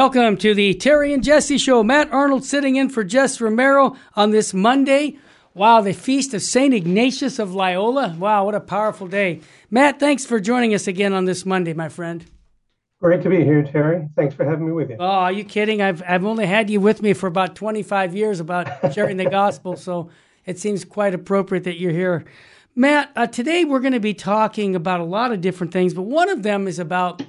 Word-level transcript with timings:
Welcome 0.00 0.38
to 0.38 0.54
the 0.54 0.72
Terry 0.72 1.12
and 1.12 1.22
Jesse 1.22 1.58
Show. 1.58 1.82
Matt 1.82 2.10
Arnold 2.10 2.42
sitting 2.46 2.76
in 2.76 2.88
for 2.88 3.04
Jess 3.04 3.38
Romero 3.38 3.96
on 4.16 4.30
this 4.30 4.54
Monday. 4.54 5.18
Wow, 5.52 5.82
the 5.82 5.92
feast 5.92 6.32
of 6.32 6.40
St. 6.40 6.72
Ignatius 6.72 7.38
of 7.38 7.54
Loyola. 7.54 8.16
Wow, 8.18 8.46
what 8.46 8.54
a 8.54 8.60
powerful 8.60 9.06
day. 9.06 9.42
Matt, 9.70 10.00
thanks 10.00 10.24
for 10.24 10.40
joining 10.40 10.72
us 10.72 10.86
again 10.86 11.12
on 11.12 11.26
this 11.26 11.44
Monday, 11.44 11.74
my 11.74 11.90
friend. 11.90 12.24
Great 13.02 13.22
to 13.24 13.28
be 13.28 13.44
here, 13.44 13.62
Terry. 13.62 14.08
Thanks 14.16 14.34
for 14.34 14.46
having 14.46 14.64
me 14.64 14.72
with 14.72 14.88
you. 14.88 14.96
Oh, 14.98 15.04
are 15.04 15.32
you 15.32 15.44
kidding? 15.44 15.82
I've, 15.82 16.02
I've 16.08 16.24
only 16.24 16.46
had 16.46 16.70
you 16.70 16.80
with 16.80 17.02
me 17.02 17.12
for 17.12 17.26
about 17.26 17.54
25 17.54 18.16
years 18.16 18.40
about 18.40 18.70
sharing 18.94 19.18
the 19.18 19.28
gospel, 19.28 19.76
so 19.76 20.08
it 20.46 20.58
seems 20.58 20.82
quite 20.82 21.12
appropriate 21.12 21.64
that 21.64 21.78
you're 21.78 21.92
here. 21.92 22.24
Matt, 22.74 23.10
uh, 23.16 23.26
today 23.26 23.66
we're 23.66 23.80
going 23.80 23.92
to 23.92 24.00
be 24.00 24.14
talking 24.14 24.74
about 24.74 25.00
a 25.00 25.04
lot 25.04 25.30
of 25.30 25.42
different 25.42 25.74
things, 25.74 25.92
but 25.92 26.04
one 26.04 26.30
of 26.30 26.42
them 26.42 26.66
is 26.66 26.78
about 26.78 27.22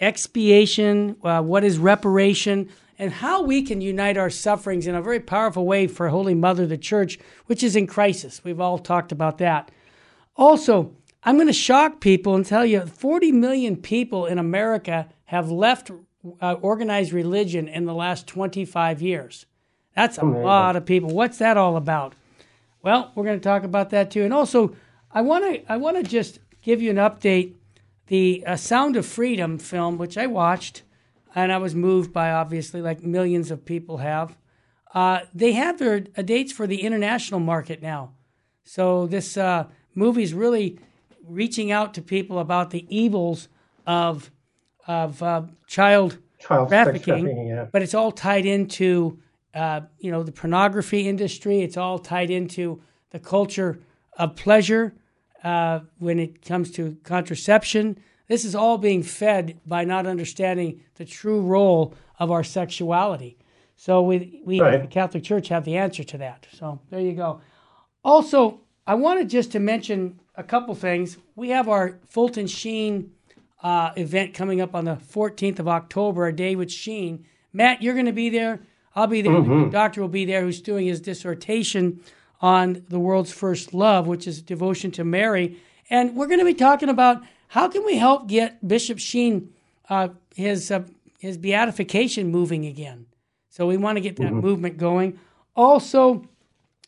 expiation, 0.00 1.16
uh, 1.22 1.42
what 1.42 1.64
is 1.64 1.78
reparation, 1.78 2.68
and 2.98 3.12
how 3.12 3.42
we 3.42 3.62
can 3.62 3.80
unite 3.80 4.16
our 4.16 4.30
sufferings 4.30 4.86
in 4.86 4.94
a 4.94 5.02
very 5.02 5.20
powerful 5.20 5.64
way 5.64 5.86
for 5.86 6.08
Holy 6.08 6.34
Mother, 6.34 6.66
the 6.66 6.78
Church, 6.78 7.18
which 7.46 7.62
is 7.62 7.76
in 7.76 7.86
crisis. 7.86 8.42
We've 8.42 8.60
all 8.60 8.78
talked 8.78 9.12
about 9.12 9.38
that. 9.38 9.70
Also, 10.36 10.94
I'm 11.22 11.36
going 11.36 11.46
to 11.48 11.52
shock 11.52 12.00
people 12.00 12.34
and 12.34 12.44
tell 12.44 12.64
you 12.64 12.80
40 12.80 13.32
million 13.32 13.76
people 13.76 14.26
in 14.26 14.38
America 14.38 15.08
have 15.26 15.50
left 15.50 15.90
uh, 16.40 16.54
organized 16.54 17.12
religion 17.12 17.68
in 17.68 17.84
the 17.84 17.94
last 17.94 18.26
25 18.26 19.02
years. 19.02 19.46
That's 19.94 20.18
a 20.18 20.22
Amazing. 20.22 20.42
lot 20.42 20.76
of 20.76 20.86
people. 20.86 21.10
What's 21.10 21.38
that 21.38 21.56
all 21.56 21.76
about? 21.76 22.14
Well, 22.82 23.12
we're 23.14 23.24
going 23.24 23.38
to 23.38 23.44
talk 23.44 23.64
about 23.64 23.90
that 23.90 24.10
too. 24.10 24.22
And 24.22 24.32
also, 24.32 24.74
I 25.10 25.22
want 25.22 25.44
to 25.44 25.72
I 25.72 25.76
want 25.76 25.96
to 25.96 26.02
just 26.02 26.38
give 26.62 26.80
you 26.80 26.90
an 26.90 26.96
update 26.96 27.54
the 28.08 28.42
uh, 28.46 28.56
Sound 28.56 28.96
of 28.96 29.06
Freedom 29.06 29.58
film, 29.58 29.98
which 29.98 30.18
I 30.18 30.26
watched 30.26 30.82
and 31.34 31.52
I 31.52 31.58
was 31.58 31.74
moved 31.74 32.12
by, 32.12 32.32
obviously, 32.32 32.80
like 32.80 33.02
millions 33.02 33.50
of 33.50 33.64
people 33.64 33.98
have. 33.98 34.36
Uh, 34.94 35.20
they 35.34 35.52
have 35.52 35.78
their 35.78 36.04
uh, 36.16 36.22
dates 36.22 36.52
for 36.52 36.66
the 36.66 36.82
international 36.82 37.40
market 37.40 37.82
now. 37.82 38.14
So 38.64 39.06
this 39.06 39.36
uh, 39.36 39.66
movie 39.94 40.22
is 40.22 40.34
really 40.34 40.78
reaching 41.24 41.70
out 41.70 41.94
to 41.94 42.02
people 42.02 42.38
about 42.38 42.70
the 42.70 42.86
evils 42.88 43.48
of 43.86 44.30
of 44.86 45.22
uh, 45.22 45.42
child, 45.66 46.18
child 46.38 46.68
trafficking, 46.68 47.46
yeah. 47.46 47.66
but 47.70 47.82
it's 47.82 47.92
all 47.92 48.10
tied 48.10 48.46
into 48.46 49.18
uh, 49.54 49.82
you 49.98 50.10
know 50.10 50.22
the 50.22 50.32
pornography 50.32 51.06
industry. 51.06 51.60
It's 51.60 51.76
all 51.76 51.98
tied 51.98 52.30
into 52.30 52.80
the 53.10 53.18
culture 53.18 53.78
of 54.16 54.34
pleasure 54.34 54.94
uh, 55.44 55.80
when 55.98 56.18
it 56.18 56.44
comes 56.44 56.70
to 56.72 56.96
contraception. 57.04 57.98
This 58.26 58.44
is 58.44 58.54
all 58.54 58.78
being 58.78 59.02
fed 59.02 59.58
by 59.66 59.84
not 59.84 60.06
understanding 60.06 60.82
the 60.96 61.04
true 61.04 61.40
role 61.40 61.94
of 62.18 62.30
our 62.30 62.44
sexuality. 62.44 63.38
So 63.76 64.02
we, 64.02 64.42
we 64.44 64.60
right. 64.60 64.82
the 64.82 64.88
Catholic 64.88 65.22
Church 65.22 65.48
have 65.48 65.64
the 65.64 65.76
answer 65.76 66.04
to 66.04 66.18
that. 66.18 66.46
So 66.52 66.80
there 66.90 67.00
you 67.00 67.12
go. 67.12 67.40
Also, 68.04 68.60
I 68.86 68.94
wanted 68.94 69.30
just 69.30 69.52
to 69.52 69.60
mention 69.60 70.18
a 70.34 70.42
couple 70.42 70.74
things. 70.74 71.16
We 71.36 71.50
have 71.50 71.68
our 71.68 71.98
Fulton 72.06 72.46
Sheen 72.46 73.12
uh, 73.62 73.92
event 73.96 74.34
coming 74.34 74.60
up 74.60 74.74
on 74.74 74.84
the 74.84 74.96
14th 74.96 75.58
of 75.58 75.68
October, 75.68 76.26
a 76.26 76.32
day 76.32 76.56
with 76.56 76.72
Sheen. 76.72 77.24
Matt, 77.52 77.82
you're 77.82 77.94
going 77.94 78.06
to 78.06 78.12
be 78.12 78.30
there. 78.30 78.60
I'll 78.94 79.06
be 79.06 79.22
there. 79.22 79.32
Mm-hmm. 79.32 79.64
The 79.64 79.70
doctor 79.70 80.00
will 80.00 80.08
be 80.08 80.24
there 80.24 80.42
who's 80.42 80.60
doing 80.60 80.86
his 80.86 81.00
dissertation 81.00 82.00
on 82.40 82.84
the 82.88 83.00
world's 83.00 83.32
first 83.32 83.74
love, 83.74 84.06
which 84.06 84.26
is 84.26 84.42
devotion 84.42 84.90
to 84.92 85.04
Mary. 85.04 85.58
And 85.90 86.14
we're 86.14 86.26
going 86.26 86.38
to 86.38 86.44
be 86.44 86.54
talking 86.54 86.88
about 86.88 87.22
how 87.48 87.68
can 87.68 87.84
we 87.84 87.96
help 87.96 88.28
get 88.28 88.66
Bishop 88.66 88.98
Sheen 88.98 89.52
uh, 89.88 90.08
his 90.34 90.70
uh, 90.70 90.84
his 91.18 91.36
beatification 91.36 92.30
moving 92.30 92.66
again. 92.66 93.06
So 93.48 93.66
we 93.66 93.76
want 93.76 93.96
to 93.96 94.00
get 94.00 94.16
that 94.16 94.26
mm-hmm. 94.26 94.40
movement 94.40 94.78
going. 94.78 95.18
Also, 95.56 96.24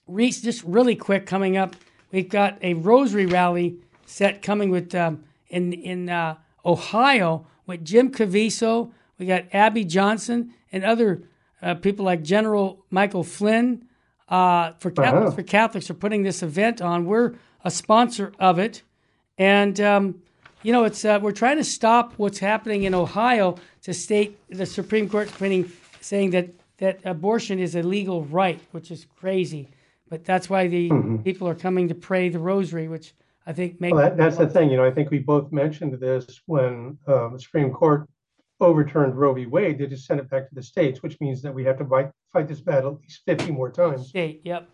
Reese, 0.06 0.40
just 0.40 0.62
really 0.62 0.94
quick 0.94 1.26
coming 1.26 1.56
up, 1.56 1.74
we've 2.12 2.28
got 2.28 2.58
a 2.62 2.74
rosary 2.74 3.26
rally 3.26 3.78
set 4.06 4.42
coming 4.42 4.70
with 4.70 4.94
um, 4.94 5.24
in 5.48 5.72
in 5.72 6.08
uh, 6.08 6.36
Ohio 6.64 7.46
with 7.66 7.84
Jim 7.84 8.10
Caviezel. 8.12 8.92
We 9.18 9.26
got 9.26 9.46
Abby 9.52 9.84
Johnson 9.84 10.54
and 10.70 10.84
other 10.84 11.24
uh, 11.60 11.74
people 11.74 12.04
like 12.04 12.22
General 12.22 12.84
Michael 12.90 13.24
Flynn 13.24 13.86
uh, 14.30 14.72
for 14.78 14.90
Catholics 14.90 15.26
uh-huh. 15.26 15.36
for 15.36 15.42
Catholics 15.42 15.90
are 15.90 15.94
putting 15.94 16.22
this 16.22 16.42
event 16.42 16.80
on. 16.80 17.04
We're 17.04 17.34
a 17.64 17.70
sponsor 17.70 18.32
of 18.38 18.58
it, 18.58 18.82
and 19.36 19.78
um, 19.80 20.22
you 20.62 20.72
know 20.72 20.84
it's 20.84 21.04
uh, 21.04 21.18
we're 21.20 21.32
trying 21.32 21.56
to 21.56 21.64
stop 21.64 22.14
what's 22.16 22.38
happening 22.38 22.84
in 22.84 22.94
Ohio 22.94 23.56
to 23.82 23.92
state 23.92 24.38
the 24.48 24.66
Supreme 24.66 25.08
Court 25.08 25.28
printing 25.28 25.70
saying 26.00 26.30
that 26.30 26.48
that 26.78 27.00
abortion 27.04 27.58
is 27.58 27.74
a 27.74 27.82
legal 27.82 28.24
right, 28.24 28.60
which 28.72 28.90
is 28.90 29.06
crazy. 29.16 29.68
But 30.08 30.24
that's 30.24 30.48
why 30.48 30.66
the 30.66 30.90
mm-hmm. 30.90 31.18
people 31.18 31.46
are 31.48 31.54
coming 31.54 31.88
to 31.88 31.94
pray 31.94 32.28
the 32.30 32.38
Rosary, 32.38 32.88
which 32.88 33.14
I 33.46 33.52
think 33.52 33.80
makes. 33.80 33.94
Well, 33.94 34.04
that, 34.04 34.16
that's 34.16 34.36
the 34.36 34.48
thing. 34.48 34.70
You 34.70 34.76
know, 34.76 34.84
I 34.84 34.90
think 34.90 35.10
we 35.10 35.18
both 35.18 35.52
mentioned 35.52 35.92
this 36.00 36.40
when 36.46 36.98
um, 37.06 37.32
the 37.32 37.38
Supreme 37.38 37.72
Court 37.72 38.08
overturned 38.60 39.18
Roe 39.18 39.32
v. 39.34 39.46
Wade, 39.46 39.78
they 39.78 39.86
just 39.86 40.06
sent 40.06 40.20
it 40.20 40.28
back 40.30 40.48
to 40.48 40.54
the 40.54 40.62
states, 40.62 41.02
which 41.02 41.20
means 41.20 41.42
that 41.42 41.54
we 41.54 41.64
have 41.64 41.78
to 41.78 41.84
fight, 41.84 42.10
fight 42.32 42.48
this 42.48 42.60
battle 42.60 42.94
at 42.94 43.00
least 43.02 43.22
50 43.26 43.52
more 43.52 43.70
times. 43.70 44.08
State, 44.08 44.42
yep. 44.44 44.68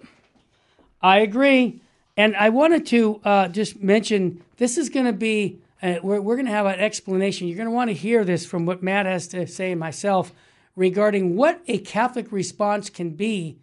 I 1.00 1.20
agree. 1.20 1.82
And 2.16 2.34
I 2.36 2.48
wanted 2.48 2.86
to 2.86 3.20
uh, 3.24 3.48
just 3.48 3.82
mention 3.82 4.42
this 4.56 4.78
is 4.78 4.88
going 4.88 5.06
to 5.06 5.12
be, 5.12 5.60
uh, 5.82 5.96
we're, 6.02 6.20
we're 6.20 6.36
going 6.36 6.46
to 6.46 6.52
have 6.52 6.66
an 6.66 6.80
explanation. 6.80 7.46
You're 7.46 7.56
going 7.56 7.68
to 7.68 7.74
want 7.74 7.90
to 7.90 7.94
hear 7.94 8.24
this 8.24 8.46
from 8.46 8.64
what 8.66 8.82
Matt 8.82 9.06
has 9.06 9.28
to 9.28 9.46
say 9.46 9.72
and 9.72 9.80
myself 9.80 10.32
regarding 10.74 11.36
what 11.36 11.60
a 11.68 11.78
Catholic 11.78 12.32
response 12.32 12.88
can 12.90 13.10
be 13.10 13.58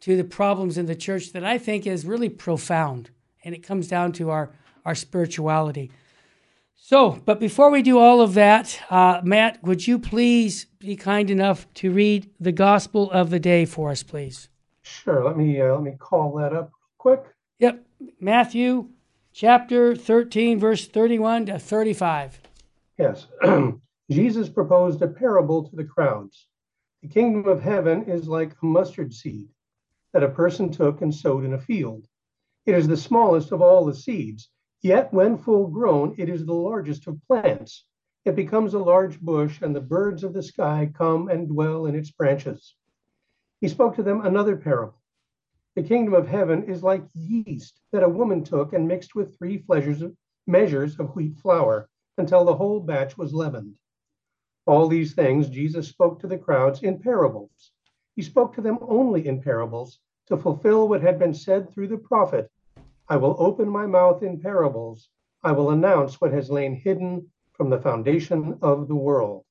to 0.00 0.16
the 0.16 0.24
problems 0.24 0.78
in 0.78 0.86
the 0.86 0.94
church 0.94 1.32
that 1.32 1.44
I 1.44 1.58
think 1.58 1.86
is 1.86 2.04
really 2.04 2.28
profound. 2.28 3.10
And 3.44 3.54
it 3.54 3.62
comes 3.62 3.88
down 3.88 4.12
to 4.12 4.30
our, 4.30 4.50
our 4.84 4.94
spirituality. 4.94 5.90
So, 6.76 7.20
but 7.24 7.40
before 7.40 7.70
we 7.70 7.82
do 7.82 7.98
all 7.98 8.20
of 8.20 8.34
that, 8.34 8.80
uh, 8.90 9.20
Matt, 9.24 9.62
would 9.62 9.86
you 9.86 9.98
please 9.98 10.66
be 10.78 10.94
kind 10.94 11.30
enough 11.30 11.66
to 11.74 11.90
read 11.90 12.30
the 12.38 12.52
Gospel 12.52 13.10
of 13.10 13.30
the 13.30 13.40
day 13.40 13.64
for 13.64 13.90
us, 13.90 14.02
please? 14.02 14.48
Sure. 14.82 15.24
Let 15.24 15.36
me 15.36 15.60
uh, 15.60 15.72
let 15.74 15.82
me 15.82 15.96
call 15.98 16.36
that 16.36 16.52
up 16.52 16.70
quick. 16.98 17.24
Yep, 17.58 17.84
Matthew 18.20 18.90
chapter 19.32 19.96
thirteen, 19.96 20.60
verse 20.60 20.86
thirty-one 20.86 21.46
to 21.46 21.58
thirty-five. 21.58 22.40
Yes, 22.98 23.26
Jesus 24.10 24.48
proposed 24.48 25.02
a 25.02 25.08
parable 25.08 25.68
to 25.68 25.74
the 25.74 25.84
crowds. 25.84 26.46
The 27.02 27.08
kingdom 27.08 27.46
of 27.50 27.60
heaven 27.62 28.04
is 28.04 28.28
like 28.28 28.52
a 28.62 28.66
mustard 28.66 29.12
seed 29.12 29.48
that 30.12 30.22
a 30.22 30.28
person 30.28 30.70
took 30.70 31.02
and 31.02 31.12
sowed 31.12 31.44
in 31.44 31.54
a 31.54 31.60
field. 31.60 32.06
It 32.64 32.74
is 32.74 32.86
the 32.86 32.96
smallest 32.96 33.50
of 33.50 33.60
all 33.60 33.84
the 33.84 33.94
seeds 33.94 34.50
Yet, 34.86 35.12
when 35.12 35.36
full 35.36 35.66
grown, 35.66 36.14
it 36.16 36.28
is 36.28 36.46
the 36.46 36.54
largest 36.54 37.08
of 37.08 37.20
plants. 37.26 37.86
It 38.24 38.36
becomes 38.36 38.72
a 38.72 38.78
large 38.78 39.20
bush, 39.20 39.60
and 39.60 39.74
the 39.74 39.80
birds 39.80 40.22
of 40.22 40.32
the 40.32 40.44
sky 40.44 40.92
come 40.94 41.28
and 41.28 41.48
dwell 41.48 41.86
in 41.86 41.96
its 41.96 42.12
branches. 42.12 42.76
He 43.60 43.66
spoke 43.66 43.96
to 43.96 44.04
them 44.04 44.24
another 44.24 44.56
parable. 44.56 45.02
The 45.74 45.82
kingdom 45.82 46.14
of 46.14 46.28
heaven 46.28 46.62
is 46.70 46.84
like 46.84 47.02
yeast 47.14 47.80
that 47.90 48.04
a 48.04 48.08
woman 48.08 48.44
took 48.44 48.74
and 48.74 48.86
mixed 48.86 49.16
with 49.16 49.36
three 49.36 49.60
measures 50.46 51.00
of 51.00 51.16
wheat 51.16 51.36
flour 51.38 51.88
until 52.16 52.44
the 52.44 52.54
whole 52.54 52.78
batch 52.78 53.18
was 53.18 53.34
leavened. 53.34 53.80
All 54.66 54.86
these 54.86 55.14
things 55.14 55.48
Jesus 55.48 55.88
spoke 55.88 56.20
to 56.20 56.28
the 56.28 56.38
crowds 56.38 56.84
in 56.84 57.00
parables. 57.00 57.72
He 58.14 58.22
spoke 58.22 58.54
to 58.54 58.60
them 58.60 58.78
only 58.82 59.26
in 59.26 59.42
parables 59.42 59.98
to 60.28 60.36
fulfill 60.36 60.86
what 60.86 61.02
had 61.02 61.18
been 61.18 61.34
said 61.34 61.70
through 61.70 61.88
the 61.88 61.98
prophet 61.98 62.52
I 63.08 63.16
will 63.16 63.36
open 63.38 63.68
my 63.68 63.86
mouth 63.86 64.22
in 64.22 64.40
parables. 64.40 65.08
I 65.44 65.52
will 65.52 65.70
announce 65.70 66.20
what 66.20 66.32
has 66.32 66.50
lain 66.50 66.74
hidden 66.74 67.28
from 67.52 67.70
the 67.70 67.78
foundation 67.78 68.58
of 68.62 68.88
the 68.88 68.96
world. 68.96 69.44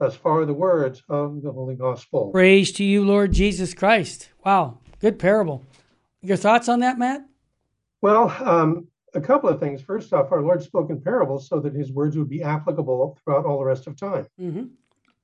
Thus 0.00 0.16
far, 0.16 0.44
the 0.44 0.54
words 0.54 1.02
of 1.08 1.42
the 1.42 1.52
Holy 1.52 1.76
Gospel. 1.76 2.32
Praise 2.32 2.72
to 2.72 2.84
you, 2.84 3.04
Lord 3.04 3.32
Jesus 3.32 3.74
Christ. 3.74 4.30
Wow, 4.44 4.80
good 4.98 5.20
parable. 5.20 5.64
Your 6.20 6.36
thoughts 6.36 6.68
on 6.68 6.80
that, 6.80 6.98
Matt? 6.98 7.24
Well, 8.02 8.34
um, 8.40 8.88
a 9.14 9.20
couple 9.20 9.48
of 9.48 9.60
things. 9.60 9.80
First 9.80 10.12
off, 10.12 10.32
our 10.32 10.42
Lord 10.42 10.60
spoke 10.60 10.90
in 10.90 11.00
parables 11.00 11.48
so 11.48 11.60
that 11.60 11.74
his 11.74 11.92
words 11.92 12.18
would 12.18 12.28
be 12.28 12.42
applicable 12.42 13.16
throughout 13.22 13.46
all 13.46 13.60
the 13.60 13.64
rest 13.64 13.86
of 13.86 13.96
time. 13.96 14.26
Mm-hmm. 14.40 14.64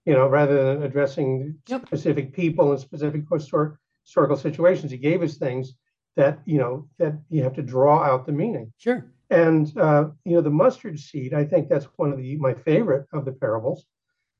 You 0.07 0.13
know, 0.15 0.29
rather 0.29 0.75
than 0.75 0.85
addressing 0.85 1.57
yep. 1.67 1.87
specific 1.87 2.33
people 2.33 2.71
and 2.71 2.81
specific 2.81 3.25
historic, 3.31 3.75
historical 4.05 4.37
situations, 4.37 4.93
he 4.93 4.99
gave 4.99 5.23
us 5.23 5.37
things 5.37 5.75
that 6.21 6.41
you 6.45 6.59
know 6.59 6.89
that 6.99 7.15
you 7.31 7.43
have 7.43 7.55
to 7.55 7.63
draw 7.63 8.03
out 8.03 8.27
the 8.27 8.33
meaning. 8.33 8.73
Sure. 8.79 9.07
And 9.31 9.77
uh, 9.79 10.09
you 10.25 10.35
know 10.35 10.41
the 10.41 10.51
mustard 10.51 10.99
seed. 10.99 11.35
I 11.35 11.45
think 11.45 11.69
that's 11.69 11.87
one 11.97 12.13
of 12.13 12.19
the 12.19 12.37
my 12.37 12.55
favorite 12.55 13.07
of 13.13 13.25
the 13.25 13.33
parables 13.33 13.87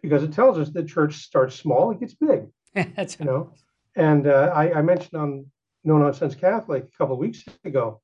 because 0.03 0.23
it 0.23 0.33
tells 0.33 0.59
us 0.59 0.71
the 0.71 0.83
church 0.83 1.17
starts 1.17 1.57
small, 1.57 1.91
it 1.91 2.01
gets 2.01 2.15
big. 2.15 2.47
that's 2.97 3.19
you 3.19 3.27
know. 3.27 3.53
And 3.97 4.27
uh, 4.27 4.53
I, 4.55 4.75
I, 4.75 4.83
mentioned 4.83 5.21
on 5.21 5.47
No 5.83 5.99
Nonsense 5.99 6.35
Catholic 6.35 6.85
a 6.85 6.97
couple 6.97 7.15
of 7.15 7.19
weeks 7.19 7.45
ago 7.65 8.01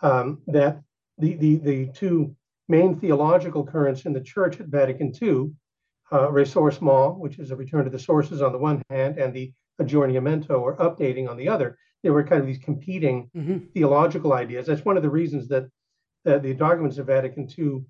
um, 0.00 0.40
that 0.46 0.80
the, 1.18 1.34
the 1.34 1.56
the 1.56 1.86
two 1.94 2.34
main 2.68 2.98
theological 2.98 3.64
currents 3.64 4.04
in 4.06 4.12
the 4.12 4.20
church 4.20 4.60
at 4.60 4.66
Vatican 4.66 5.12
II 5.20 5.50
uh, 6.10 6.28
ressourcement, 6.28 7.18
which 7.18 7.38
is 7.38 7.50
a 7.50 7.56
return 7.56 7.84
to 7.84 7.90
the 7.90 7.98
sources 7.98 8.42
on 8.42 8.52
the 8.52 8.58
one 8.58 8.82
hand, 8.90 9.18
and 9.18 9.34
the 9.34 9.52
aggiornamento 9.80 10.50
or 10.50 10.76
updating 10.76 11.28
on 11.28 11.36
the 11.36 11.48
other. 11.48 11.78
They 12.02 12.10
were 12.10 12.24
kind 12.24 12.40
of 12.40 12.46
these 12.46 12.58
competing 12.58 13.30
mm-hmm. 13.36 13.58
theological 13.74 14.32
ideas. 14.32 14.66
That's 14.66 14.84
one 14.84 14.96
of 14.96 15.02
the 15.02 15.10
reasons 15.10 15.48
that, 15.48 15.68
that 16.24 16.42
the 16.42 16.54
documents 16.54 16.98
of 16.98 17.06
Vatican 17.06 17.48
II 17.58 17.84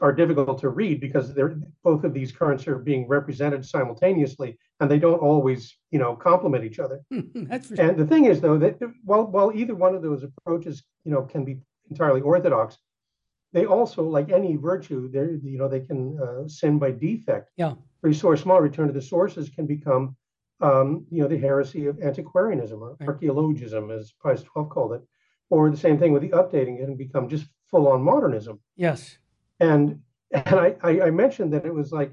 are 0.00 0.12
difficult 0.12 0.60
to 0.60 0.68
read 0.70 1.00
because 1.00 1.34
they're 1.34 1.56
both 1.82 2.04
of 2.04 2.14
these 2.14 2.32
currents 2.32 2.66
are 2.66 2.78
being 2.78 3.06
represented 3.06 3.64
simultaneously 3.64 4.58
and 4.80 4.90
they 4.90 4.98
don't 4.98 5.18
always 5.18 5.76
you 5.90 5.98
know 5.98 6.14
complement 6.16 6.64
each 6.64 6.78
other 6.78 7.00
That's 7.34 7.68
for 7.68 7.80
and 7.80 7.96
the 7.98 8.06
thing 8.06 8.24
is 8.24 8.40
though 8.40 8.58
that 8.58 8.78
while 9.04 9.26
while 9.26 9.52
either 9.54 9.74
one 9.74 9.94
of 9.94 10.02
those 10.02 10.22
approaches 10.22 10.82
you 11.04 11.12
know 11.12 11.22
can 11.22 11.44
be 11.44 11.60
entirely 11.90 12.20
orthodox 12.20 12.78
they 13.52 13.66
also 13.66 14.02
like 14.02 14.30
any 14.30 14.56
virtue 14.56 15.10
they 15.10 15.48
you 15.48 15.58
know 15.58 15.68
they 15.68 15.80
can 15.80 16.18
uh, 16.18 16.48
sin 16.48 16.78
by 16.78 16.90
defect 16.90 17.50
yeah 17.56 17.74
ressourcement 18.04 18.60
return 18.60 18.86
to 18.86 18.92
the 18.92 19.02
sources 19.02 19.50
can 19.50 19.66
become 19.66 20.16
um, 20.60 21.06
you 21.10 21.22
know 21.22 21.28
the 21.28 21.38
heresy 21.38 21.86
of 21.86 22.00
antiquarianism 22.00 22.82
or 22.82 22.96
archaeologism 23.06 23.90
as 23.90 24.12
pius 24.22 24.40
XII 24.40 24.64
called 24.70 24.92
it 24.92 25.02
or 25.50 25.70
the 25.70 25.76
same 25.76 25.98
thing 25.98 26.12
with 26.12 26.22
the 26.22 26.30
updating 26.30 26.80
it 26.80 26.84
can 26.84 26.96
become 26.96 27.28
just 27.28 27.46
full 27.70 27.88
on 27.88 28.02
modernism 28.02 28.60
yes 28.76 29.18
and 29.60 30.00
and 30.32 30.58
I, 30.82 31.00
I 31.00 31.10
mentioned 31.10 31.52
that 31.52 31.64
it 31.64 31.72
was 31.72 31.92
like 31.92 32.12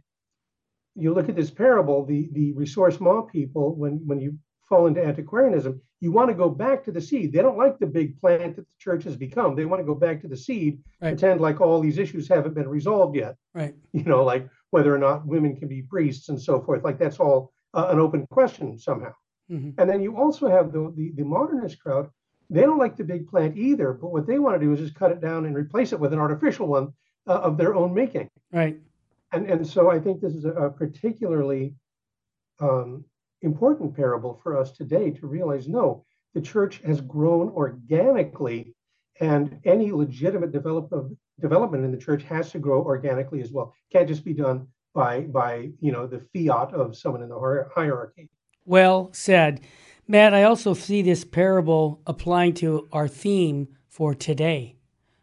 you 0.95 1.13
look 1.13 1.29
at 1.29 1.35
this 1.35 1.51
parable, 1.51 2.05
the 2.05 2.29
the 2.33 2.53
ressourcement 2.53 3.31
people, 3.31 3.75
when 3.75 4.01
when 4.05 4.19
you 4.19 4.37
fall 4.67 4.87
into 4.87 5.03
antiquarianism, 5.03 5.81
you 5.99 6.11
want 6.11 6.29
to 6.29 6.35
go 6.35 6.49
back 6.49 6.83
to 6.83 6.91
the 6.91 7.01
seed. 7.01 7.33
They 7.33 7.41
don't 7.41 7.57
like 7.57 7.79
the 7.79 7.87
big 7.87 8.19
plant 8.19 8.55
that 8.55 8.61
the 8.61 8.77
church 8.79 9.03
has 9.03 9.15
become. 9.15 9.55
They 9.55 9.65
want 9.65 9.81
to 9.81 9.85
go 9.85 9.95
back 9.95 10.21
to 10.21 10.27
the 10.27 10.37
seed, 10.37 10.81
right. 11.01 11.09
pretend 11.09 11.41
like 11.41 11.59
all 11.59 11.81
these 11.81 11.97
issues 11.97 12.27
haven't 12.27 12.55
been 12.55 12.69
resolved 12.69 13.15
yet. 13.15 13.35
Right. 13.53 13.75
You 13.93 14.03
know, 14.03 14.23
like 14.23 14.47
whether 14.69 14.93
or 14.93 14.97
not 14.97 15.25
women 15.25 15.55
can 15.55 15.67
be 15.67 15.81
priests 15.81 16.29
and 16.29 16.41
so 16.41 16.61
forth. 16.61 16.83
Like 16.83 16.99
that's 16.99 17.19
all 17.19 17.51
uh, 17.73 17.87
an 17.89 17.99
open 17.99 18.27
question 18.27 18.77
somehow. 18.77 19.13
Mm-hmm. 19.51 19.71
And 19.79 19.89
then 19.89 20.01
you 20.01 20.17
also 20.17 20.47
have 20.49 20.71
the, 20.71 20.93
the 20.95 21.11
the 21.15 21.25
modernist 21.25 21.79
crowd. 21.79 22.09
They 22.49 22.61
don't 22.61 22.77
like 22.77 22.97
the 22.97 23.03
big 23.03 23.27
plant 23.27 23.57
either, 23.57 23.93
but 23.93 24.11
what 24.11 24.27
they 24.27 24.39
want 24.39 24.59
to 24.59 24.65
do 24.65 24.73
is 24.73 24.79
just 24.79 24.95
cut 24.95 25.11
it 25.11 25.21
down 25.21 25.45
and 25.45 25.55
replace 25.55 25.93
it 25.93 25.99
with 25.99 26.13
an 26.13 26.19
artificial 26.19 26.67
one 26.67 26.93
uh, 27.27 27.39
of 27.39 27.57
their 27.57 27.75
own 27.75 27.93
making. 27.93 28.29
Right. 28.51 28.79
And 29.31 29.49
and 29.49 29.65
so 29.65 29.89
I 29.89 29.99
think 29.99 30.21
this 30.21 30.33
is 30.33 30.45
a, 30.45 30.69
particularly 30.75 31.75
um, 32.59 33.05
important 33.41 33.95
parable 33.95 34.39
for 34.43 34.57
us 34.57 34.71
today 34.71 35.11
to 35.11 35.27
realize 35.27 35.67
no, 35.67 36.05
the 36.33 36.41
church 36.41 36.81
has 36.85 37.01
grown 37.01 37.49
organically, 37.49 38.75
and 39.19 39.59
any 39.65 39.91
legitimate 39.91 40.51
develop, 40.51 40.91
development 41.39 41.83
in 41.83 41.91
the 41.91 41.97
church 41.97 42.23
has 42.23 42.51
to 42.51 42.59
grow 42.59 42.81
organically 42.83 43.41
as 43.41 43.51
well. 43.51 43.73
Can't 43.91 44.07
just 44.07 44.23
be 44.23 44.33
done 44.33 44.67
by 44.93 45.21
by 45.21 45.69
you 45.79 45.91
know 45.91 46.07
the 46.07 46.21
fiat 46.33 46.73
of 46.73 46.95
someone 46.95 47.23
in 47.23 47.29
the 47.29 47.67
hierarchy. 47.73 48.29
Well 48.65 49.09
said, 49.13 49.61
Matt. 50.07 50.33
I 50.33 50.43
also 50.43 50.73
see 50.73 51.01
this 51.01 51.23
parable 51.23 52.01
applying 52.05 52.53
to 52.55 52.87
our 52.91 53.07
theme 53.07 53.67
for 53.87 54.13
today 54.13 54.75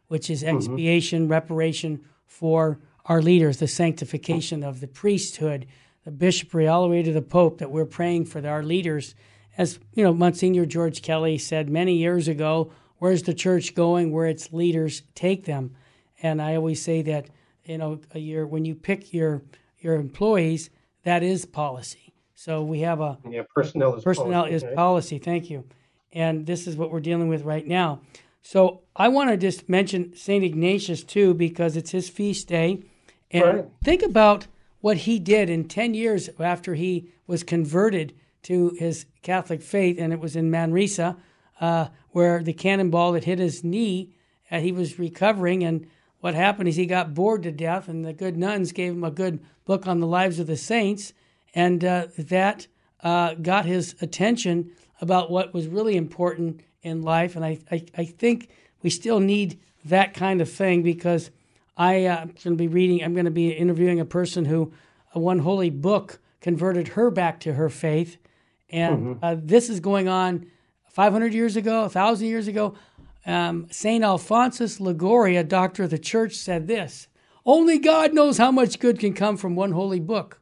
which 0.09 0.31
is 0.31 0.43
mm-hmm. 0.43 0.57
expiation, 0.57 1.23
mm-hmm. 1.23 1.33
reparation 1.33 2.01
for 2.27 2.81
our 3.07 3.23
leaders, 3.23 3.59
the 3.59 3.69
sanctification 3.69 4.63
of 4.63 4.81
the 4.81 4.89
priesthood, 4.89 5.67
the 6.05 6.11
bishopry, 6.11 6.67
all 6.67 6.83
the 6.83 6.89
way 6.89 7.03
to 7.03 7.13
the 7.13 7.23
pope, 7.23 7.59
that 7.59 7.71
we're 7.71 7.87
praying 7.87 8.25
for 8.25 8.47
our 8.47 8.63
leaders. 8.63 9.15
As 9.57 9.79
you 9.95 10.03
know, 10.03 10.13
Monsignor 10.13 10.67
George 10.67 11.01
Kelly 11.01 11.39
said 11.39 11.71
many 11.71 11.95
years 11.95 12.29
ago, 12.29 12.73
where's 12.99 13.23
the 13.23 13.35
church 13.35 13.75
going? 13.75 14.13
Where 14.13 14.27
its 14.27 14.53
leaders 14.53 15.03
take 15.15 15.45
them. 15.45 15.75
And 16.23 16.43
I 16.43 16.57
always 16.57 16.83
say 16.83 17.03
that, 17.03 17.29
you 17.69 17.79
know, 17.79 18.01
a 18.13 18.19
year 18.19 18.47
when 18.47 18.65
you 18.65 18.75
pick 18.75 19.13
your 19.13 19.43
your 19.79 19.95
employees, 19.95 20.71
that 21.05 21.23
is 21.23 21.45
policy. 21.45 22.13
So 22.35 22.63
we 22.63 22.81
have 22.81 23.01
a 23.01 23.19
yeah, 23.29 23.43
personnel 23.55 23.95
is 23.95 24.05
personnel 24.05 24.43
policy, 24.43 24.55
is 24.55 24.65
right? 24.65 24.75
policy. 24.75 25.19
Thank 25.19 25.51
you. 25.51 25.65
And 26.13 26.47
this 26.47 26.67
is 26.67 26.77
what 26.77 26.91
we're 26.91 27.01
dealing 27.01 27.29
with 27.29 27.43
right 27.43 27.67
now. 27.67 28.01
So 28.43 28.81
I 28.97 29.09
want 29.09 29.31
to 29.31 29.37
just 29.37 29.69
mention 29.69 30.17
St. 30.17 30.43
Ignatius 30.43 31.05
too, 31.05 31.35
because 31.35 31.77
it's 31.77 31.91
his 31.91 32.09
feast 32.09 32.49
day. 32.49 32.83
And 33.31 33.45
right. 33.45 33.65
think 33.85 34.03
about 34.03 34.47
what 34.81 34.99
he 34.99 35.19
did 35.19 35.51
in 35.51 35.69
10 35.69 35.95
years 35.95 36.31
after 36.39 36.75
he 36.75 37.11
was 37.27 37.43
converted 37.43 38.15
to 38.45 38.71
his 38.79 39.05
Catholic 39.23 39.61
faith, 39.61 39.97
and 39.99 40.13
it 40.13 40.21
was 40.21 40.37
in 40.37 40.51
Manresa, 40.51 41.17
uh, 41.61 41.89
where 42.11 42.43
the 42.43 42.53
cannonball 42.55 43.13
that 43.13 43.25
hit 43.25 43.39
his 43.39 43.63
knee, 43.63 44.15
uh, 44.51 44.61
he 44.61 44.73
was 44.73 44.99
recovering. 44.99 45.63
And 45.65 45.87
what 46.21 46.35
happened 46.35 46.69
is 46.69 46.77
he 46.77 46.87
got 46.87 47.15
bored 47.15 47.43
to 47.45 47.53
death, 47.53 47.89
and 47.89 48.05
the 48.05 48.13
good 48.13 48.37
nuns 48.37 48.73
gave 48.73 48.93
him 48.93 49.05
a 49.05 49.11
good 49.11 49.41
book 49.65 49.87
on 49.87 50.01
the 50.01 50.07
lives 50.07 50.39
of 50.39 50.47
the 50.47 50.57
saints, 50.57 51.13
and 51.55 51.85
uh, 51.85 52.07
that 52.19 52.67
uh, 53.03 53.35
got 53.35 53.65
his 53.65 53.95
attention 54.01 54.71
about 55.01 55.31
what 55.31 55.55
was 55.55 55.69
really 55.69 55.97
important 55.97 56.61
in 56.83 57.03
life. 57.03 57.37
And 57.37 57.45
I, 57.45 57.59
I, 57.71 57.85
I 57.97 58.05
think 58.05 58.49
we 58.83 58.91
still 58.91 59.21
need 59.21 59.61
that 59.85 60.15
kind 60.15 60.41
of 60.41 60.51
thing 60.51 60.83
because 60.83 61.31
I, 61.77 62.07
uh, 62.07 62.23
am 62.23 62.29
going 62.29 62.37
to 62.37 62.57
be 62.57 62.69
reading, 62.69 63.05
I'm 63.05 63.15
going 63.15 63.25
to 63.25 63.31
be 63.31 63.51
interviewing 63.51 64.01
a 64.01 64.05
person 64.05 64.45
who 64.45 64.73
uh, 65.15 65.21
one 65.21 65.39
holy 65.41 65.71
book 65.71 66.19
converted 66.41 66.89
her 66.89 67.11
back 67.11 67.41
to 67.41 67.55
her 67.55 67.69
faith. 67.69 68.17
And 68.71 68.99
mm-hmm. 68.99 69.25
uh, 69.25 69.37
this 69.39 69.69
is 69.71 69.81
going 69.81 70.09
on 70.09 70.47
500 70.91 71.33
years 71.33 71.57
ago, 71.57 71.83
1,000 71.83 72.27
years 72.27 72.49
ago. 72.49 72.75
Um, 73.29 73.67
St. 73.71 74.03
Alphonsus 74.03 74.81
Liguori, 74.81 75.37
a 75.37 75.45
doctor 75.45 75.85
of 75.85 75.91
the 75.91 75.99
church, 75.99 76.35
said 76.35 76.67
this 76.67 77.09
Only 77.45 77.79
God 77.79 78.15
knows 78.15 78.39
how 78.39 78.51
much 78.51 78.81
good 78.81 78.99
can 78.99 79.13
come 79.13 79.37
from 79.37 79.55
one 79.55 79.73
holy 79.73 80.01
book. 80.01 80.41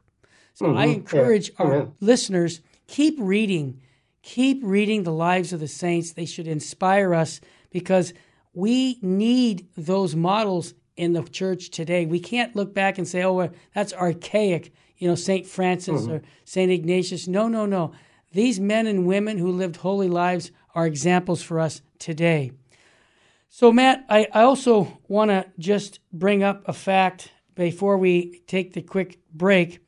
So 0.53 0.65
mm-hmm. 0.65 0.77
I 0.77 0.85
encourage 0.85 1.49
yeah. 1.49 1.65
our 1.65 1.91
listeners 1.99 2.61
keep 2.87 3.15
reading 3.19 3.81
keep 4.27 4.59
reading 4.61 5.03
the 5.03 5.13
lives 5.13 5.53
of 5.53 5.61
the 5.61 5.67
saints. 5.69 6.11
They 6.11 6.25
should 6.25 6.47
inspire 6.47 7.13
us 7.13 7.39
because 7.71 8.13
we 8.53 8.99
need 9.01 9.67
those 9.77 10.17
models 10.17 10.73
in 10.97 11.13
the 11.13 11.23
church 11.23 11.69
today. 11.69 12.05
We 12.05 12.19
can't 12.19 12.53
look 12.53 12.73
back 12.73 12.97
and 12.97 13.07
say, 13.07 13.23
oh, 13.23 13.33
well, 13.33 13.51
that's 13.73 13.93
archaic, 13.93 14.73
you 14.97 15.07
know, 15.07 15.15
St. 15.15 15.45
Francis 15.45 16.01
mm-hmm. 16.01 16.11
or 16.11 16.21
St. 16.43 16.69
Ignatius. 16.69 17.29
No, 17.29 17.47
no, 17.47 17.65
no. 17.65 17.93
These 18.33 18.59
men 18.59 18.85
and 18.85 19.07
women 19.07 19.37
who 19.37 19.49
lived 19.49 19.77
holy 19.77 20.09
lives 20.09 20.51
are 20.75 20.85
examples 20.85 21.41
for 21.41 21.61
us 21.61 21.81
today. 21.97 22.51
So, 23.59 23.71
Matt, 23.71 24.05
I, 24.07 24.27
I 24.31 24.43
also 24.43 24.99
want 25.07 25.31
to 25.31 25.47
just 25.57 25.99
bring 26.13 26.43
up 26.43 26.61
a 26.67 26.73
fact 26.73 27.31
before 27.55 27.97
we 27.97 28.43
take 28.45 28.73
the 28.73 28.83
quick 28.83 29.17
break 29.33 29.79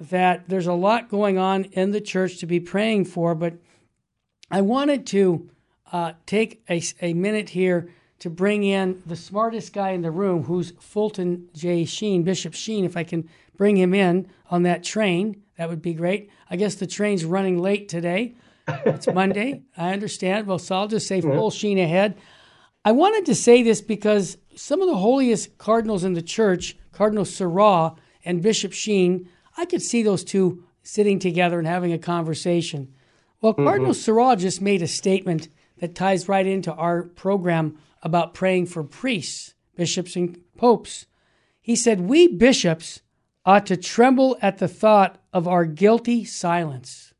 that 0.00 0.48
there's 0.48 0.66
a 0.66 0.72
lot 0.72 1.10
going 1.10 1.36
on 1.36 1.64
in 1.64 1.90
the 1.90 2.00
church 2.00 2.38
to 2.38 2.46
be 2.46 2.58
praying 2.58 3.04
for, 3.04 3.34
but 3.34 3.58
I 4.50 4.62
wanted 4.62 5.06
to 5.08 5.50
uh, 5.92 6.12
take 6.24 6.64
a, 6.70 6.82
a 7.02 7.12
minute 7.12 7.50
here 7.50 7.90
to 8.20 8.30
bring 8.30 8.64
in 8.64 9.02
the 9.04 9.14
smartest 9.14 9.74
guy 9.74 9.90
in 9.90 10.00
the 10.00 10.10
room, 10.10 10.44
who's 10.44 10.72
Fulton 10.80 11.50
J. 11.52 11.84
Sheen, 11.84 12.22
Bishop 12.22 12.54
Sheen. 12.54 12.86
If 12.86 12.96
I 12.96 13.04
can 13.04 13.28
bring 13.58 13.76
him 13.76 13.92
in 13.92 14.30
on 14.50 14.62
that 14.62 14.82
train, 14.82 15.42
that 15.58 15.68
would 15.68 15.82
be 15.82 15.92
great. 15.92 16.30
I 16.48 16.56
guess 16.56 16.76
the 16.76 16.86
train's 16.86 17.26
running 17.26 17.58
late 17.58 17.90
today. 17.90 18.36
It's 18.66 19.06
Monday. 19.06 19.64
I 19.76 19.92
understand. 19.92 20.46
Well, 20.46 20.58
so 20.58 20.76
I'll 20.76 20.88
just 20.88 21.06
say 21.06 21.20
full 21.20 21.50
Sheen 21.50 21.78
ahead. 21.78 22.16
I 22.88 22.92
wanted 22.92 23.26
to 23.26 23.34
say 23.34 23.62
this 23.62 23.82
because 23.82 24.38
some 24.56 24.80
of 24.80 24.88
the 24.88 24.96
holiest 24.96 25.58
cardinals 25.58 26.04
in 26.04 26.14
the 26.14 26.22
church, 26.22 26.74
Cardinal 26.90 27.26
Sarah 27.26 27.94
and 28.24 28.40
Bishop 28.40 28.72
Sheen, 28.72 29.28
I 29.58 29.66
could 29.66 29.82
see 29.82 30.02
those 30.02 30.24
two 30.24 30.64
sitting 30.82 31.18
together 31.18 31.58
and 31.58 31.68
having 31.68 31.92
a 31.92 31.98
conversation. 31.98 32.94
Well, 33.42 33.52
mm-hmm. 33.52 33.64
Cardinal 33.64 33.92
mm-hmm. 33.92 34.40
just 34.40 34.62
made 34.62 34.80
a 34.80 34.86
statement 34.86 35.48
that 35.80 35.94
ties 35.94 36.30
right 36.30 36.46
into 36.46 36.72
our 36.72 37.02
program 37.02 37.76
about 38.02 38.32
praying 38.32 38.64
for 38.64 38.82
priests, 38.82 39.52
bishops, 39.76 40.16
and 40.16 40.40
popes. 40.56 41.04
He 41.60 41.76
said, 41.76 42.00
We 42.00 42.26
bishops 42.26 43.02
ought 43.44 43.66
to 43.66 43.76
tremble 43.76 44.38
at 44.40 44.56
the 44.56 44.68
thought 44.68 45.20
of 45.34 45.46
our 45.46 45.66
guilty 45.66 46.24
silence. 46.24 47.12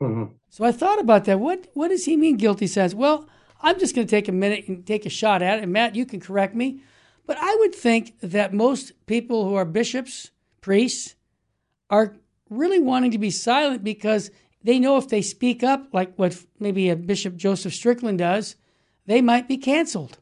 Mm-hmm. 0.00 0.32
So 0.48 0.64
I 0.64 0.72
thought 0.72 0.98
about 0.98 1.26
that. 1.26 1.40
What, 1.40 1.66
what 1.74 1.88
does 1.88 2.06
he 2.06 2.16
mean, 2.16 2.38
guilty 2.38 2.66
silence? 2.66 2.94
Well, 2.94 3.28
I'm 3.60 3.78
just 3.78 3.94
going 3.94 4.06
to 4.06 4.10
take 4.10 4.28
a 4.28 4.32
minute 4.32 4.68
and 4.68 4.86
take 4.86 5.06
a 5.06 5.10
shot 5.10 5.42
at 5.42 5.58
it. 5.58 5.64
And 5.64 5.72
Matt, 5.72 5.94
you 5.94 6.06
can 6.06 6.20
correct 6.20 6.54
me. 6.54 6.80
But 7.26 7.38
I 7.40 7.54
would 7.56 7.74
think 7.74 8.18
that 8.20 8.54
most 8.54 8.92
people 9.06 9.48
who 9.48 9.54
are 9.54 9.64
bishops, 9.64 10.30
priests, 10.60 11.14
are 11.90 12.16
really 12.48 12.78
wanting 12.78 13.10
to 13.10 13.18
be 13.18 13.30
silent 13.30 13.84
because 13.84 14.30
they 14.62 14.78
know 14.78 14.96
if 14.96 15.08
they 15.08 15.22
speak 15.22 15.62
up, 15.62 15.88
like 15.92 16.14
what 16.16 16.44
maybe 16.58 16.88
a 16.88 16.96
Bishop 16.96 17.36
Joseph 17.36 17.74
Strickland 17.74 18.18
does, 18.18 18.56
they 19.06 19.20
might 19.20 19.48
be 19.48 19.56
canceled. 19.56 20.18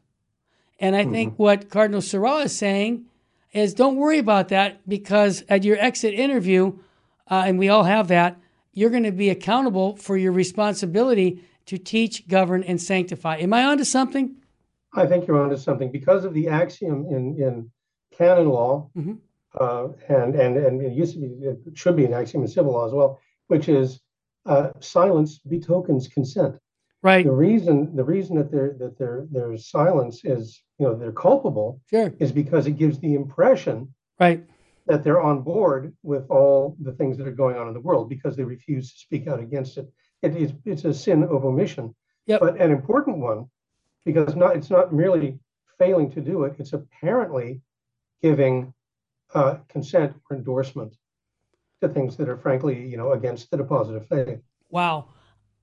And 0.79 0.95
I 0.95 1.03
mm-hmm. 1.03 1.11
think 1.11 1.39
what 1.39 1.69
Cardinal 1.69 2.01
Sarah 2.01 2.37
is 2.37 2.55
saying 2.55 3.05
is 3.51 3.73
don't 3.73 3.95
worry 3.95 4.19
about 4.19 4.49
that 4.49 4.87
because 4.87 5.43
at 5.49 5.63
your 5.63 5.77
exit 5.77 6.13
interview, 6.13 6.77
uh, 7.29 7.43
and 7.45 7.57
we 7.57 7.69
all 7.69 7.83
have 7.83 8.09
that, 8.09 8.37
you're 8.73 8.89
going 8.89 9.03
to 9.03 9.11
be 9.11 9.29
accountable 9.29 9.95
for 9.95 10.17
your 10.17 10.31
responsibility 10.31 11.43
to 11.67 11.77
teach, 11.77 12.27
govern, 12.27 12.63
and 12.63 12.81
sanctify. 12.81 13.37
Am 13.37 13.53
I 13.53 13.63
onto 13.63 13.83
something? 13.83 14.35
I 14.93 15.05
think 15.05 15.27
you're 15.27 15.41
onto 15.41 15.57
something 15.57 15.91
because 15.91 16.25
of 16.25 16.33
the 16.33 16.47
axiom 16.47 17.05
in, 17.09 17.41
in 17.41 17.71
canon 18.17 18.49
law 18.49 18.89
mm-hmm. 18.97 19.13
uh, 19.59 19.89
and 20.09 20.35
and 20.35 20.57
and 20.57 20.81
it 20.81 20.93
used 20.93 21.13
to 21.13 21.19
be 21.19 21.27
it 21.45 21.77
should 21.77 21.95
be 21.95 22.05
an 22.05 22.13
axiom 22.13 22.43
in 22.43 22.49
civil 22.49 22.71
law 22.73 22.87
as 22.87 22.93
well, 22.93 23.19
which 23.47 23.69
is 23.69 23.99
uh, 24.45 24.71
silence 24.79 25.39
betokens 25.39 26.07
consent. 26.07 26.57
Right. 27.03 27.25
The 27.25 27.31
reason 27.31 27.95
the 27.95 28.03
reason 28.03 28.37
that 28.37 28.51
there 28.51 28.75
that 28.79 28.97
there 28.97 29.27
there's 29.29 29.69
silence 29.69 30.21
is 30.23 30.63
you 30.79 30.85
know 30.87 30.95
they're 30.95 31.11
culpable 31.11 31.81
Sure. 31.89 32.13
is 32.19 32.31
because 32.31 32.65
it 32.65 32.71
gives 32.71 32.99
the 32.99 33.13
impression 33.13 33.93
Right. 34.19 34.43
that 34.87 35.03
they're 35.03 35.21
on 35.21 35.41
board 35.43 35.95
with 36.01 36.25
all 36.31 36.75
the 36.81 36.93
things 36.93 37.17
that 37.17 37.27
are 37.27 37.31
going 37.43 37.55
on 37.55 37.67
in 37.67 37.73
the 37.73 37.81
world 37.81 38.09
because 38.09 38.35
they 38.35 38.43
refuse 38.43 38.91
to 38.91 38.97
speak 38.97 39.27
out 39.27 39.39
against 39.39 39.77
it. 39.77 39.87
It 40.21 40.35
is 40.35 40.53
it's 40.65 40.85
a 40.85 40.93
sin 40.93 41.23
of 41.23 41.45
omission, 41.45 41.95
Yep. 42.25 42.39
but 42.39 42.59
an 42.59 42.71
important 42.71 43.17
one 43.17 43.49
because 44.05 44.35
not 44.35 44.55
it's 44.55 44.69
not 44.69 44.93
merely 44.93 45.39
failing 45.77 46.11
to 46.11 46.21
do 46.21 46.43
it; 46.43 46.55
it's 46.59 46.73
apparently 46.73 47.61
giving 48.21 48.73
uh, 49.33 49.57
consent 49.67 50.15
or 50.29 50.37
endorsement 50.37 50.95
to 51.81 51.89
things 51.89 52.17
that 52.17 52.27
are 52.29 52.37
frankly 52.37 52.87
you 52.87 52.97
know 52.97 53.11
against 53.11 53.51
the 53.51 53.57
deposit 53.57 53.95
of 53.95 54.07
faith. 54.07 54.39
Wow. 54.69 55.09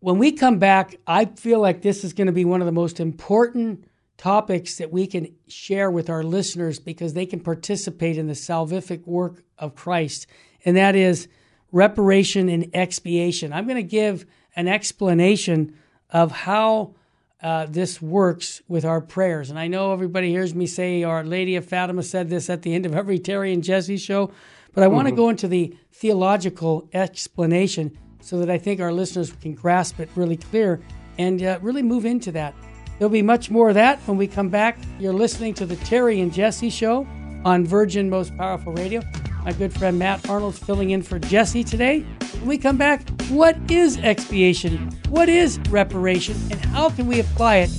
When 0.00 0.18
we 0.18 0.32
come 0.32 0.58
back, 0.58 0.96
I 1.06 1.25
feel 1.25 1.61
like 1.61 1.80
this 1.80 2.04
is 2.04 2.12
going 2.12 2.26
to 2.26 2.32
be 2.32 2.44
one 2.44 2.61
of 2.61 2.66
the 2.66 2.73
most 2.73 3.00
important 3.00 3.87
topics 4.18 4.76
that 4.76 4.92
we 4.92 5.06
can 5.06 5.34
share 5.49 5.90
with 5.90 6.11
our 6.11 6.23
listeners 6.23 6.78
because 6.78 7.14
they 7.14 7.26
can 7.26 7.40
participate 7.40 8.18
in 8.18 8.26
the 8.26 8.34
salvific 8.34 9.06
work 9.06 9.42
of 9.58 9.75
Christ, 9.75 10.26
and 10.64 10.76
that 10.76 10.94
is 10.94 11.26
reparation 11.73 12.49
and 12.49 12.70
expiation. 12.75 13.52
I'm 13.52 13.66
going 13.66 13.76
to 13.76 13.82
give 13.82 14.26
an 14.56 14.68
explanation 14.68 15.76
of 16.11 16.30
how 16.32 16.94
uh, 17.42 17.66
this 17.68 18.00
works 18.00 18.62
with 18.68 18.84
our 18.84 19.00
prayers. 19.00 19.50
And 19.50 19.58
I 19.58 19.66
know 19.66 19.92
everybody 19.92 20.30
hears 20.30 20.54
me 20.54 20.66
say, 20.66 21.02
Our 21.02 21.25
Lady 21.25 21.56
of 21.56 21.64
Fatima 21.66 22.02
said 22.02 22.30
this 22.30 22.49
at 22.49 22.62
the 22.62 22.75
end 22.75 22.87
of 22.87 22.94
every 22.94 23.18
Terry 23.18 23.52
and 23.52 23.62
Jesse 23.62 23.99
show, 23.99 24.32
but 24.73 24.82
I 24.82 24.88
want 24.88 25.08
to 25.08 25.14
go 25.14 25.28
into 25.28 25.46
the 25.46 25.76
theological 25.92 26.88
explanation 26.92 27.96
so 28.20 28.38
that 28.38 28.49
I 28.49 28.56
think 28.56 28.80
our 28.80 28.92
listeners 28.92 29.30
can 29.42 29.52
grasp 29.52 30.00
it 30.00 30.08
really 30.14 30.38
clear 30.38 30.80
and 31.18 31.42
uh, 31.42 31.58
really 31.61 31.82
move 31.82 32.06
into 32.06 32.32
that. 32.32 32.54
There'll 32.99 33.11
be 33.11 33.23
much 33.23 33.50
more 33.50 33.68
of 33.68 33.75
that 33.75 33.99
when 34.06 34.16
we 34.16 34.26
come 34.26 34.49
back. 34.49 34.78
You're 34.99 35.12
listening 35.12 35.52
to 35.54 35.66
the 35.66 35.76
Terry 35.76 36.20
and 36.20 36.32
Jesse 36.32 36.70
show 36.70 37.06
on 37.44 37.66
Virgin 37.66 38.08
Most 38.08 38.37
Powerful 38.37 38.73
Radio. 38.73 39.02
My 39.44 39.52
good 39.52 39.74
friend 39.74 39.98
Matt 39.98 40.26
Arnold's 40.30 40.58
filling 40.58 40.88
in 40.88 41.02
for 41.02 41.18
Jesse 41.18 41.62
today. 41.62 42.00
When 42.38 42.46
we 42.46 42.56
come 42.56 42.78
back, 42.78 43.06
what 43.28 43.58
is 43.70 43.98
expiation? 43.98 44.90
What 45.10 45.28
is 45.28 45.58
reparation? 45.68 46.34
And 46.50 46.58
how 46.64 46.88
can 46.88 47.06
we 47.06 47.20
apply 47.20 47.56
it 47.56 47.70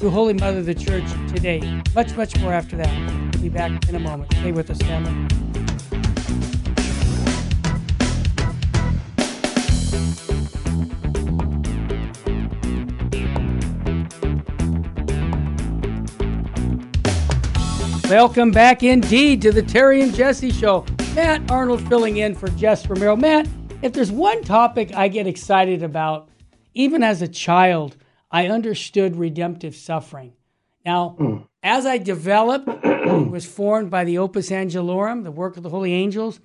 to 0.00 0.10
Holy 0.10 0.32
Mother 0.34 0.58
of 0.58 0.66
the 0.66 0.74
Church 0.74 1.08
today? 1.28 1.80
Much, 1.94 2.16
much 2.16 2.36
more 2.40 2.52
after 2.52 2.76
that. 2.76 3.34
We'll 3.34 3.42
be 3.42 3.48
back 3.50 3.88
in 3.88 3.94
a 3.94 4.00
moment. 4.00 4.32
Stay 4.32 4.50
with 4.50 4.68
us, 4.68 4.78
family. 4.78 5.28
Welcome 18.10 18.50
back 18.50 18.82
indeed 18.82 19.40
to 19.42 19.52
the 19.52 19.62
Terry 19.62 20.02
and 20.02 20.12
Jesse 20.12 20.50
Show. 20.50 20.84
Matt 21.14 21.50
Arnold 21.50 21.86
filling 21.88 22.16
in 22.16 22.34
for 22.34 22.48
Jess 22.48 22.88
Romero. 22.88 23.16
Matt, 23.16 23.46
if 23.82 23.92
there's 23.92 24.10
one 24.10 24.42
topic 24.42 24.94
I 24.94 25.08
get 25.08 25.26
excited 25.26 25.82
about, 25.82 26.30
even 26.72 27.02
as 27.02 27.20
a 27.20 27.28
child, 27.28 27.98
I 28.30 28.48
understood 28.48 29.16
redemptive 29.16 29.76
suffering. 29.76 30.32
Now, 30.86 31.10
hmm. 31.10 31.36
as 31.62 31.84
I 31.84 31.98
developed, 31.98 32.66
was 32.66 33.44
formed 33.44 33.90
by 33.90 34.04
the 34.04 34.16
Opus 34.16 34.48
Angelorum, 34.48 35.22
the 35.22 35.30
work 35.30 35.58
of 35.58 35.62
the 35.62 35.68
holy 35.68 35.92
angels, 35.92 36.40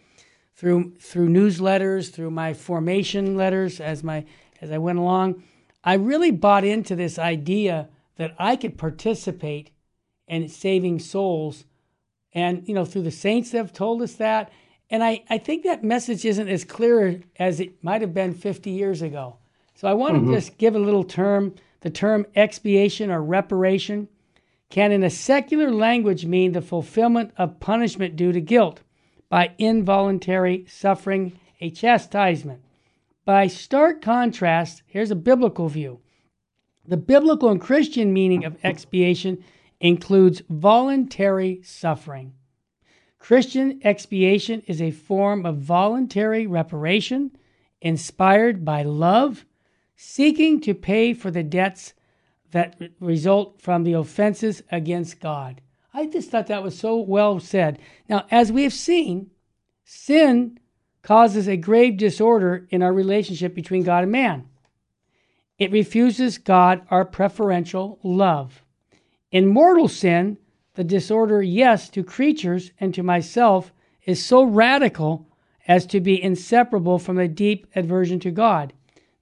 through 0.53 0.95
through 1.00 1.29
newsletters, 1.29 2.12
through 2.12 2.31
my 2.31 2.53
formation 2.53 3.38
letters 3.38 3.79
as 3.79 4.03
my 4.03 4.25
as 4.59 4.69
I 4.69 4.79
went 4.79 5.00
along. 5.00 5.43
I 5.81 5.93
really 5.93 6.31
bought 6.31 6.65
into 6.65 6.93
this 6.93 7.17
idea 7.17 7.88
that 8.17 8.36
I 8.38 8.57
could 8.57 8.77
participate 8.77 9.71
in 10.27 10.50
saving 10.50 11.00
souls. 11.00 11.63
And, 12.38 12.67
you 12.67 12.75
know, 12.75 12.86
through 12.86 13.01
the 13.01 13.10
saints 13.10 13.50
that 13.50 13.58
have 13.58 13.74
told 13.74 14.03
us 14.03 14.13
that. 14.13 14.51
And 14.91 15.03
I, 15.03 15.24
I 15.27 15.39
think 15.39 15.63
that 15.63 15.84
message 15.84 16.24
isn't 16.24 16.48
as 16.48 16.63
clear 16.63 17.24
as 17.39 17.60
it 17.60 17.84
might 17.84 18.01
have 18.01 18.13
been 18.13 18.36
50 18.36 18.70
years 18.70 19.01
ago. 19.01 19.38
So 19.74 19.88
I 19.88 19.94
want 19.94 20.13
to 20.13 20.20
mm-hmm. 20.22 20.34
just 20.34 20.60
give 20.60 20.75
a 20.75 20.79
little 20.79 21.03
term. 21.03 21.56
The 21.82 21.89
term 21.89 22.27
expiation 22.36 23.10
or 23.10 23.24
reparation 23.24 24.08
can, 24.70 24.91
in 24.91 25.03
a 25.03 25.10
secular 25.10 25.72
language, 25.72 26.25
mean 26.25 26.51
the 26.51 26.62
fulfillment 26.62 27.32
of 27.38 27.60
punishment 27.60 28.15
due 28.15 28.32
to 28.32 28.39
guilt 28.39 28.82
by 29.29 29.53
involuntary 29.58 30.65
suffering, 30.67 31.39
a 31.60 31.72
chastisement. 31.72 32.62
By 33.25 33.48
stark 33.48 34.00
contrast, 34.03 34.84
here's 34.86 35.10
a 35.10 35.15
biblical 35.15 35.70
view. 35.70 36.01
The 36.88 36.98
biblical 36.98 37.50
and 37.50 37.60
Christian 37.60 38.13
meaning 38.13 38.46
of 38.46 38.58
expiation 38.63 39.44
includes 39.79 40.41
voluntary 40.50 41.62
suffering. 41.63 42.34
Christian 43.19 43.79
expiation 43.84 44.62
is 44.67 44.81
a 44.81 44.91
form 44.91 45.46
of 45.46 45.57
voluntary 45.57 46.48
reparation 46.48 47.31
inspired 47.81 48.63
by 48.63 48.84
love, 48.84 49.46
seeking 49.96 50.62
to 50.62 50.74
pay 50.74 51.13
for 51.13 51.31
the 51.31 51.43
debts 51.43 51.93
that 52.51 52.79
result 53.00 53.62
from 53.62 53.84
the 53.84 53.93
offenses 53.93 54.63
against 54.72 55.19
God. 55.19 55.62
I 55.93 56.05
just 56.05 56.29
thought 56.29 56.48
that 56.48 56.63
was 56.63 56.77
so 56.77 56.98
well 56.98 57.39
said. 57.39 57.79
Now, 58.07 58.25
as 58.31 58.51
we 58.51 58.63
have 58.63 58.74
seen, 58.74 59.31
sin 59.84 60.60
causes 61.01 61.48
a 61.48 61.57
grave 61.57 61.98
disorder 61.98 62.67
in 62.69 62.84
our 62.84 62.93
relationship 62.93 63.55
between 63.55 63.84
God 63.84 64.03
and 64.03 64.12
man. 64.12 64.48
It 65.57 65.72
refuses 65.72 66.38
God 66.38 66.81
our 66.91 67.03
preferential 67.03 68.00
love. 68.03 68.63
In 69.31 69.48
mortal 69.48 69.88
sin, 69.88 70.38
the 70.75 70.84
disorder, 70.84 71.41
yes, 71.41 71.89
to 71.89 72.03
creatures 72.03 72.72
and 72.79 72.93
to 72.93 73.03
myself, 73.03 73.74
is 74.05 74.24
so 74.24 74.43
radical 74.43 75.27
as 75.67 75.86
to 75.88 76.00
be 76.00 76.22
inseparable 76.22 76.98
from 76.98 77.17
a 77.17 77.27
deep 77.27 77.67
aversion 77.75 78.19
to 78.22 78.31
God. 78.31 78.74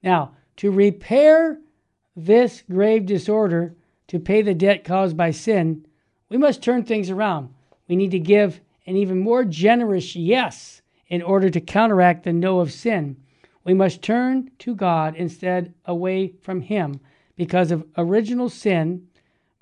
Now, 0.04 0.34
to 0.58 0.70
repair 0.70 1.60
this 2.16 2.64
grave 2.70 3.06
disorder, 3.06 3.76
to 4.08 4.20
pay 4.20 4.42
the 4.42 4.54
debt 4.54 4.84
caused 4.84 5.18
by 5.18 5.32
sin, 5.32 5.86
we 6.30 6.38
must 6.38 6.62
turn 6.62 6.84
things 6.84 7.10
around. 7.10 7.50
We 7.88 7.96
need 7.96 8.12
to 8.12 8.20
give 8.20 8.62
an 8.86 8.96
even 8.96 9.20
more 9.20 9.44
generous 9.44 10.16
yes 10.16 10.82
in 11.08 11.22
order 11.22 11.50
to 11.50 11.62
counteract 11.62 12.24
the 12.24 12.34
no 12.34 12.60
of 12.60 12.72
sin. 12.72 13.18
We 13.64 13.74
must 13.74 14.02
turn 14.02 14.52
to 14.60 14.76
God 14.76 15.16
instead 15.16 15.74
away 15.86 16.34
from 16.42 16.62
Him 16.62 17.00
because 17.36 17.72
of 17.72 17.86
original 17.98 18.50
sin. 18.50 19.08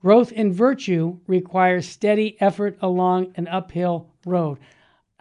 Growth 0.04 0.34
in 0.34 0.52
virtue 0.52 1.18
requires 1.28 1.88
steady 1.88 2.36
effort 2.42 2.78
along 2.82 3.32
an 3.36 3.48
uphill 3.48 4.10
road. 4.26 4.60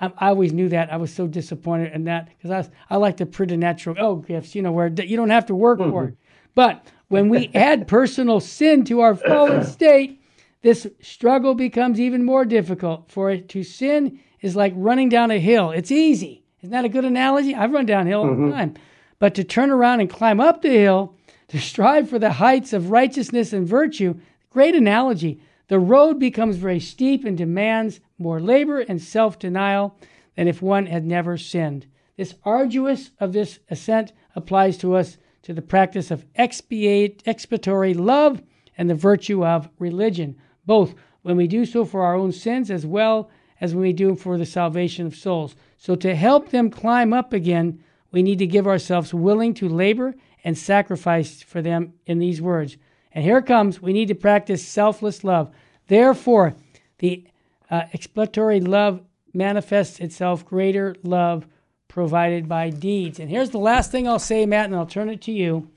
I, 0.00 0.12
I 0.18 0.28
always 0.30 0.52
knew 0.52 0.68
that. 0.70 0.92
I 0.92 0.96
was 0.96 1.14
so 1.14 1.28
disappointed 1.28 1.92
in 1.92 2.04
that 2.04 2.26
because 2.26 2.50
I, 2.50 2.58
was- 2.58 2.70
I 2.90 2.96
like 2.96 3.16
the 3.16 3.26
preternatural 3.26 3.96
oh 4.00 4.16
gifts, 4.16 4.56
you 4.56 4.62
know, 4.62 4.72
where 4.72 4.88
you 4.88 5.16
don't 5.16 5.30
have 5.30 5.46
to 5.46 5.54
work 5.54 5.78
for 5.78 6.04
it. 6.04 6.06
Mm-hmm. 6.06 6.14
But 6.56 6.84
when 7.06 7.28
we 7.28 7.48
add 7.54 7.86
personal 7.86 8.40
sin 8.40 8.84
to 8.86 9.00
our 9.00 9.14
fallen 9.14 9.64
state, 9.64 10.20
this 10.62 10.88
struggle 11.00 11.54
becomes 11.54 12.00
even 12.00 12.24
more 12.24 12.44
difficult. 12.44 13.08
For 13.08 13.30
it 13.30 13.48
to 13.50 13.62
sin 13.62 14.18
is 14.40 14.56
like 14.56 14.72
running 14.74 15.08
down 15.08 15.30
a 15.30 15.38
hill. 15.38 15.70
It's 15.70 15.92
easy. 15.92 16.42
Isn't 16.60 16.72
that 16.72 16.84
a 16.84 16.88
good 16.88 17.04
analogy? 17.04 17.54
I've 17.54 17.72
run 17.72 17.86
downhill 17.86 18.22
all 18.22 18.26
the 18.26 18.32
mm-hmm. 18.32 18.50
time. 18.50 18.74
But 19.20 19.36
to 19.36 19.44
turn 19.44 19.70
around 19.70 20.00
and 20.00 20.10
climb 20.10 20.40
up 20.40 20.62
the 20.62 20.70
hill, 20.70 21.14
to 21.48 21.60
strive 21.60 22.08
for 22.08 22.18
the 22.18 22.32
heights 22.32 22.72
of 22.72 22.90
righteousness 22.90 23.52
and 23.52 23.68
virtue, 23.68 24.14
great 24.52 24.74
analogy. 24.74 25.40
The 25.68 25.78
road 25.78 26.18
becomes 26.18 26.56
very 26.56 26.80
steep 26.80 27.24
and 27.24 27.36
demands 27.36 28.00
more 28.18 28.40
labor 28.40 28.80
and 28.80 29.00
self 29.00 29.38
denial 29.38 29.96
than 30.36 30.48
if 30.48 30.60
one 30.60 30.86
had 30.86 31.04
never 31.04 31.38
sinned. 31.38 31.86
This 32.16 32.34
arduous 32.44 33.10
of 33.18 33.32
this 33.32 33.58
ascent 33.70 34.12
applies 34.36 34.76
to 34.78 34.94
us 34.94 35.16
to 35.42 35.54
the 35.54 35.62
practice 35.62 36.10
of 36.10 36.26
expiate, 36.34 37.22
expiatory 37.26 37.94
love 37.94 38.42
and 38.76 38.88
the 38.88 38.94
virtue 38.94 39.44
of 39.44 39.68
religion, 39.78 40.36
both 40.66 40.94
when 41.22 41.36
we 41.36 41.46
do 41.46 41.64
so 41.64 41.84
for 41.84 42.02
our 42.02 42.14
own 42.14 42.32
sins 42.32 42.70
as 42.70 42.86
well 42.86 43.30
as 43.60 43.74
when 43.74 43.82
we 43.82 43.92
do 43.92 44.14
for 44.14 44.36
the 44.36 44.46
salvation 44.46 45.06
of 45.06 45.16
souls. 45.16 45.56
So, 45.76 45.94
to 45.96 46.14
help 46.14 46.50
them 46.50 46.70
climb 46.70 47.12
up 47.12 47.32
again, 47.32 47.82
we 48.10 48.22
need 48.22 48.38
to 48.40 48.46
give 48.46 48.66
ourselves 48.66 49.14
willing 49.14 49.54
to 49.54 49.68
labor 49.68 50.14
and 50.44 50.58
sacrifice 50.58 51.42
for 51.42 51.62
them 51.62 51.94
in 52.06 52.18
these 52.18 52.42
words. 52.42 52.76
And 53.14 53.24
here 53.24 53.38
it 53.38 53.46
comes 53.46 53.80
we 53.80 53.92
need 53.92 54.08
to 54.08 54.14
practice 54.14 54.66
selfless 54.66 55.24
love. 55.24 55.54
Therefore, 55.88 56.54
the 56.98 57.24
uh, 57.70 57.82
expiatory 57.92 58.60
love 58.60 59.00
manifests 59.34 60.00
itself 60.00 60.44
greater 60.44 60.94
love 61.02 61.46
provided 61.88 62.48
by 62.48 62.70
deeds. 62.70 63.18
And 63.18 63.30
here's 63.30 63.50
the 63.50 63.58
last 63.58 63.90
thing 63.90 64.08
I'll 64.08 64.18
say, 64.18 64.46
Matt, 64.46 64.66
and 64.66 64.74
I'll 64.74 64.86
turn 64.86 65.10
it 65.10 65.20
to 65.22 65.32
you. 65.32 65.68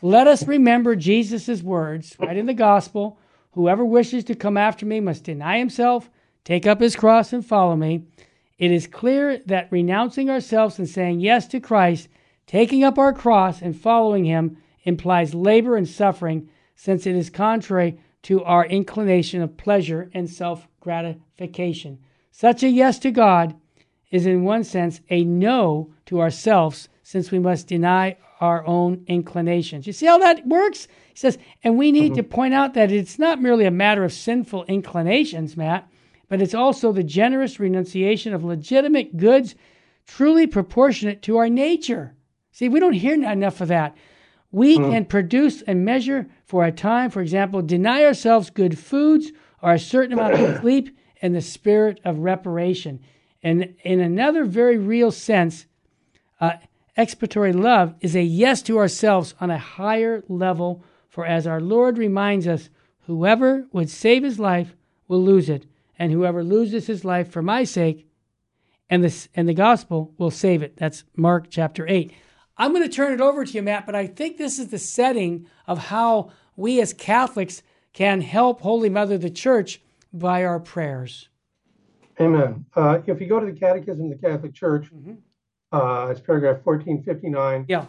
Let 0.00 0.26
us 0.26 0.46
remember 0.46 0.96
Jesus' 0.96 1.62
words 1.62 2.16
right 2.18 2.36
in 2.36 2.46
the 2.46 2.54
gospel 2.54 3.18
Whoever 3.52 3.84
wishes 3.84 4.22
to 4.24 4.36
come 4.36 4.56
after 4.56 4.86
me 4.86 5.00
must 5.00 5.24
deny 5.24 5.58
himself, 5.58 6.08
take 6.44 6.64
up 6.64 6.80
his 6.80 6.94
cross, 6.94 7.32
and 7.32 7.44
follow 7.44 7.74
me. 7.74 8.04
It 8.56 8.70
is 8.70 8.86
clear 8.86 9.38
that 9.46 9.72
renouncing 9.72 10.30
ourselves 10.30 10.78
and 10.78 10.88
saying 10.88 11.20
yes 11.20 11.48
to 11.48 11.58
Christ, 11.58 12.08
taking 12.46 12.84
up 12.84 12.98
our 12.98 13.12
cross 13.12 13.60
and 13.60 13.76
following 13.76 14.24
him, 14.24 14.58
implies 14.84 15.34
labor 15.34 15.76
and 15.76 15.88
suffering, 15.88 16.48
since 16.80 17.08
it 17.08 17.16
is 17.16 17.28
contrary 17.28 17.98
to 18.22 18.42
our 18.44 18.64
inclination 18.64 19.42
of 19.42 19.56
pleasure 19.56 20.08
and 20.14 20.30
self 20.30 20.68
gratification. 20.78 21.98
Such 22.30 22.62
a 22.62 22.68
yes 22.68 23.00
to 23.00 23.10
God 23.10 23.56
is, 24.12 24.26
in 24.26 24.44
one 24.44 24.62
sense, 24.62 25.00
a 25.10 25.24
no 25.24 25.92
to 26.06 26.20
ourselves, 26.20 26.88
since 27.02 27.32
we 27.32 27.40
must 27.40 27.66
deny 27.66 28.16
our 28.40 28.64
own 28.64 29.04
inclinations. 29.08 29.88
You 29.88 29.92
see 29.92 30.06
how 30.06 30.18
that 30.18 30.46
works? 30.46 30.86
He 31.08 31.16
says, 31.16 31.36
and 31.64 31.76
we 31.76 31.90
need 31.90 32.12
mm-hmm. 32.12 32.22
to 32.22 32.22
point 32.22 32.54
out 32.54 32.74
that 32.74 32.92
it's 32.92 33.18
not 33.18 33.42
merely 33.42 33.64
a 33.64 33.72
matter 33.72 34.04
of 34.04 34.12
sinful 34.12 34.64
inclinations, 34.66 35.56
Matt, 35.56 35.90
but 36.28 36.40
it's 36.40 36.54
also 36.54 36.92
the 36.92 37.02
generous 37.02 37.58
renunciation 37.58 38.32
of 38.32 38.44
legitimate 38.44 39.16
goods 39.16 39.56
truly 40.06 40.46
proportionate 40.46 41.22
to 41.22 41.38
our 41.38 41.48
nature. 41.48 42.14
See, 42.52 42.68
we 42.68 42.78
don't 42.78 42.92
hear 42.92 43.14
enough 43.14 43.60
of 43.60 43.68
that. 43.68 43.96
We 44.50 44.78
mm. 44.78 44.90
can 44.90 45.04
produce 45.04 45.62
and 45.62 45.84
measure 45.84 46.28
for 46.44 46.64
a 46.64 46.72
time, 46.72 47.10
for 47.10 47.20
example, 47.20 47.62
deny 47.62 48.04
ourselves 48.04 48.50
good 48.50 48.78
foods 48.78 49.30
or 49.62 49.72
a 49.72 49.78
certain 49.78 50.14
amount 50.14 50.34
of 50.34 50.58
sleep 50.60 50.96
and 51.20 51.34
the 51.34 51.40
spirit 51.40 52.00
of 52.04 52.20
reparation. 52.20 53.00
And 53.42 53.74
in 53.82 54.00
another 54.00 54.44
very 54.44 54.78
real 54.78 55.10
sense, 55.10 55.66
uh, 56.40 56.52
expiatory 56.96 57.52
love 57.52 57.94
is 58.00 58.16
a 58.16 58.22
yes 58.22 58.62
to 58.62 58.78
ourselves 58.78 59.34
on 59.40 59.50
a 59.50 59.58
higher 59.58 60.24
level. 60.28 60.82
For 61.08 61.26
as 61.26 61.46
our 61.46 61.60
Lord 61.60 61.98
reminds 61.98 62.46
us, 62.46 62.70
whoever 63.06 63.66
would 63.72 63.90
save 63.90 64.22
his 64.22 64.38
life 64.38 64.74
will 65.08 65.22
lose 65.22 65.48
it, 65.48 65.66
and 65.98 66.12
whoever 66.12 66.44
loses 66.44 66.86
his 66.86 67.04
life 67.04 67.30
for 67.30 67.42
my 67.42 67.64
sake 67.64 68.08
and 68.90 69.04
the, 69.04 69.28
and 69.34 69.48
the 69.48 69.54
gospel 69.54 70.14
will 70.18 70.30
save 70.30 70.62
it. 70.62 70.76
That's 70.76 71.04
Mark 71.16 71.48
chapter 71.50 71.86
8. 71.88 72.12
I'm 72.58 72.72
going 72.72 72.82
to 72.82 72.88
turn 72.88 73.12
it 73.12 73.20
over 73.20 73.44
to 73.44 73.52
you, 73.52 73.62
Matt, 73.62 73.86
but 73.86 73.94
I 73.94 74.06
think 74.06 74.36
this 74.36 74.58
is 74.58 74.68
the 74.68 74.78
setting 74.78 75.46
of 75.66 75.78
how 75.78 76.32
we 76.56 76.80
as 76.80 76.92
Catholics 76.92 77.62
can 77.92 78.20
help 78.20 78.60
Holy 78.60 78.88
Mother 78.88 79.16
the 79.16 79.30
Church 79.30 79.80
by 80.12 80.44
our 80.44 80.58
prayers. 80.58 81.28
Amen. 82.20 82.64
Uh, 82.74 82.98
if 83.06 83.20
you 83.20 83.28
go 83.28 83.38
to 83.38 83.46
the 83.46 83.58
Catechism 83.58 84.10
of 84.10 84.20
the 84.20 84.28
Catholic 84.28 84.54
Church, 84.54 84.90
mm-hmm. 84.92 85.14
uh, 85.70 86.08
it's 86.08 86.20
paragraph 86.20 86.58
1459. 86.64 87.66
Yeah. 87.68 87.86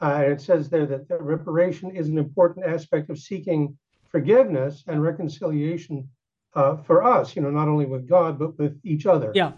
Uh, 0.00 0.24
it 0.26 0.40
says 0.40 0.68
there 0.68 0.86
that 0.86 1.08
the 1.08 1.18
reparation 1.18 1.90
is 1.90 2.08
an 2.08 2.18
important 2.18 2.64
aspect 2.64 3.10
of 3.10 3.18
seeking 3.18 3.76
forgiveness 4.08 4.84
and 4.86 5.02
reconciliation 5.02 6.08
uh, 6.54 6.76
for 6.76 7.02
us, 7.02 7.34
you 7.34 7.42
know, 7.42 7.50
not 7.50 7.66
only 7.66 7.86
with 7.86 8.08
God, 8.08 8.38
but 8.38 8.56
with 8.58 8.78
each 8.84 9.06
other. 9.06 9.32
Yeah. 9.34 9.52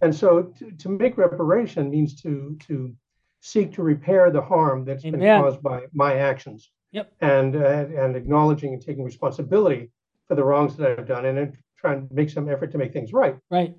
And 0.00 0.14
so 0.14 0.44
to, 0.58 0.70
to 0.70 0.88
make 0.88 1.18
reparation 1.18 1.90
means 1.90 2.20
to, 2.22 2.56
to 2.66 2.94
seek 3.40 3.72
to 3.74 3.82
repair 3.82 4.30
the 4.30 4.42
harm 4.42 4.84
that's 4.84 5.04
Amen. 5.04 5.20
been 5.20 5.42
caused 5.42 5.62
by 5.62 5.82
my 5.92 6.16
actions. 6.16 6.70
Yep. 6.92 7.12
And, 7.20 7.56
uh, 7.56 7.86
and 7.96 8.16
acknowledging 8.16 8.72
and 8.72 8.82
taking 8.82 9.04
responsibility 9.04 9.90
for 10.26 10.34
the 10.34 10.44
wrongs 10.44 10.76
that 10.76 10.98
I've 10.98 11.06
done 11.06 11.24
and 11.24 11.56
trying 11.78 12.08
to 12.08 12.14
make 12.14 12.30
some 12.30 12.48
effort 12.48 12.72
to 12.72 12.78
make 12.78 12.92
things 12.92 13.12
right. 13.12 13.36
Right. 13.50 13.74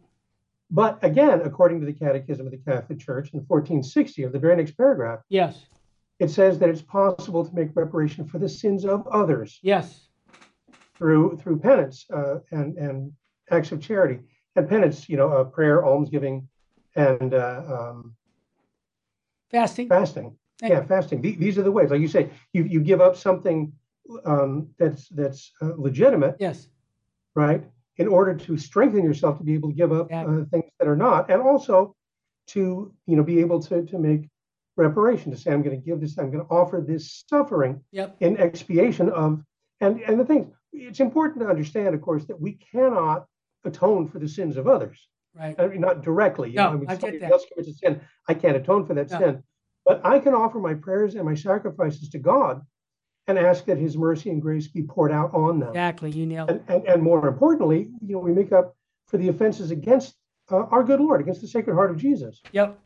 But 0.72 1.04
again, 1.04 1.42
according 1.44 1.82
to 1.82 1.86
the 1.86 1.94
Catechism 1.94 2.46
of 2.46 2.52
the 2.52 2.58
Catholic 2.58 3.00
Church 3.00 3.34
in 3.34 3.40
1460 3.42 4.24
of 4.24 4.32
the 4.32 4.40
very 4.40 4.56
next 4.56 4.78
paragraph, 4.78 5.20
yes, 5.28 5.66
it 6.20 6.30
says 6.30 6.58
that 6.60 6.70
it's 6.70 6.82
possible 6.82 7.44
to 7.46 7.54
make 7.54 7.70
reparation 7.76 8.26
for 8.26 8.40
the 8.40 8.48
sins 8.48 8.86
of 8.86 9.06
others. 9.08 9.60
Yes. 9.62 10.08
Through 10.96 11.38
through 11.38 11.60
penance 11.60 12.06
uh, 12.14 12.36
and 12.52 12.78
and 12.78 13.12
acts 13.50 13.72
of 13.72 13.82
charity 13.82 14.20
and 14.56 14.70
penance, 14.70 15.10
you 15.10 15.18
know, 15.18 15.30
uh, 15.30 15.44
prayer, 15.44 15.84
almsgiving, 15.86 16.48
and 16.96 17.34
uh, 17.34 17.64
um, 17.68 18.16
Fasting. 19.52 19.90
Fasting. 19.90 20.36
Thank 20.60 20.74
yeah, 20.74 20.82
you. 20.82 20.88
fasting. 20.88 21.22
These 21.22 21.58
are 21.58 21.64
the 21.64 21.72
ways. 21.72 21.90
Like 21.90 22.02
you 22.02 22.08
say, 22.08 22.30
you, 22.54 22.64
you 22.64 22.82
give 22.82 23.02
up 23.02 23.16
something 23.16 23.74
um, 24.26 24.70
that's 24.78 25.10
that's 25.10 25.52
uh, 25.62 25.72
legitimate. 25.78 26.36
Yes. 26.40 26.68
Right. 27.36 27.64
In 27.98 28.08
order 28.08 28.34
to 28.36 28.58
strengthen 28.58 29.04
yourself 29.04 29.38
to 29.38 29.44
be 29.44 29.54
able 29.54 29.70
to 29.70 29.76
give 29.76 29.92
up 29.92 30.10
yeah. 30.10 30.26
uh, 30.26 30.46
things 30.52 30.72
that 30.80 30.88
are 30.88 30.96
not, 30.96 31.30
and 31.30 31.42
also 31.42 31.96
to 32.48 32.94
you 33.06 33.16
know 33.16 33.24
be 33.24 33.40
able 33.40 33.62
to 33.64 33.86
to 33.86 33.98
make 33.98 34.30
reparation 34.78 35.32
to 35.32 35.38
say 35.38 35.52
I'm 35.52 35.62
going 35.62 35.80
to 35.80 35.86
give 35.86 36.00
this, 36.00 36.18
I'm 36.18 36.32
going 36.32 36.46
to 36.46 36.52
offer 36.52 36.84
this 36.86 37.24
suffering 37.28 37.82
yep. 37.92 38.16
in 38.20 38.38
expiation 38.38 39.10
of 39.10 39.44
and 39.82 40.02
and 40.02 40.20
the 40.20 40.26
things. 40.26 40.54
It's 40.74 41.00
important 41.00 41.42
to 41.42 41.50
understand, 41.50 41.94
of 41.94 42.02
course, 42.02 42.26
that 42.26 42.40
we 42.40 42.54
cannot 42.54 43.26
atone 43.66 44.08
for 44.08 44.20
the 44.20 44.28
sins 44.28 44.58
of 44.58 44.68
others. 44.68 45.08
Right. 45.34 45.56
I 45.58 45.68
mean, 45.68 45.82
not 45.82 46.04
directly. 46.04 46.50
You 46.50 46.58
no, 46.58 46.74
know, 46.74 46.86
I 46.88 46.96
get 46.96 47.20
that. 47.22 47.32
else 47.32 47.46
commits 47.52 47.70
a 47.70 47.74
sin. 47.74 48.02
I 48.28 48.34
can't 48.34 48.58
atone 48.58 48.86
for 48.86 48.94
that 48.96 49.10
no. 49.12 49.20
sin. 49.20 49.44
But 49.86 50.06
I 50.06 50.20
can 50.20 50.34
offer 50.34 50.60
my 50.60 50.74
prayers 50.74 51.16
and 51.16 51.26
my 51.26 51.36
sacrifices 51.36 52.10
to 52.10 52.20
God 52.20 52.62
and 53.28 53.38
ask 53.38 53.66
that 53.66 53.78
his 53.78 53.98
mercy 53.98 54.30
and 54.30 54.42
grace 54.42 54.68
be 54.68 54.84
poured 54.84 55.12
out 55.12 55.34
on 55.34 55.60
them. 55.60 55.70
Exactly. 55.70 56.12
You 56.12 56.26
nailed. 56.26 56.50
And, 56.50 56.62
and, 56.68 56.86
and 56.86 57.02
more 57.02 57.28
importantly, 57.28 57.90
you 58.06 58.16
know, 58.16 58.20
we 58.20 58.32
make 58.32 58.52
up 58.52 58.76
for 59.08 59.18
the 59.18 59.30
offenses 59.30 59.72
against 59.72 60.16
uh, 60.52 60.66
our 60.66 60.84
good 60.84 61.00
Lord, 61.00 61.22
against 61.22 61.42
the 61.42 61.48
Sacred 61.48 61.76
Heart 61.76 61.92
of 61.92 61.98
Jesus. 61.98 62.42
Yep. 62.52 62.78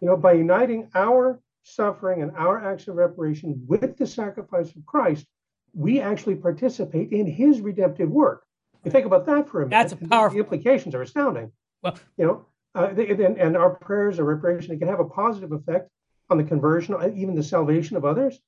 You 0.00 0.08
know, 0.08 0.16
by 0.16 0.32
uniting 0.32 0.88
our 0.94 1.40
suffering 1.62 2.22
and 2.22 2.30
our 2.36 2.64
acts 2.64 2.88
of 2.88 2.96
reparation 2.96 3.62
with 3.66 3.96
the 3.96 4.06
sacrifice 4.06 4.74
of 4.74 4.86
Christ, 4.86 5.26
we 5.74 6.00
actually 6.00 6.36
participate 6.36 7.12
in 7.12 7.26
his 7.26 7.60
redemptive 7.60 8.10
work. 8.10 8.44
You 8.84 8.90
think 8.90 9.06
about 9.06 9.26
that 9.26 9.48
for 9.48 9.62
a 9.62 9.66
minute. 9.66 9.90
That's 9.90 9.92
a 9.92 10.08
powerful. 10.08 10.36
The 10.36 10.42
implications 10.42 10.94
are 10.94 11.02
astounding. 11.02 11.52
Well, 11.82 11.98
you 12.16 12.26
know, 12.26 12.46
uh, 12.74 12.92
they, 12.92 13.08
and, 13.08 13.38
and, 13.38 13.56
our 13.56 13.70
prayers 13.70 14.18
or 14.18 14.24
reparation, 14.24 14.74
it 14.74 14.78
can 14.78 14.88
have 14.88 15.00
a 15.00 15.04
positive 15.04 15.52
effect 15.52 15.90
on 16.28 16.38
the 16.38 16.44
conversion, 16.44 16.94
uh, 16.94 17.10
even 17.14 17.34
the 17.34 17.42
salvation 17.42 17.96
of 17.96 18.04
others. 18.04 18.38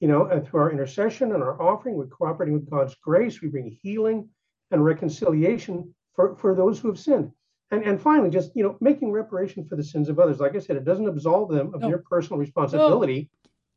You 0.00 0.06
know, 0.06 0.26
and 0.26 0.46
through 0.46 0.60
our 0.60 0.70
intercession 0.70 1.32
and 1.32 1.42
our 1.42 1.60
offering, 1.60 1.96
we're 1.96 2.06
cooperating 2.06 2.54
with 2.54 2.70
God's 2.70 2.94
grace. 3.02 3.42
We 3.42 3.48
bring 3.48 3.76
healing 3.82 4.28
and 4.70 4.84
reconciliation 4.84 5.92
for, 6.14 6.36
for 6.36 6.54
those 6.54 6.78
who 6.78 6.88
have 6.88 7.00
sinned. 7.00 7.32
And, 7.70 7.82
and 7.82 8.00
finally, 8.00 8.30
just 8.30 8.54
you 8.54 8.62
know, 8.62 8.76
making 8.80 9.10
reparation 9.10 9.64
for 9.64 9.74
the 9.74 9.82
sins 9.82 10.08
of 10.08 10.20
others. 10.20 10.38
Like 10.38 10.54
I 10.54 10.60
said, 10.60 10.76
it 10.76 10.84
doesn't 10.84 11.08
absolve 11.08 11.50
them 11.50 11.74
of 11.74 11.80
no. 11.80 11.88
their 11.88 11.98
personal 11.98 12.38
responsibility 12.38 13.28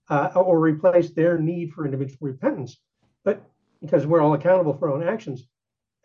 no. 0.10 0.16
uh, 0.16 0.32
or 0.36 0.60
replace 0.60 1.10
their 1.10 1.40
need 1.40 1.74
for 1.74 1.86
individual 1.86 2.28
repentance, 2.28 2.78
but 3.26 3.44
because 3.82 4.06
we're 4.06 4.22
all 4.22 4.34
accountable 4.34 4.78
for 4.78 4.90
our 4.90 4.96
own 4.96 5.08
actions 5.08 5.48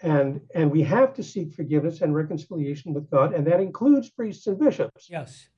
and 0.03 0.41
and 0.55 0.71
we 0.71 0.83
have 0.83 1.15
to 1.15 1.23
seek 1.23 1.55
forgiveness 1.55 2.01
and 2.03 2.15
reconciliation 2.15 2.93
with 2.93 3.11
God, 3.11 3.35
and 3.35 3.47
that 3.47 3.61
includes 3.61 4.11
priests 4.11 4.47
and 4.47 4.59
bishops. 4.59 5.09
Yes. 5.11 5.49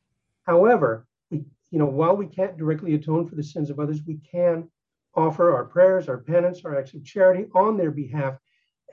However, 0.45 1.07
we 1.31 1.45
you 1.71 1.79
know 1.79 1.87
while 1.87 2.17
we 2.17 2.27
can't 2.27 2.57
directly 2.57 2.95
atone 2.95 3.27
for 3.27 3.35
the 3.35 3.43
sins 3.43 3.71
of 3.71 3.81
others, 3.81 4.01
we 4.07 4.19
can 4.31 4.71
offer 5.15 5.53
our 5.53 5.65
prayers, 5.65 6.09
our 6.09 6.19
penance, 6.19 6.65
our 6.65 6.79
acts 6.79 6.95
of 6.95 7.05
charity 7.05 7.47
on 7.55 7.77
their 7.77 7.91
behalf, 7.91 8.39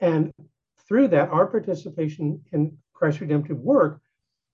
and 0.00 0.32
through 0.88 1.08
that, 1.08 1.30
our 1.30 1.46
participation 1.46 2.40
in 2.52 2.76
Christ's 2.92 3.20
redemptive 3.20 3.58
work, 3.58 4.00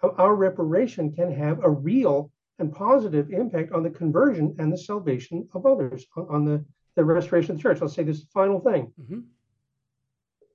our 0.03 0.35
reparation 0.35 1.13
can 1.13 1.33
have 1.33 1.63
a 1.63 1.71
real 1.71 2.31
and 2.59 2.73
positive 2.73 3.31
impact 3.31 3.73
on 3.73 3.83
the 3.83 3.91
conversion 3.91 4.55
and 4.59 4.73
the 4.73 4.79
salvation 4.79 5.49
of 5.55 5.67
others, 5.67 6.07
on 6.17 6.45
the, 6.45 6.65
the 6.97 7.05
restoration 7.05 7.53
of 7.53 7.57
the 7.57 7.63
church. 7.63 7.81
I'll 7.81 7.89
say 7.89 8.03
this 8.03 8.25
final 8.33 8.61
thing. 8.61 8.93
Mm-hmm 9.01 9.21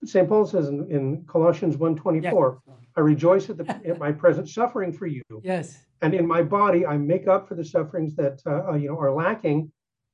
St. 0.06 0.28
Paul 0.28 0.46
says 0.46 0.68
in, 0.68 0.90
in 0.92 1.26
Colossians 1.26 1.76
1.24, 1.78 2.60
I 2.96 3.00
rejoice 3.00 3.50
at, 3.50 3.58
the, 3.58 3.70
at 3.86 4.00
my 4.00 4.12
present 4.12 4.50
suffering 4.50 4.92
for 4.92 5.08
you. 5.08 5.22
Yes. 5.44 5.78
And 6.02 6.14
in 6.14 6.28
my 6.28 6.44
body, 6.44 6.86
I 6.86 6.98
make 6.98 7.28
up 7.28 7.48
for 7.48 7.56
the 7.56 7.66
sufferings 7.66 8.16
that 8.16 8.42
uh, 8.46 8.72
uh, 8.72 8.76
you 8.76 8.90
know 8.90 9.00
are 9.00 9.12
lacking 9.12 9.72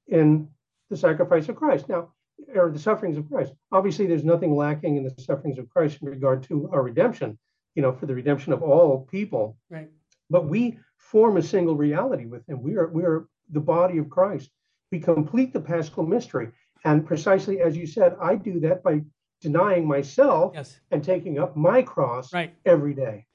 in 0.07 0.47
the 0.89 0.97
sacrifice 0.97 1.49
of 1.49 1.55
Christ. 1.55 1.89
Now, 1.89 2.09
or 2.55 2.71
the 2.71 2.79
sufferings 2.79 3.17
of 3.17 3.29
Christ. 3.29 3.53
Obviously, 3.71 4.07
there's 4.07 4.23
nothing 4.23 4.55
lacking 4.55 4.97
in 4.97 5.03
the 5.03 5.13
sufferings 5.21 5.59
of 5.59 5.69
Christ 5.69 5.99
in 6.01 6.09
regard 6.09 6.43
to 6.43 6.69
our 6.71 6.81
redemption, 6.81 7.37
you 7.75 7.81
know, 7.81 7.93
for 7.93 8.05
the 8.05 8.15
redemption 8.15 8.53
of 8.53 8.63
all 8.63 9.07
people. 9.11 9.57
Right. 9.69 9.89
But 10.29 10.47
we 10.47 10.79
form 10.97 11.37
a 11.37 11.43
single 11.43 11.75
reality 11.75 12.25
with 12.25 12.47
him. 12.47 12.61
We 12.61 12.75
are 12.75 12.87
we 12.87 13.03
are 13.03 13.27
the 13.51 13.59
body 13.59 13.97
of 13.97 14.09
Christ. 14.09 14.49
We 14.91 14.99
complete 14.99 15.53
the 15.53 15.61
paschal 15.61 16.05
mystery. 16.05 16.49
And 16.85 17.05
precisely 17.05 17.61
as 17.61 17.77
you 17.77 17.87
said, 17.87 18.15
I 18.21 18.35
do 18.35 18.59
that 18.61 18.83
by 18.83 19.01
denying 19.43 19.87
myself 19.87 20.53
yes. 20.55 20.79
and 20.89 21.03
taking 21.03 21.37
up 21.37 21.55
my 21.55 21.81
cross 21.83 22.33
right. 22.33 22.55
every 22.65 22.93
day. 22.93 23.27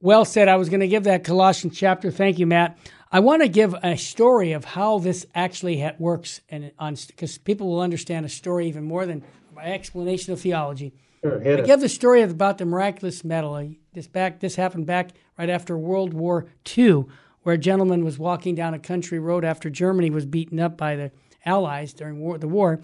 Well 0.00 0.24
said. 0.24 0.46
I 0.48 0.56
was 0.56 0.68
going 0.68 0.80
to 0.80 0.88
give 0.88 1.04
that 1.04 1.24
Colossians 1.24 1.76
chapter. 1.76 2.10
Thank 2.10 2.38
you, 2.38 2.46
Matt. 2.46 2.78
I 3.10 3.20
want 3.20 3.42
to 3.42 3.48
give 3.48 3.74
a 3.82 3.96
story 3.96 4.52
of 4.52 4.64
how 4.64 4.98
this 4.98 5.26
actually 5.34 5.90
works, 5.98 6.42
and 6.50 6.70
on 6.78 6.96
because 7.06 7.38
people 7.38 7.68
will 7.68 7.80
understand 7.80 8.26
a 8.26 8.28
story 8.28 8.68
even 8.68 8.84
more 8.84 9.06
than 9.06 9.24
my 9.54 9.64
explanation 9.64 10.34
of 10.34 10.40
theology. 10.40 10.92
Sure, 11.22 11.40
I 11.40 11.62
give 11.62 11.80
the 11.80 11.88
story 11.88 12.20
of, 12.20 12.30
about 12.30 12.58
the 12.58 12.66
miraculous 12.66 13.24
medal. 13.24 13.72
This 13.94 14.06
back, 14.06 14.40
this 14.40 14.56
happened 14.56 14.86
back 14.86 15.12
right 15.38 15.48
after 15.48 15.78
World 15.78 16.12
War 16.12 16.46
II, 16.76 17.06
where 17.42 17.54
a 17.54 17.58
gentleman 17.58 18.04
was 18.04 18.18
walking 18.18 18.54
down 18.54 18.74
a 18.74 18.78
country 18.78 19.18
road 19.18 19.44
after 19.44 19.70
Germany 19.70 20.10
was 20.10 20.26
beaten 20.26 20.60
up 20.60 20.76
by 20.76 20.94
the 20.94 21.10
Allies 21.46 21.94
during 21.94 22.20
war, 22.20 22.36
the 22.36 22.48
war, 22.48 22.80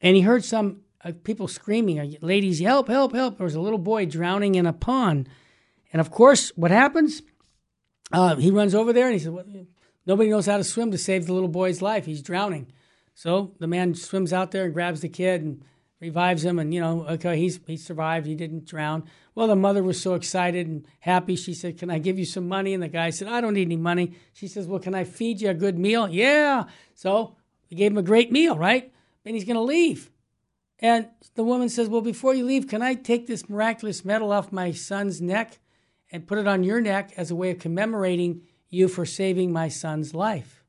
and 0.00 0.16
he 0.16 0.22
heard 0.22 0.44
some 0.44 0.80
uh, 1.04 1.12
people 1.24 1.48
screaming, 1.48 2.16
ladies, 2.20 2.60
help, 2.60 2.88
help, 2.88 3.14
help. 3.14 3.38
There 3.38 3.44
was 3.44 3.54
a 3.54 3.60
little 3.60 3.78
boy 3.78 4.06
drowning 4.06 4.54
in 4.54 4.66
a 4.66 4.72
pond. 4.72 5.28
And 5.92 6.00
of 6.00 6.10
course, 6.10 6.52
what 6.56 6.70
happens? 6.70 7.22
Uh, 8.12 8.36
he 8.36 8.50
runs 8.50 8.74
over 8.74 8.92
there 8.92 9.06
and 9.06 9.14
he 9.14 9.18
says, 9.18 9.30
well, 9.30 9.44
Nobody 10.08 10.30
knows 10.30 10.46
how 10.46 10.56
to 10.56 10.64
swim 10.64 10.90
to 10.92 10.98
save 10.98 11.26
the 11.26 11.34
little 11.34 11.50
boy's 11.50 11.82
life. 11.82 12.06
He's 12.06 12.22
drowning. 12.22 12.72
So 13.14 13.52
the 13.58 13.66
man 13.66 13.94
swims 13.94 14.32
out 14.32 14.52
there 14.52 14.64
and 14.64 14.72
grabs 14.72 15.02
the 15.02 15.10
kid 15.10 15.42
and 15.42 15.62
revives 16.00 16.42
him. 16.42 16.58
And, 16.58 16.72
you 16.72 16.80
know, 16.80 17.06
okay, 17.06 17.36
he's, 17.36 17.60
he 17.66 17.76
survived. 17.76 18.26
He 18.26 18.34
didn't 18.34 18.64
drown. 18.64 19.04
Well, 19.34 19.48
the 19.48 19.54
mother 19.54 19.82
was 19.82 20.00
so 20.00 20.14
excited 20.14 20.66
and 20.66 20.86
happy. 21.00 21.36
She 21.36 21.52
said, 21.52 21.76
Can 21.76 21.90
I 21.90 21.98
give 21.98 22.18
you 22.18 22.24
some 22.24 22.48
money? 22.48 22.72
And 22.72 22.82
the 22.82 22.88
guy 22.88 23.10
said, 23.10 23.28
I 23.28 23.42
don't 23.42 23.52
need 23.52 23.68
any 23.68 23.76
money. 23.76 24.14
She 24.32 24.48
says, 24.48 24.66
Well, 24.66 24.80
can 24.80 24.94
I 24.94 25.04
feed 25.04 25.42
you 25.42 25.50
a 25.50 25.54
good 25.54 25.78
meal? 25.78 26.08
Yeah. 26.08 26.64
So 26.94 27.36
we 27.70 27.76
gave 27.76 27.92
him 27.92 27.98
a 27.98 28.02
great 28.02 28.32
meal, 28.32 28.56
right? 28.56 28.90
And 29.26 29.34
he's 29.34 29.44
going 29.44 29.56
to 29.56 29.62
leave. 29.62 30.10
And 30.80 31.08
the 31.34 31.44
woman 31.44 31.68
says, 31.68 31.88
Well, 31.88 32.00
before 32.00 32.34
you 32.34 32.44
leave, 32.44 32.68
can 32.68 32.82
I 32.82 32.94
take 32.94 33.26
this 33.26 33.48
miraculous 33.48 34.04
medal 34.04 34.32
off 34.32 34.52
my 34.52 34.72
son's 34.72 35.20
neck 35.20 35.58
and 36.10 36.26
put 36.26 36.38
it 36.38 36.46
on 36.46 36.64
your 36.64 36.80
neck 36.80 37.12
as 37.16 37.30
a 37.30 37.36
way 37.36 37.50
of 37.50 37.58
commemorating 37.58 38.42
you 38.70 38.88
for 38.88 39.04
saving 39.04 39.52
my 39.52 39.68
son's 39.68 40.14
life. 40.14 40.62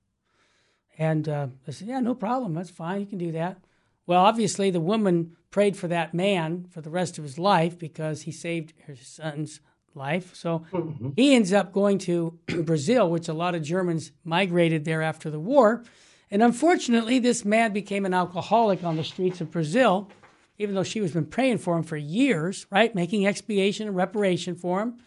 And 0.98 1.30
uh, 1.30 1.48
I 1.68 1.72
said, 1.72 1.88
Yeah, 1.88 2.00
no 2.00 2.16
problem. 2.16 2.54
That's 2.54 2.70
fine. 2.70 3.02
You 3.02 3.06
can 3.06 3.18
do 3.18 3.32
that. 3.34 3.60
Well, 4.06 4.24
obviously, 4.24 4.72
the 4.72 4.80
woman 4.80 5.36
prayed 5.52 5.78
for 5.78 5.88
that 5.88 6.14
man 6.14 6.66
for 6.70 6.82
the 6.82 6.90
rest 6.90 7.18
of 7.18 7.24
his 7.24 7.38
life 7.38 7.78
because 7.78 8.24
he 8.24 8.32
saved 8.32 8.74
her 8.88 8.96
son's 8.96 9.62
life. 9.96 10.36
So 10.36 10.66
mm-hmm. 10.72 11.10
he 11.16 11.36
ends 11.36 11.54
up 11.54 11.72
going 11.72 12.00
to 12.00 12.38
Brazil, 12.64 13.10
which 13.10 13.28
a 13.28 13.34
lot 13.34 13.56
of 13.56 13.64
Germans 13.64 14.12
migrated 14.24 14.86
there 14.86 15.02
after 15.02 15.30
the 15.30 15.40
war. 15.40 15.84
And 16.32 16.44
unfortunately, 16.44 17.20
this 17.20 17.44
man 17.44 17.74
became 17.74 18.06
an 18.06 18.14
alcoholic 18.14 18.84
on 18.84 18.98
the 18.98 19.04
streets 19.04 19.42
of 19.42 19.52
Brazil, 19.52 20.10
even 20.58 20.76
though 20.76 20.84
she 20.84 21.02
was 21.02 21.12
been 21.12 21.26
praying 21.26 21.58
for 21.58 21.76
him 21.76 21.84
for 21.84 21.98
years, 21.98 22.66
right? 22.70 22.94
Making 22.94 23.26
expiation 23.26 23.88
and 23.88 23.96
reparation 23.96 24.56
for 24.56 24.82
him. 24.82 25.00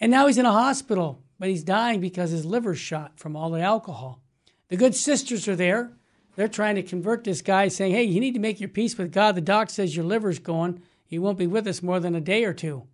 And 0.00 0.10
now 0.10 0.26
he's 0.26 0.38
in 0.38 0.46
a 0.46 0.52
hospital 0.52 1.22
but 1.38 1.48
he's 1.48 1.64
dying 1.64 2.00
because 2.00 2.30
his 2.30 2.46
liver's 2.46 2.78
shot 2.78 3.18
from 3.18 3.36
all 3.36 3.50
the 3.50 3.60
alcohol. 3.60 4.22
The 4.68 4.76
good 4.76 4.94
sisters 4.94 5.46
are 5.48 5.56
there. 5.56 5.92
They're 6.34 6.48
trying 6.48 6.74
to 6.76 6.82
convert 6.82 7.24
this 7.24 7.42
guy, 7.42 7.68
saying, 7.68 7.92
Hey, 7.92 8.04
you 8.04 8.20
need 8.20 8.34
to 8.34 8.40
make 8.40 8.60
your 8.60 8.68
peace 8.68 8.96
with 8.98 9.12
God. 9.12 9.34
The 9.34 9.40
doc 9.40 9.70
says 9.70 9.96
your 9.96 10.04
liver's 10.04 10.38
going. 10.38 10.82
You 11.08 11.22
won't 11.22 11.38
be 11.38 11.46
with 11.46 11.66
us 11.66 11.82
more 11.82 12.00
than 12.00 12.14
a 12.14 12.20
day 12.20 12.44
or 12.44 12.52
two. 12.52 12.86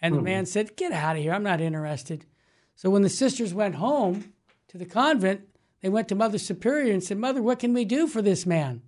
And 0.00 0.14
the 0.14 0.18
hmm. 0.18 0.24
man 0.24 0.46
said, 0.46 0.76
Get 0.76 0.92
out 0.92 1.16
of 1.16 1.22
here. 1.22 1.32
I'm 1.32 1.42
not 1.42 1.60
interested. 1.60 2.26
So 2.74 2.90
when 2.90 3.02
the 3.02 3.08
sisters 3.08 3.54
went 3.54 3.76
home 3.76 4.32
to 4.68 4.78
the 4.78 4.86
convent, 4.86 5.42
they 5.84 5.90
went 5.90 6.08
to 6.08 6.14
Mother 6.14 6.38
Superior 6.38 6.94
and 6.94 7.04
said, 7.04 7.18
Mother, 7.18 7.42
what 7.42 7.58
can 7.58 7.74
we 7.74 7.84
do 7.84 8.06
for 8.06 8.22
this 8.22 8.46
man? 8.46 8.80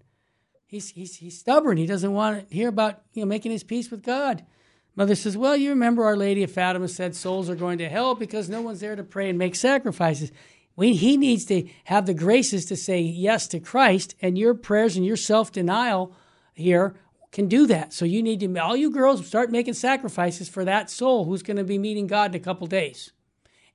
He's, 0.67 0.89
he's, 0.89 1.17
he's 1.17 1.39
stubborn. 1.39 1.77
He 1.77 1.85
doesn't 1.85 2.15
want 2.15 2.49
to 2.49 2.55
hear 2.55 2.69
about 2.71 3.03
you 3.13 3.21
know, 3.21 3.27
making 3.27 3.53
his 3.53 3.63
peace 3.63 3.91
with 3.91 4.03
God. 4.03 4.47
Mother 4.95 5.15
says, 5.15 5.37
Well, 5.37 5.59
you 5.59 5.69
remember 5.69 6.07
Our 6.07 6.17
Lady 6.17 6.43
of 6.43 6.51
Fatima 6.51 6.89
said 6.89 7.15
souls 7.15 7.51
are 7.51 7.55
going 7.55 7.77
to 7.79 7.89
hell 7.91 8.15
because 8.15 8.49
no 8.49 8.63
one's 8.63 8.81
there 8.81 8.97
to 8.97 9.05
pray 9.05 9.29
and 9.29 9.39
make 9.39 9.57
sacrifices. 9.57 10.33
We, 10.75 10.95
he 10.95 11.19
needs 11.19 11.45
to 11.45 11.69
have 11.85 12.07
the 12.07 12.15
graces 12.15 12.65
to 12.65 12.77
say 12.77 13.01
yes 13.03 13.47
to 13.49 13.61
Christ, 13.61 14.15
and 14.23 14.39
your 14.39 14.55
prayers 14.55 14.97
and 14.97 15.05
your 15.05 15.19
self 15.19 15.53
denial 15.53 16.17
here 16.55 16.97
can 17.31 17.47
do 17.47 17.67
that. 17.67 17.93
So 17.93 18.07
you 18.07 18.23
need 18.23 18.41
to, 18.41 18.57
all 18.59 18.75
you 18.75 18.91
girls, 18.91 19.27
start 19.27 19.51
making 19.51 19.75
sacrifices 19.75 20.49
for 20.49 20.65
that 20.65 20.89
soul 20.89 21.27
who's 21.27 21.43
going 21.43 21.59
to 21.59 21.65
be 21.65 21.77
meeting 21.77 22.07
God 22.07 22.35
in 22.35 22.41
a 22.41 22.43
couple 22.43 22.67
days. 22.67 23.13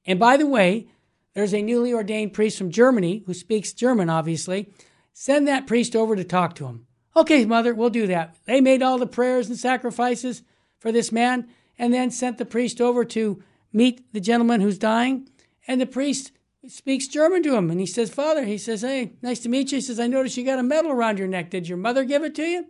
And 0.08 0.18
by 0.18 0.38
the 0.38 0.48
way, 0.48 0.88
there's 1.34 1.54
a 1.54 1.62
newly 1.62 1.94
ordained 1.94 2.34
priest 2.34 2.58
from 2.58 2.72
Germany 2.72 3.24
who 3.26 3.34
speaks 3.34 3.74
German, 3.74 4.10
obviously. 4.10 4.74
Send 5.14 5.48
that 5.48 5.68
priest 5.68 5.96
over 5.96 6.16
to 6.16 6.24
talk 6.24 6.56
to 6.56 6.66
him. 6.66 6.88
Okay, 7.16 7.46
mother, 7.46 7.74
we'll 7.74 7.90
do 7.90 8.08
that. 8.08 8.36
They 8.46 8.62
made 8.62 8.82
all 8.82 8.98
the 8.98 9.08
prayers 9.08 9.48
and 9.48 9.58
sacrifices 9.58 10.44
for 10.80 10.92
this 10.92 11.12
man 11.12 11.48
and 11.78 11.94
then 11.94 12.12
sent 12.12 12.38
the 12.38 12.46
priest 12.46 12.80
over 12.80 13.04
to 13.06 13.42
meet 13.74 14.14
the 14.14 14.20
gentleman 14.20 14.62
who's 14.62 14.78
dying. 14.78 15.30
And 15.68 15.80
the 15.80 15.86
priest 15.86 16.32
speaks 16.68 17.08
German 17.08 17.44
to 17.44 17.56
him 17.56 17.70
and 17.70 17.80
he 17.80 17.86
says, 17.86 18.10
Father, 18.10 18.46
he 18.46 18.58
says, 18.58 18.82
Hey, 18.82 19.14
nice 19.22 19.40
to 19.40 19.50
meet 19.50 19.72
you. 19.72 19.78
He 19.78 19.82
says, 19.82 20.00
I 20.00 20.08
noticed 20.08 20.38
you 20.38 20.46
got 20.46 20.60
a 20.60 20.64
medal 20.64 20.92
around 20.92 21.20
your 21.20 21.28
neck. 21.28 21.50
Did 21.50 21.68
your 21.68 21.78
mother 21.78 22.04
give 22.04 22.24
it 22.24 22.36
to 22.36 22.44
you? 22.44 22.66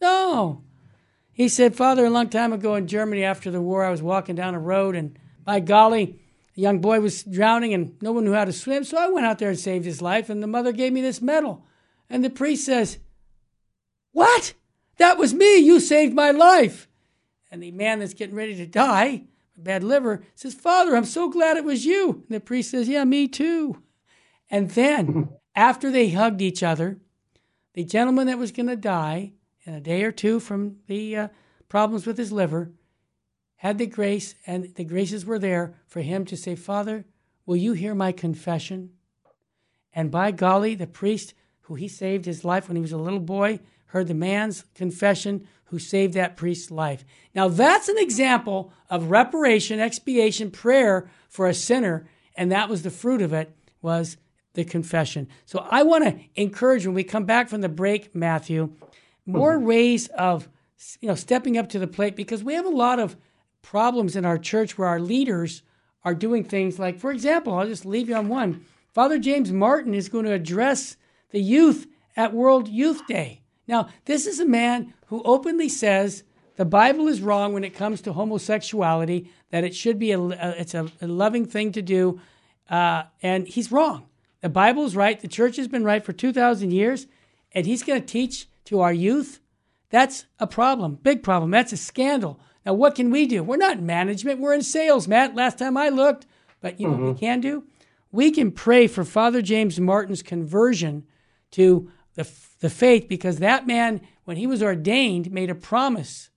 No. 0.00 0.64
He 1.32 1.48
said, 1.48 1.76
Father, 1.76 2.04
a 2.04 2.10
long 2.10 2.28
time 2.28 2.52
ago 2.52 2.74
in 2.74 2.86
Germany 2.86 3.22
after 3.22 3.50
the 3.50 3.60
war, 3.60 3.84
I 3.84 3.90
was 3.90 4.02
walking 4.02 4.34
down 4.34 4.54
a 4.54 4.60
road 4.60 4.96
and 4.96 5.18
by 5.44 5.60
golly, 5.60 6.20
a 6.58 6.60
young 6.60 6.80
boy 6.80 7.00
was 7.00 7.22
drowning 7.22 7.72
and 7.72 7.96
no 8.02 8.10
one 8.10 8.24
knew 8.24 8.34
how 8.34 8.44
to 8.44 8.52
swim. 8.52 8.82
So 8.82 8.98
I 8.98 9.08
went 9.08 9.24
out 9.24 9.38
there 9.38 9.48
and 9.48 9.58
saved 9.58 9.84
his 9.84 10.02
life. 10.02 10.28
And 10.28 10.42
the 10.42 10.48
mother 10.48 10.72
gave 10.72 10.92
me 10.92 11.00
this 11.00 11.22
medal. 11.22 11.64
And 12.10 12.24
the 12.24 12.30
priest 12.30 12.66
says, 12.66 12.98
What? 14.10 14.54
That 14.96 15.18
was 15.18 15.32
me. 15.32 15.58
You 15.58 15.78
saved 15.78 16.14
my 16.14 16.32
life. 16.32 16.88
And 17.52 17.62
the 17.62 17.70
man 17.70 18.00
that's 18.00 18.12
getting 18.12 18.34
ready 18.34 18.56
to 18.56 18.66
die, 18.66 19.26
bad 19.56 19.84
liver, 19.84 20.24
says, 20.34 20.52
Father, 20.52 20.96
I'm 20.96 21.04
so 21.04 21.30
glad 21.30 21.56
it 21.56 21.64
was 21.64 21.86
you. 21.86 22.24
And 22.28 22.34
the 22.36 22.40
priest 22.40 22.72
says, 22.72 22.88
Yeah, 22.88 23.04
me 23.04 23.28
too. 23.28 23.80
And 24.50 24.70
then, 24.70 25.28
after 25.54 25.92
they 25.92 26.10
hugged 26.10 26.42
each 26.42 26.64
other, 26.64 26.98
the 27.74 27.84
gentleman 27.84 28.26
that 28.26 28.38
was 28.38 28.50
going 28.50 28.66
to 28.66 28.76
die 28.76 29.32
in 29.62 29.74
a 29.74 29.80
day 29.80 30.02
or 30.02 30.10
two 30.10 30.40
from 30.40 30.78
the 30.88 31.16
uh, 31.16 31.28
problems 31.68 32.04
with 32.04 32.18
his 32.18 32.32
liver 32.32 32.72
had 33.58 33.78
the 33.78 33.86
grace, 33.86 34.34
and 34.46 34.74
the 34.76 34.84
graces 34.84 35.26
were 35.26 35.38
there 35.38 35.74
for 35.86 36.00
him 36.00 36.24
to 36.24 36.36
say, 36.36 36.54
Father, 36.54 37.04
will 37.44 37.56
you 37.56 37.72
hear 37.72 37.94
my 37.94 38.12
confession? 38.12 38.90
And 39.92 40.10
by 40.10 40.30
golly, 40.30 40.74
the 40.74 40.86
priest 40.86 41.34
who 41.62 41.74
he 41.74 41.88
saved 41.88 42.24
his 42.24 42.44
life 42.44 42.68
when 42.68 42.76
he 42.76 42.82
was 42.82 42.92
a 42.92 42.98
little 42.98 43.20
boy 43.20 43.60
heard 43.86 44.06
the 44.06 44.14
man's 44.14 44.64
confession 44.74 45.46
who 45.66 45.78
saved 45.78 46.14
that 46.14 46.36
priest's 46.36 46.70
life. 46.70 47.04
Now, 47.34 47.48
that's 47.48 47.88
an 47.88 47.98
example 47.98 48.72
of 48.88 49.10
reparation, 49.10 49.80
expiation, 49.80 50.50
prayer 50.50 51.10
for 51.28 51.48
a 51.48 51.54
sinner, 51.54 52.08
and 52.36 52.52
that 52.52 52.68
was 52.68 52.82
the 52.82 52.90
fruit 52.90 53.20
of 53.20 53.32
it, 53.32 53.54
was 53.82 54.18
the 54.54 54.64
confession. 54.64 55.28
So 55.46 55.66
I 55.70 55.82
want 55.82 56.04
to 56.04 56.18
encourage 56.36 56.86
when 56.86 56.94
we 56.94 57.04
come 57.04 57.24
back 57.24 57.48
from 57.48 57.60
the 57.60 57.68
break, 57.68 58.14
Matthew, 58.14 58.72
more 59.26 59.56
mm-hmm. 59.56 59.66
ways 59.66 60.08
of 60.08 60.48
you 61.00 61.08
know 61.08 61.14
stepping 61.16 61.58
up 61.58 61.68
to 61.70 61.78
the 61.78 61.88
plate 61.88 62.14
because 62.14 62.44
we 62.44 62.54
have 62.54 62.64
a 62.64 62.70
lot 62.70 62.98
of 62.98 63.16
problems 63.62 64.16
in 64.16 64.24
our 64.24 64.38
church 64.38 64.76
where 64.76 64.88
our 64.88 65.00
leaders 65.00 65.62
are 66.04 66.14
doing 66.14 66.44
things 66.44 66.78
like, 66.78 66.98
for 66.98 67.10
example, 67.10 67.54
I'll 67.54 67.66
just 67.66 67.84
leave 67.84 68.08
you 68.08 68.14
on 68.14 68.28
one. 68.28 68.64
Father 68.92 69.18
James 69.18 69.52
Martin 69.52 69.94
is 69.94 70.08
going 70.08 70.24
to 70.24 70.32
address 70.32 70.96
the 71.30 71.40
youth 71.40 71.86
at 72.16 72.32
World 72.32 72.68
Youth 72.68 73.06
Day. 73.06 73.42
Now, 73.66 73.88
this 74.06 74.26
is 74.26 74.40
a 74.40 74.46
man 74.46 74.94
who 75.06 75.22
openly 75.22 75.68
says 75.68 76.24
the 76.56 76.64
Bible 76.64 77.06
is 77.06 77.20
wrong 77.20 77.52
when 77.52 77.62
it 77.62 77.74
comes 77.74 78.00
to 78.02 78.12
homosexuality, 78.12 79.30
that 79.50 79.62
it 79.62 79.74
should 79.74 79.98
be 79.98 80.10
a, 80.10 80.18
a 80.18 80.50
it's 80.58 80.74
a, 80.74 80.90
a, 81.00 81.06
loving 81.06 81.46
thing 81.46 81.70
to 81.72 81.82
do, 81.82 82.20
uh, 82.68 83.04
and 83.22 83.46
he's 83.46 83.70
wrong. 83.70 84.06
The 84.40 84.48
Bible 84.48 84.84
is 84.84 84.96
right. 84.96 85.20
The 85.20 85.28
church 85.28 85.56
has 85.56 85.68
been 85.68 85.84
right 85.84 86.04
for 86.04 86.12
2,000 86.12 86.72
years, 86.72 87.06
and 87.52 87.66
he's 87.66 87.84
going 87.84 88.00
to 88.00 88.06
teach 88.06 88.48
to 88.64 88.80
our 88.80 88.92
youth. 88.92 89.40
That's 89.90 90.26
a 90.40 90.46
problem, 90.46 90.96
big 90.96 91.22
problem. 91.22 91.50
That's 91.52 91.72
a 91.72 91.76
scandal. 91.76 92.40
Now, 92.68 92.74
what 92.74 92.96
can 92.96 93.10
we 93.10 93.26
do? 93.26 93.42
We're 93.42 93.56
not 93.56 93.78
in 93.78 93.86
management, 93.86 94.40
we're 94.40 94.52
in 94.52 94.60
sales, 94.60 95.08
Matt. 95.08 95.34
Last 95.34 95.58
time 95.58 95.78
I 95.78 95.88
looked, 95.88 96.26
but 96.60 96.78
you 96.78 96.86
know 96.86 96.92
mm-hmm. 96.92 97.04
what 97.06 97.14
we 97.14 97.18
can 97.18 97.40
do? 97.40 97.64
We 98.12 98.30
can 98.30 98.52
pray 98.52 98.86
for 98.86 99.04
Father 99.04 99.40
James 99.40 99.80
Martin's 99.80 100.22
conversion 100.22 101.06
to 101.52 101.90
the 102.14 102.28
the 102.60 102.68
faith 102.68 103.08
because 103.08 103.38
that 103.38 103.66
man, 103.66 104.02
when 104.24 104.36
he 104.36 104.46
was 104.46 104.62
ordained, 104.62 105.32
made 105.32 105.48
a 105.48 105.54
promise. 105.54 106.28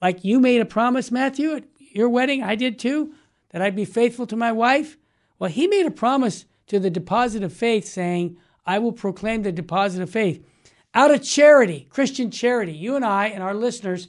Like 0.00 0.24
you 0.24 0.38
made 0.38 0.60
a 0.60 0.64
promise, 0.64 1.10
Matthew, 1.10 1.56
at 1.56 1.64
your 1.80 2.08
wedding, 2.08 2.40
I 2.40 2.54
did 2.54 2.78
too, 2.78 3.12
that 3.48 3.60
I'd 3.60 3.74
be 3.74 3.84
faithful 3.84 4.28
to 4.28 4.36
my 4.36 4.52
wife. 4.52 4.96
Well, 5.40 5.50
he 5.50 5.66
made 5.66 5.86
a 5.86 5.90
promise 5.90 6.44
to 6.68 6.78
the 6.78 6.90
deposit 6.90 7.42
of 7.42 7.52
faith 7.52 7.84
saying, 7.84 8.36
I 8.64 8.78
will 8.78 8.92
proclaim 8.92 9.42
the 9.42 9.50
deposit 9.50 10.02
of 10.02 10.10
faith. 10.10 10.46
Out 10.94 11.10
of 11.10 11.24
charity, 11.24 11.88
Christian 11.90 12.30
charity, 12.30 12.74
you 12.74 12.94
and 12.94 13.04
I 13.04 13.26
and 13.26 13.42
our 13.42 13.54
listeners 13.54 14.06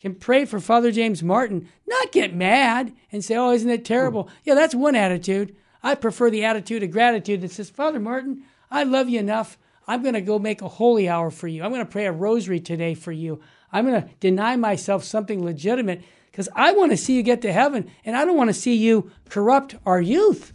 can 0.00 0.14
pray 0.14 0.44
for 0.44 0.60
Father 0.60 0.90
James 0.90 1.22
Martin, 1.22 1.68
not 1.86 2.12
get 2.12 2.34
mad 2.34 2.92
and 3.12 3.24
say, 3.24 3.36
Oh, 3.36 3.52
isn't 3.52 3.68
it 3.68 3.84
terrible? 3.84 4.24
Hmm. 4.24 4.30
Yeah, 4.44 4.54
that's 4.54 4.74
one 4.74 4.96
attitude. 4.96 5.54
I 5.82 5.94
prefer 5.94 6.30
the 6.30 6.44
attitude 6.44 6.82
of 6.82 6.90
gratitude 6.90 7.40
that 7.42 7.52
says, 7.52 7.70
Father 7.70 8.00
Martin, 8.00 8.42
I 8.70 8.84
love 8.84 9.08
you 9.08 9.18
enough. 9.18 9.58
I'm 9.86 10.02
going 10.02 10.14
to 10.14 10.20
go 10.20 10.38
make 10.38 10.62
a 10.62 10.68
holy 10.68 11.08
hour 11.08 11.30
for 11.30 11.48
you. 11.48 11.62
I'm 11.62 11.70
going 11.70 11.84
to 11.84 11.90
pray 11.90 12.06
a 12.06 12.12
rosary 12.12 12.60
today 12.60 12.94
for 12.94 13.12
you. 13.12 13.40
I'm 13.72 13.86
going 13.86 14.02
to 14.02 14.08
deny 14.20 14.56
myself 14.56 15.04
something 15.04 15.44
legitimate 15.44 16.02
because 16.30 16.48
I 16.54 16.72
want 16.72 16.92
to 16.92 16.96
see 16.96 17.14
you 17.16 17.22
get 17.22 17.42
to 17.42 17.52
heaven 17.52 17.90
and 18.04 18.16
I 18.16 18.24
don't 18.24 18.36
want 18.36 18.48
to 18.48 18.54
see 18.54 18.74
you 18.74 19.10
corrupt 19.28 19.74
our 19.86 20.00
youth. 20.00 20.52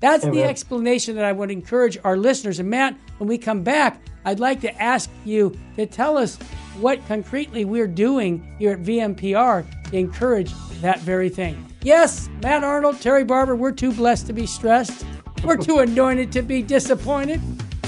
That's 0.00 0.24
Amen. 0.24 0.36
the 0.36 0.44
explanation 0.44 1.16
that 1.16 1.24
I 1.24 1.32
would 1.32 1.50
encourage 1.50 1.98
our 2.04 2.16
listeners. 2.16 2.58
And 2.58 2.70
Matt, 2.70 2.96
when 3.18 3.28
we 3.28 3.36
come 3.36 3.62
back, 3.62 4.00
I'd 4.24 4.40
like 4.40 4.62
to 4.62 4.82
ask 4.82 5.10
you 5.24 5.58
to 5.76 5.86
tell 5.86 6.16
us 6.16 6.38
what 6.80 7.06
concretely 7.06 7.64
we're 7.64 7.86
doing 7.86 8.46
here 8.58 8.72
at 8.72 8.82
VMPR 8.82 9.64
to 9.90 9.96
encourage 9.96 10.52
that 10.80 11.00
very 11.00 11.28
thing. 11.28 11.66
Yes, 11.82 12.28
Matt 12.42 12.64
Arnold, 12.64 13.00
Terry 13.00 13.24
Barber, 13.24 13.56
we're 13.56 13.72
too 13.72 13.92
blessed 13.92 14.26
to 14.26 14.32
be 14.32 14.46
stressed. 14.46 15.04
We're 15.44 15.56
too 15.56 15.78
anointed 15.80 16.32
to 16.32 16.42
be 16.42 16.62
disappointed. 16.62 17.40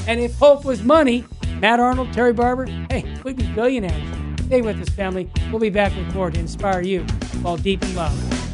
And 0.07 0.21
if 0.21 0.35
hope 0.39 0.65
was 0.65 0.83
money, 0.83 1.25
Matt 1.59 1.81
Arnold, 1.81 2.13
Terry 2.13 2.33
Barber, 2.33 2.67
hey, 2.91 3.05
we'd 3.25 3.37
be 3.37 3.47
billionaires. 3.53 4.03
Stay 4.47 4.61
with 4.61 4.81
us, 4.81 4.89
family. 4.91 5.31
We'll 5.51 5.61
be 5.61 5.71
back 5.71 5.95
with 5.97 6.15
more 6.15 6.31
to 6.31 6.39
inspire 6.39 6.83
you 6.83 7.05
while 7.43 7.57
deep 7.57 7.83
in 7.83 7.95
love. 7.95 8.52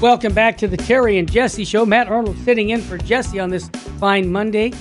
Welcome 0.00 0.32
back 0.32 0.56
to 0.58 0.68
the 0.68 0.76
Terry 0.76 1.18
and 1.18 1.28
Jesse 1.28 1.64
Show. 1.64 1.84
Matt 1.84 2.06
Arnold 2.06 2.38
sitting 2.44 2.70
in 2.70 2.80
for 2.80 2.98
Jesse 2.98 3.40
on 3.40 3.50
this 3.50 3.68
fine 3.98 4.30
Monday, 4.30 4.72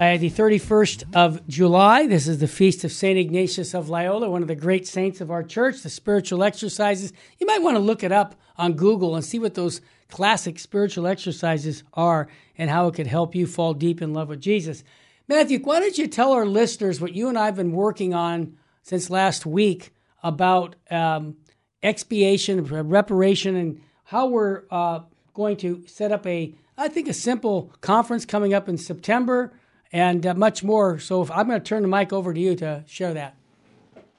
uh, 0.00 0.16
the 0.16 0.28
31st 0.28 1.04
of 1.14 1.46
July. 1.46 2.08
This 2.08 2.26
is 2.26 2.38
the 2.40 2.48
feast 2.48 2.82
of 2.82 2.90
St. 2.90 3.16
Ignatius 3.16 3.72
of 3.72 3.88
Loyola, 3.88 4.28
one 4.28 4.42
of 4.42 4.48
the 4.48 4.56
great 4.56 4.84
saints 4.88 5.20
of 5.20 5.30
our 5.30 5.44
church, 5.44 5.82
the 5.82 5.88
spiritual 5.88 6.42
exercises. 6.42 7.12
You 7.38 7.46
might 7.46 7.62
want 7.62 7.76
to 7.76 7.80
look 7.80 8.02
it 8.02 8.10
up 8.10 8.34
on 8.58 8.72
Google 8.72 9.14
and 9.14 9.24
see 9.24 9.38
what 9.38 9.54
those 9.54 9.80
classic 10.10 10.58
spiritual 10.58 11.06
exercises 11.06 11.84
are 11.94 12.26
and 12.58 12.68
how 12.68 12.88
it 12.88 12.96
could 12.96 13.06
help 13.06 13.36
you 13.36 13.46
fall 13.46 13.74
deep 13.74 14.02
in 14.02 14.12
love 14.12 14.28
with 14.28 14.40
Jesus. 14.40 14.82
Matthew, 15.28 15.60
why 15.60 15.78
don't 15.78 15.96
you 15.96 16.08
tell 16.08 16.32
our 16.32 16.46
listeners 16.46 17.00
what 17.00 17.14
you 17.14 17.28
and 17.28 17.38
I 17.38 17.44
have 17.44 17.54
been 17.54 17.70
working 17.70 18.12
on 18.12 18.56
since 18.82 19.08
last 19.08 19.46
week 19.46 19.94
about 20.20 20.74
um, 20.90 21.36
expiation, 21.80 22.64
reparation, 22.64 23.54
and 23.54 23.80
how 24.12 24.26
we're 24.26 24.64
uh, 24.70 25.00
going 25.32 25.56
to 25.56 25.82
set 25.86 26.12
up 26.12 26.26
a, 26.26 26.54
I 26.76 26.88
think, 26.88 27.08
a 27.08 27.14
simple 27.14 27.72
conference 27.80 28.26
coming 28.26 28.52
up 28.52 28.68
in 28.68 28.76
September 28.76 29.54
and 29.90 30.26
uh, 30.26 30.34
much 30.34 30.62
more. 30.62 30.98
So 30.98 31.22
if, 31.22 31.30
I'm 31.30 31.48
going 31.48 31.58
to 31.58 31.64
turn 31.64 31.80
the 31.80 31.88
mic 31.88 32.12
over 32.12 32.34
to 32.34 32.38
you 32.38 32.54
to 32.56 32.84
share 32.86 33.14
that. 33.14 33.34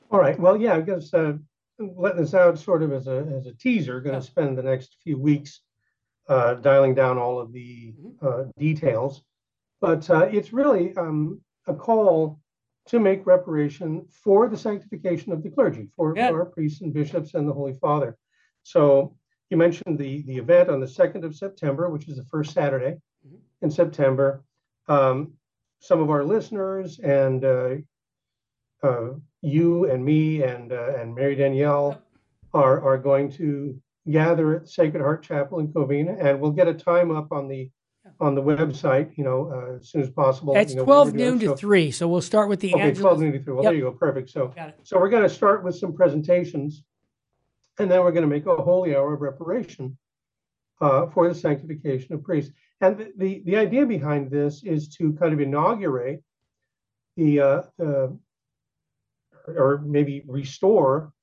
All 0.10 0.20
right. 0.20 0.40
Well, 0.40 0.58
yeah, 0.58 0.74
I 0.74 0.82
guess 0.82 1.14
uh, 1.14 1.34
letting 1.78 2.22
this 2.22 2.34
out 2.34 2.58
sort 2.58 2.82
of 2.82 2.92
as 2.92 3.06
a, 3.06 3.18
as 3.38 3.46
a 3.46 3.54
teaser, 3.54 4.02
going 4.02 4.20
to 4.20 4.26
yeah. 4.26 4.32
spend 4.32 4.58
the 4.58 4.64
next 4.64 4.98
few 5.04 5.20
weeks 5.20 5.62
uh, 6.28 6.56
dialing 6.56 6.96
down 6.96 7.20
all 7.20 7.40
of 7.40 7.54
the 7.54 7.94
mm-hmm. 7.94 8.28
uh, 8.28 8.46
details. 8.58 9.22
But 9.80 10.10
uh, 10.10 10.28
it's 10.32 10.52
really 10.52 10.98
um, 10.98 11.40
a 11.68 11.76
call 11.76 12.40
to 12.88 13.00
make 13.00 13.28
reparation 13.28 14.08
for 14.10 14.50
the 14.50 14.58
sanctification 14.58 15.32
of 15.32 15.44
the 15.44 15.52
clergy, 15.52 15.90
for, 15.96 16.16
yeah. 16.18 16.30
for 16.30 16.40
our 16.40 16.46
priests 16.46 16.82
and 16.82 16.92
bishops 16.92 17.36
and 17.36 17.48
the 17.48 17.54
Holy 17.54 17.74
Father. 17.74 18.18
So 18.64 19.16
you 19.54 19.58
mentioned 19.58 20.00
the, 20.00 20.24
the 20.24 20.38
event 20.38 20.68
on 20.68 20.80
the 20.80 20.88
2nd 20.88 21.24
of 21.24 21.36
September, 21.36 21.88
which 21.88 22.10
is 22.10 22.18
the 22.18 22.24
first 22.24 22.54
Saturday 22.54 22.98
mm-hmm. 23.24 23.36
in 23.62 23.70
September. 23.70 24.44
Um, 24.88 25.34
some 25.80 26.02
of 26.02 26.10
our 26.10 26.24
listeners 26.24 26.98
and 26.98 27.46
uh, 27.46 27.76
uh, 28.82 29.10
you 29.44 29.92
and 29.92 30.04
me 30.04 30.42
and 30.42 30.74
uh, 30.74 30.96
and 30.98 31.14
Mary 31.14 31.36
Danielle 31.36 32.02
are 32.52 32.82
are 32.82 32.98
going 32.98 33.32
to 33.34 33.80
gather 34.10 34.56
at 34.56 34.68
Sacred 34.68 35.02
Heart 35.02 35.22
Chapel 35.22 35.60
in 35.60 35.68
Covina, 35.68 36.18
and 36.20 36.42
we'll 36.42 36.52
get 36.52 36.68
a 36.68 36.74
time 36.74 37.12
up 37.12 37.32
on 37.32 37.48
the 37.48 37.70
on 38.20 38.34
the 38.34 38.42
website, 38.42 39.16
you 39.18 39.24
know, 39.24 39.52
uh, 39.54 39.76
as 39.78 39.90
soon 39.92 40.02
as 40.02 40.10
possible. 40.10 40.56
It's 40.58 40.72
you 40.72 40.78
know, 40.78 40.86
12 40.86 41.14
noon 41.14 41.40
to 41.40 41.46
so, 41.48 41.56
3, 41.56 41.92
so 41.92 42.08
we'll 42.08 42.22
start 42.22 42.50
with 42.50 42.60
the 42.60 42.74
Okay, 42.74 42.94
12 42.94 43.20
noon 43.20 43.34
to 43.34 43.40
3. 43.44 43.54
Well, 43.54 43.64
yep. 43.64 43.70
there 43.72 43.78
you 43.78 43.84
go. 43.84 43.92
Perfect. 43.92 44.30
So, 44.30 44.54
so 44.84 45.00
we're 45.00 45.10
going 45.10 45.24
to 45.24 45.30
start 45.30 45.64
with 45.64 45.76
some 45.76 45.94
presentations 45.94 46.84
and 47.80 47.90
then 47.90 48.02
we're 48.02 48.12
going 48.12 48.28
to 48.28 48.36
make 48.36 48.46
a 48.46 48.56
holy 48.56 48.96
hour 48.96 49.14
of 49.14 49.22
reparation 49.22 49.98
uh, 50.82 51.08
for 51.08 51.28
the 51.28 51.36
sanctification 51.36 52.14
of 52.14 52.24
priests. 52.24 52.52
And 52.82 52.98
the, 52.98 53.14
the, 53.18 53.44
the, 53.46 53.58
idea 53.58 53.86
behind 53.86 54.30
this 54.30 54.64
is 54.64 54.90
to 54.96 55.14
kind 55.14 55.34
of 55.34 55.40
inaugurate 55.40 56.24
the, 57.16 57.40
uh, 57.40 57.62
the 57.78 58.18
or 59.48 59.82
maybe 59.86 60.24
restore 60.28 61.14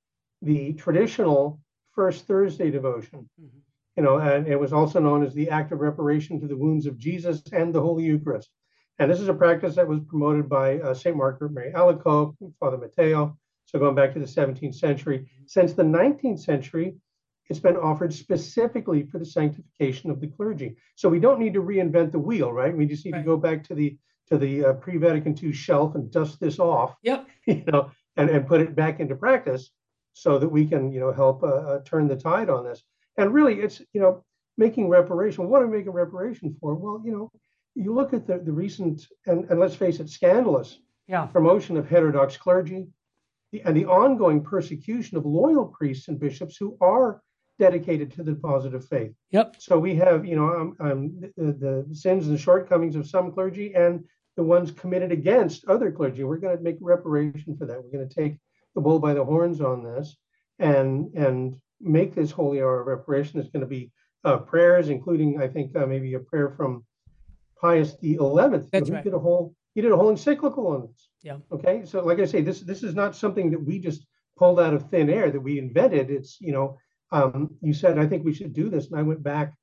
the 0.43 0.73
traditional 0.75 1.61
First 1.93 2.27
Thursday 2.27 2.71
devotion. 2.71 3.29
Mm-hmm. 3.41 3.59
You 3.97 4.03
know, 4.03 4.19
and 4.19 4.47
it 4.47 4.59
was 4.59 4.73
also 4.73 5.01
known 5.01 5.25
as 5.25 5.35
the 5.35 5.51
act 5.51 5.73
of 5.73 5.81
reparation 5.81 6.41
to 6.41 6.47
the 6.47 6.57
wounds 6.57 6.87
of 6.87 6.97
Jesus 6.97 7.43
and 7.53 7.75
the 7.75 7.83
Holy 7.83 8.05
Eucharist. 8.05 8.49
And 8.99 9.11
this 9.11 9.21
is 9.21 9.29
a 9.29 9.35
practice 9.35 9.75
that 9.77 9.89
was 9.89 10.01
promoted 10.01 10.49
by 10.49 10.79
uh, 10.79 10.95
St. 10.95 11.17
Margaret 11.17 11.53
Mary 11.53 11.73
Alacoque, 11.73 12.37
Father 12.61 12.79
Matteo, 12.79 13.39
so 13.71 13.79
going 13.79 13.95
back 13.95 14.13
to 14.13 14.19
the 14.19 14.27
17th 14.27 14.75
century. 14.75 15.31
Since 15.47 15.75
the 15.75 15.85
19th 15.85 16.41
century, 16.41 16.97
it's 17.49 17.61
been 17.61 17.77
offered 17.77 18.13
specifically 18.13 19.05
for 19.05 19.21
the 19.21 19.25
sanctification 19.25 20.11
of 20.11 20.21
the 20.21 20.27
clergy. 20.27 20.77
So 20.97 21.09
we 21.09 21.21
don't 21.21 21.39
need 21.39 21.55
to 21.55 21.63
reinvent 21.63 22.11
the 22.11 22.19
wheel, 22.19 22.53
right? 22.53 22.77
We 22.77 22.87
just 22.87 23.05
need 23.05 23.13
right. 23.13 23.21
to 23.21 23.25
go 23.25 23.37
back 23.37 23.63
to 23.65 23.75
the 23.77 23.97
to 24.29 24.39
the 24.39 24.65
uh, 24.65 24.73
pre-Vatican 24.75 25.37
II 25.41 25.53
shelf 25.53 25.95
and 25.95 26.11
dust 26.11 26.39
this 26.41 26.59
off. 26.59 26.97
Yep. 27.03 27.27
You 27.47 27.65
know, 27.67 27.91
and 28.17 28.29
and 28.29 28.47
put 28.47 28.61
it 28.61 28.75
back 28.75 29.01
into 29.01 29.15
practice 29.15 29.71
so 30.13 30.39
that 30.39 30.49
we 30.49 30.67
can 30.67 30.93
you 30.93 31.01
know 31.01 31.13
help 31.13 31.43
uh, 31.45 31.47
uh, 31.47 31.81
turn 31.85 32.09
the 32.09 32.17
tide 32.17 32.51
on 32.51 32.65
this. 32.65 32.83
And 33.17 33.33
really, 33.33 33.61
it's 33.61 33.81
you 33.93 34.01
know 34.01 34.25
making 34.59 34.89
reparation. 34.89 35.49
What 35.49 35.63
are 35.63 35.67
we 35.69 35.79
making 35.79 35.93
reparation 35.93 36.57
for? 36.61 36.75
Well, 36.75 37.01
you 37.05 37.13
know, 37.13 37.31
you 37.77 37.95
look 37.95 38.15
at 38.15 38.27
the 38.27 38.39
the 38.39 38.53
recent 38.53 39.07
and, 39.27 39.49
and 39.49 39.61
let's 39.61 39.77
face 39.77 40.01
it, 40.01 40.11
scandalous 40.11 40.79
yeah. 41.07 41.27
promotion 41.27 41.77
of 41.77 41.89
heterodox 41.89 42.37
clergy, 42.37 42.89
and 43.53 43.77
the 43.77 43.87
ongoing 43.87 44.43
persecution 44.43 45.17
of 45.17 45.27
loyal 45.27 45.67
priests 45.67 46.09
and 46.09 46.19
bishops 46.19 46.57
who 46.57 46.77
are 46.81 47.21
dedicated 47.59 48.11
to 48.13 48.23
the 48.23 48.35
positive 48.35 48.87
faith. 48.87 49.13
Yep. 49.31 49.57
So 49.59 49.79
we 49.79 49.95
have, 49.97 50.25
you 50.25 50.37
know, 50.37 50.49
um, 50.49 50.77
um, 50.81 51.21
the, 51.37 51.85
the, 51.89 51.95
sins 51.95 52.29
and 52.29 52.41
shortcomings 52.41 52.97
of 52.97 53.07
some 53.07 53.33
clergy 53.33 53.75
and 53.75 54.05
the 54.37 54.43
ones 54.43 54.71
committed 54.71 55.13
against 55.13 55.67
other 55.67 55.91
clergy. 55.91 56.25
We're 56.25 56.39
going 56.39 56.57
to 56.57 56.63
make 56.63 56.79
reparation 56.81 57.57
for 57.57 57.67
that. 57.67 57.83
We're 57.83 57.93
going 57.93 58.09
to 58.09 58.15
take 58.15 58.39
the 58.75 58.81
bull 58.81 58.99
by 58.99 59.15
the 59.15 59.25
horns 59.25 59.61
on 59.61 59.85
this 59.85 60.17
and 60.59 61.13
and 61.15 61.57
make 61.81 62.15
this 62.15 62.31
holy 62.31 62.61
hour 62.61 62.81
of 62.81 62.87
reparation. 62.87 63.33
There's 63.35 63.51
going 63.51 63.61
to 63.61 63.67
be 63.67 63.91
uh, 64.25 64.39
prayers, 64.39 64.89
including 64.89 65.41
I 65.41 65.49
think 65.49 65.77
uh, 65.77 65.87
maybe 65.87 66.15
a 66.15 66.21
prayer 66.21 66.51
from 66.51 66.85
Pius 67.61 67.97
the 67.99 68.15
Eleventh. 68.15 68.71
That's 68.71 68.91
right. 68.91 69.05
Did 69.05 69.15
a 69.15 69.19
whole 69.19 69.55
he 69.81 69.83
did 69.83 69.93
a 69.93 69.97
whole 69.97 70.11
encyclical 70.11 70.67
on 70.67 70.83
this. 70.83 71.09
Yeah. 71.23 71.39
Okay. 71.51 71.87
So, 71.87 72.05
like 72.05 72.19
I 72.19 72.27
say, 72.27 72.43
this 72.43 72.61
this 72.61 72.83
is 72.83 72.95
not 72.95 73.17
something 73.17 73.51
that 73.51 73.65
we 73.65 73.79
just 73.79 74.07
pulled 74.37 74.61
out 74.61 74.75
of 74.75 74.91
thin 74.91 75.09
air 75.09 75.31
that 75.31 75.41
we 75.41 75.59
invented. 75.59 76.11
It's 76.11 76.39
you 76.39 76.53
know, 76.53 76.77
um, 77.13 77.57
you 77.63 77.73
said 77.73 77.99
I 77.99 78.07
think 78.07 78.23
we 78.23 78.35
should 78.35 78.53
do 78.53 78.69
this, 78.69 78.89
and 78.89 78.99
I 78.99 79.03
went 79.03 79.23
back, 79.23 79.55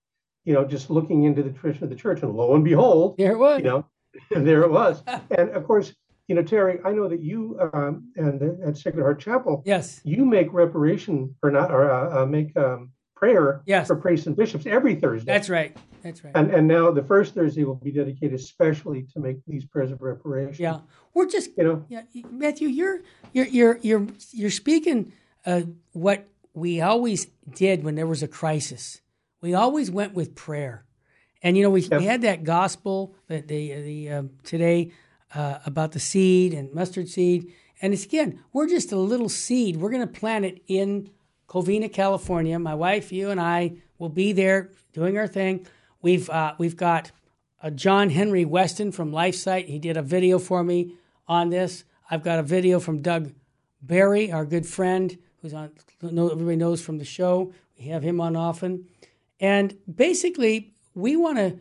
you 0.43 0.53
know, 0.53 0.65
just 0.65 0.89
looking 0.89 1.25
into 1.25 1.43
the 1.43 1.51
tradition 1.51 1.83
of 1.83 1.91
the 1.91 1.95
church, 1.95 2.23
and 2.23 2.33
lo 2.33 2.55
and 2.55 2.63
behold, 2.63 3.15
there 3.19 3.33
it 3.33 3.37
was. 3.37 3.59
You 3.59 3.65
know, 3.65 3.85
there 4.31 4.63
it 4.63 4.71
was. 4.71 5.03
and 5.05 5.51
of 5.51 5.65
course, 5.65 5.93
you 6.27 6.33
know, 6.33 6.41
Terry, 6.41 6.79
I 6.83 6.93
know 6.93 7.07
that 7.07 7.21
you 7.21 7.59
um, 7.73 8.11
and 8.15 8.41
at 8.65 8.75
Sacred 8.75 9.03
Heart 9.03 9.19
Chapel, 9.19 9.61
yes, 9.67 10.01
you 10.03 10.25
make 10.25 10.51
reparation 10.51 11.35
or 11.43 11.51
not, 11.51 11.69
or 11.71 11.91
uh, 11.91 12.23
uh, 12.23 12.25
make 12.25 12.57
um, 12.57 12.91
prayer 13.17 13.61
yes. 13.65 13.87
for 13.87 13.95
priests 13.95 14.27
and 14.27 14.35
bishops 14.35 14.65
every 14.65 14.95
Thursday. 14.95 15.31
That's 15.31 15.49
right. 15.49 15.75
That's 16.03 16.23
right. 16.23 16.33
And 16.35 16.51
and 16.51 16.67
now 16.67 16.91
the 16.91 17.03
first 17.03 17.33
Thursday 17.33 17.63
will 17.63 17.75
be 17.75 17.91
dedicated 17.91 18.33
especially 18.33 19.03
to 19.13 19.19
make 19.19 19.37
these 19.47 19.65
prayers 19.65 19.91
of 19.91 20.01
reparation. 20.01 20.63
Yeah, 20.63 20.79
we're 21.13 21.27
just 21.27 21.51
you 21.57 21.63
know, 21.63 21.85
yeah, 21.89 22.03
Matthew, 22.29 22.67
you're 22.67 23.01
you're 23.33 23.47
you're 23.47 23.79
you're 23.81 24.07
you're 24.31 24.51
speaking 24.51 25.13
uh, 25.45 25.61
what 25.93 26.27
we 26.53 26.81
always 26.81 27.27
did 27.53 27.83
when 27.83 27.95
there 27.95 28.07
was 28.07 28.23
a 28.23 28.27
crisis. 28.27 29.01
We 29.41 29.53
always 29.53 29.91
went 29.91 30.13
with 30.13 30.35
prayer, 30.35 30.85
and 31.41 31.57
you 31.57 31.63
know 31.63 31.69
we, 31.69 31.81
yep. 31.81 31.99
we 31.99 32.05
had 32.05 32.21
that 32.21 32.43
gospel 32.43 33.15
that 33.27 33.47
the 33.47 33.73
the 33.81 34.09
um, 34.11 34.29
today 34.43 34.91
uh, 35.33 35.59
about 35.65 35.91
the 35.91 35.99
seed 35.99 36.53
and 36.53 36.73
mustard 36.73 37.09
seed, 37.09 37.53
and 37.81 37.93
it's 37.93 38.05
again 38.05 38.39
we're 38.53 38.67
just 38.67 38.91
a 38.91 38.97
little 38.97 39.29
seed. 39.29 39.77
We're 39.77 39.91
going 39.91 40.07
to 40.07 40.19
plant 40.19 40.45
it 40.45 40.61
in 40.67 41.09
Covina, 41.47 41.91
California. 41.91 42.59
My 42.59 42.75
wife, 42.75 43.11
you, 43.11 43.29
and 43.29 43.39
I 43.39 43.77
will 43.97 44.09
be 44.09 44.33
there 44.33 44.71
doing 44.93 45.17
our 45.17 45.27
thing. 45.27 45.65
We've 46.01 46.29
uh, 46.29 46.53
we've 46.57 46.75
got 46.75 47.11
uh, 47.61 47.69
John 47.69 48.09
Henry 48.09 48.45
Weston 48.45 48.91
from 48.91 49.11
LifeSite. 49.11 49.65
He 49.65 49.79
did 49.79 49.97
a 49.97 50.01
video 50.01 50.39
for 50.39 50.63
me 50.63 50.95
on 51.27 51.49
this. 51.49 51.83
I've 52.09 52.23
got 52.23 52.39
a 52.39 52.43
video 52.43 52.79
from 52.79 53.01
Doug 53.01 53.33
Barry, 53.81 54.31
our 54.31 54.45
good 54.45 54.65
friend, 54.65 55.17
who's 55.41 55.53
on. 55.53 55.71
Everybody 56.01 56.55
knows 56.55 56.81
from 56.81 56.97
the 56.97 57.05
show. 57.05 57.53
We 57.77 57.85
have 57.85 58.03
him 58.03 58.19
on 58.21 58.35
often, 58.35 58.87
and 59.39 59.77
basically 59.93 60.73
we 60.93 61.15
want 61.15 61.37
to 61.37 61.59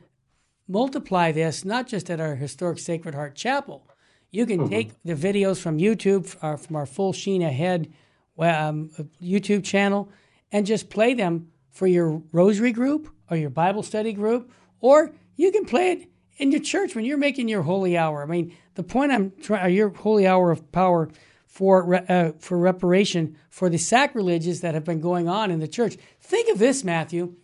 multiply 0.69 1.31
this 1.31 1.65
not 1.65 1.87
just 1.87 2.11
at 2.11 2.21
our 2.21 2.35
historic 2.35 2.79
Sacred 2.79 3.15
Heart 3.15 3.35
Chapel. 3.35 3.89
You 4.31 4.45
can 4.47 4.61
mm-hmm. 4.61 4.71
take 4.71 5.03
the 5.05 5.15
videos 5.15 5.59
from 5.61 5.79
YouTube, 5.79 6.37
uh, 6.43 6.57
from 6.57 6.77
our 6.77 6.87
full 6.87 7.13
Sheen 7.13 7.43
Ahead 7.43 7.93
um, 8.39 8.91
YouTube 9.23 9.65
channel, 9.65 10.09
and 10.53 10.67
just 10.67 10.91
play 10.91 11.15
them 11.15 11.49
for 11.71 11.87
your 11.87 12.23
rosary 12.33 12.73
group 12.73 13.09
or 13.31 13.37
your 13.37 13.51
Bible 13.51 13.83
study 13.83 14.13
group, 14.13 14.51
or 14.81 15.13
you 15.37 15.53
can 15.53 15.65
play 15.65 15.93
it 15.93 16.09
in 16.39 16.51
your 16.51 16.61
church 16.61 16.95
when 16.95 17.05
you're 17.05 17.19
making 17.19 17.49
your 17.49 17.63
holy 17.63 17.97
hour. 17.97 18.23
I 18.23 18.27
mean, 18.27 18.55
the 18.75 18.83
point 18.83 19.13
I'm 19.13 19.33
trying, 19.43 19.75
your 19.75 19.91
holy 19.91 20.27
hour 20.27 20.51
of 20.51 20.71
power 20.73 21.09
for 21.47 21.95
uh, 22.11 22.33
for 22.39 22.59
reparation 22.59 23.37
for 23.49 23.71
the 23.71 23.79
sacrileges 23.79 24.61
that 24.61 24.75
have 24.75 24.85
been 24.85 25.01
going 25.01 25.29
on 25.29 25.51
in 25.51 25.61
the 25.61 25.69
church. 25.69 25.97
Think 26.21 26.51
of 26.51 26.59
this, 26.59 26.85
Matthew, 26.85 27.35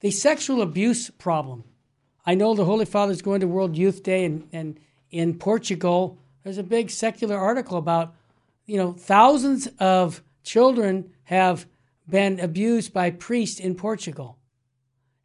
the 0.00 0.10
sexual 0.10 0.62
abuse 0.62 1.10
problem. 1.10 1.64
I 2.26 2.34
know 2.34 2.54
the 2.54 2.64
Holy 2.64 2.84
Father 2.84 3.12
is 3.12 3.22
going 3.22 3.40
to 3.40 3.48
World 3.48 3.76
Youth 3.76 4.02
Day, 4.02 4.24
and, 4.24 4.48
and 4.52 4.78
in 5.10 5.38
Portugal, 5.38 6.18
there's 6.42 6.58
a 6.58 6.62
big 6.62 6.90
secular 6.90 7.36
article 7.36 7.78
about, 7.78 8.14
you 8.66 8.76
know, 8.76 8.92
thousands 8.92 9.68
of 9.78 10.22
children 10.42 11.10
have 11.24 11.66
been 12.08 12.40
abused 12.40 12.92
by 12.92 13.10
priests 13.10 13.60
in 13.60 13.74
Portugal 13.74 14.38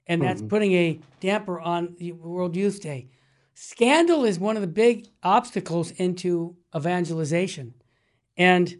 and 0.08 0.22
that's 0.22 0.40
mm-hmm. 0.40 0.48
putting 0.50 0.74
a 0.74 1.00
damper 1.20 1.60
on 1.60 1.96
the 2.00 2.12
World 2.14 2.56
Youth 2.56 2.82
Day. 2.82 3.10
Scandal 3.54 4.24
is 4.24 4.40
one 4.40 4.56
of 4.56 4.62
the 4.62 4.68
big 4.68 5.08
obstacles 5.24 5.92
into 5.92 6.56
evangelization. 6.76 7.74
And 8.38 8.78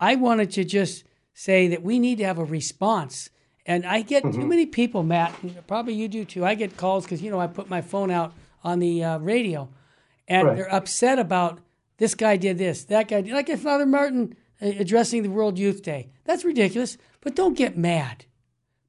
I 0.00 0.16
wanted 0.16 0.50
to 0.52 0.64
just 0.64 1.04
say 1.32 1.68
that 1.68 1.82
we 1.82 1.98
need 1.98 2.18
to 2.18 2.24
have 2.24 2.38
a 2.38 2.44
response 2.44 3.30
And 3.68 3.84
I 3.84 4.02
get 4.02 4.22
Mm-hmm. 4.22 4.40
too 4.40 4.46
many 4.46 4.66
people, 4.66 5.02
Matt, 5.02 5.34
probably 5.66 5.94
you 5.94 6.08
do 6.08 6.24
too. 6.24 6.44
I 6.44 6.54
get 6.54 6.76
calls 6.76 7.04
because, 7.04 7.20
you 7.20 7.30
know, 7.32 7.40
I 7.40 7.48
put 7.48 7.68
my 7.68 7.80
phone 7.80 8.10
out 8.12 8.32
on 8.62 8.78
the 8.78 9.02
uh, 9.02 9.18
radio 9.18 9.68
and 10.28 10.46
Right. 10.46 10.56
they're 10.56 10.74
upset 10.74 11.18
about 11.18 11.58
this 11.98 12.14
guy 12.14 12.36
did 12.36 12.58
this, 12.58 12.84
that 12.84 13.08
guy 13.08 13.22
did. 13.22 13.32
Like 13.32 13.48
if 13.48 13.60
Father 13.60 13.86
Martin 13.86 14.36
addressing 14.60 15.22
the 15.22 15.30
World 15.30 15.58
Youth 15.58 15.82
Day. 15.82 16.10
That's 16.24 16.44
ridiculous, 16.44 16.96
but 17.20 17.34
don't 17.36 17.56
get 17.56 17.76
mad. 17.76 18.24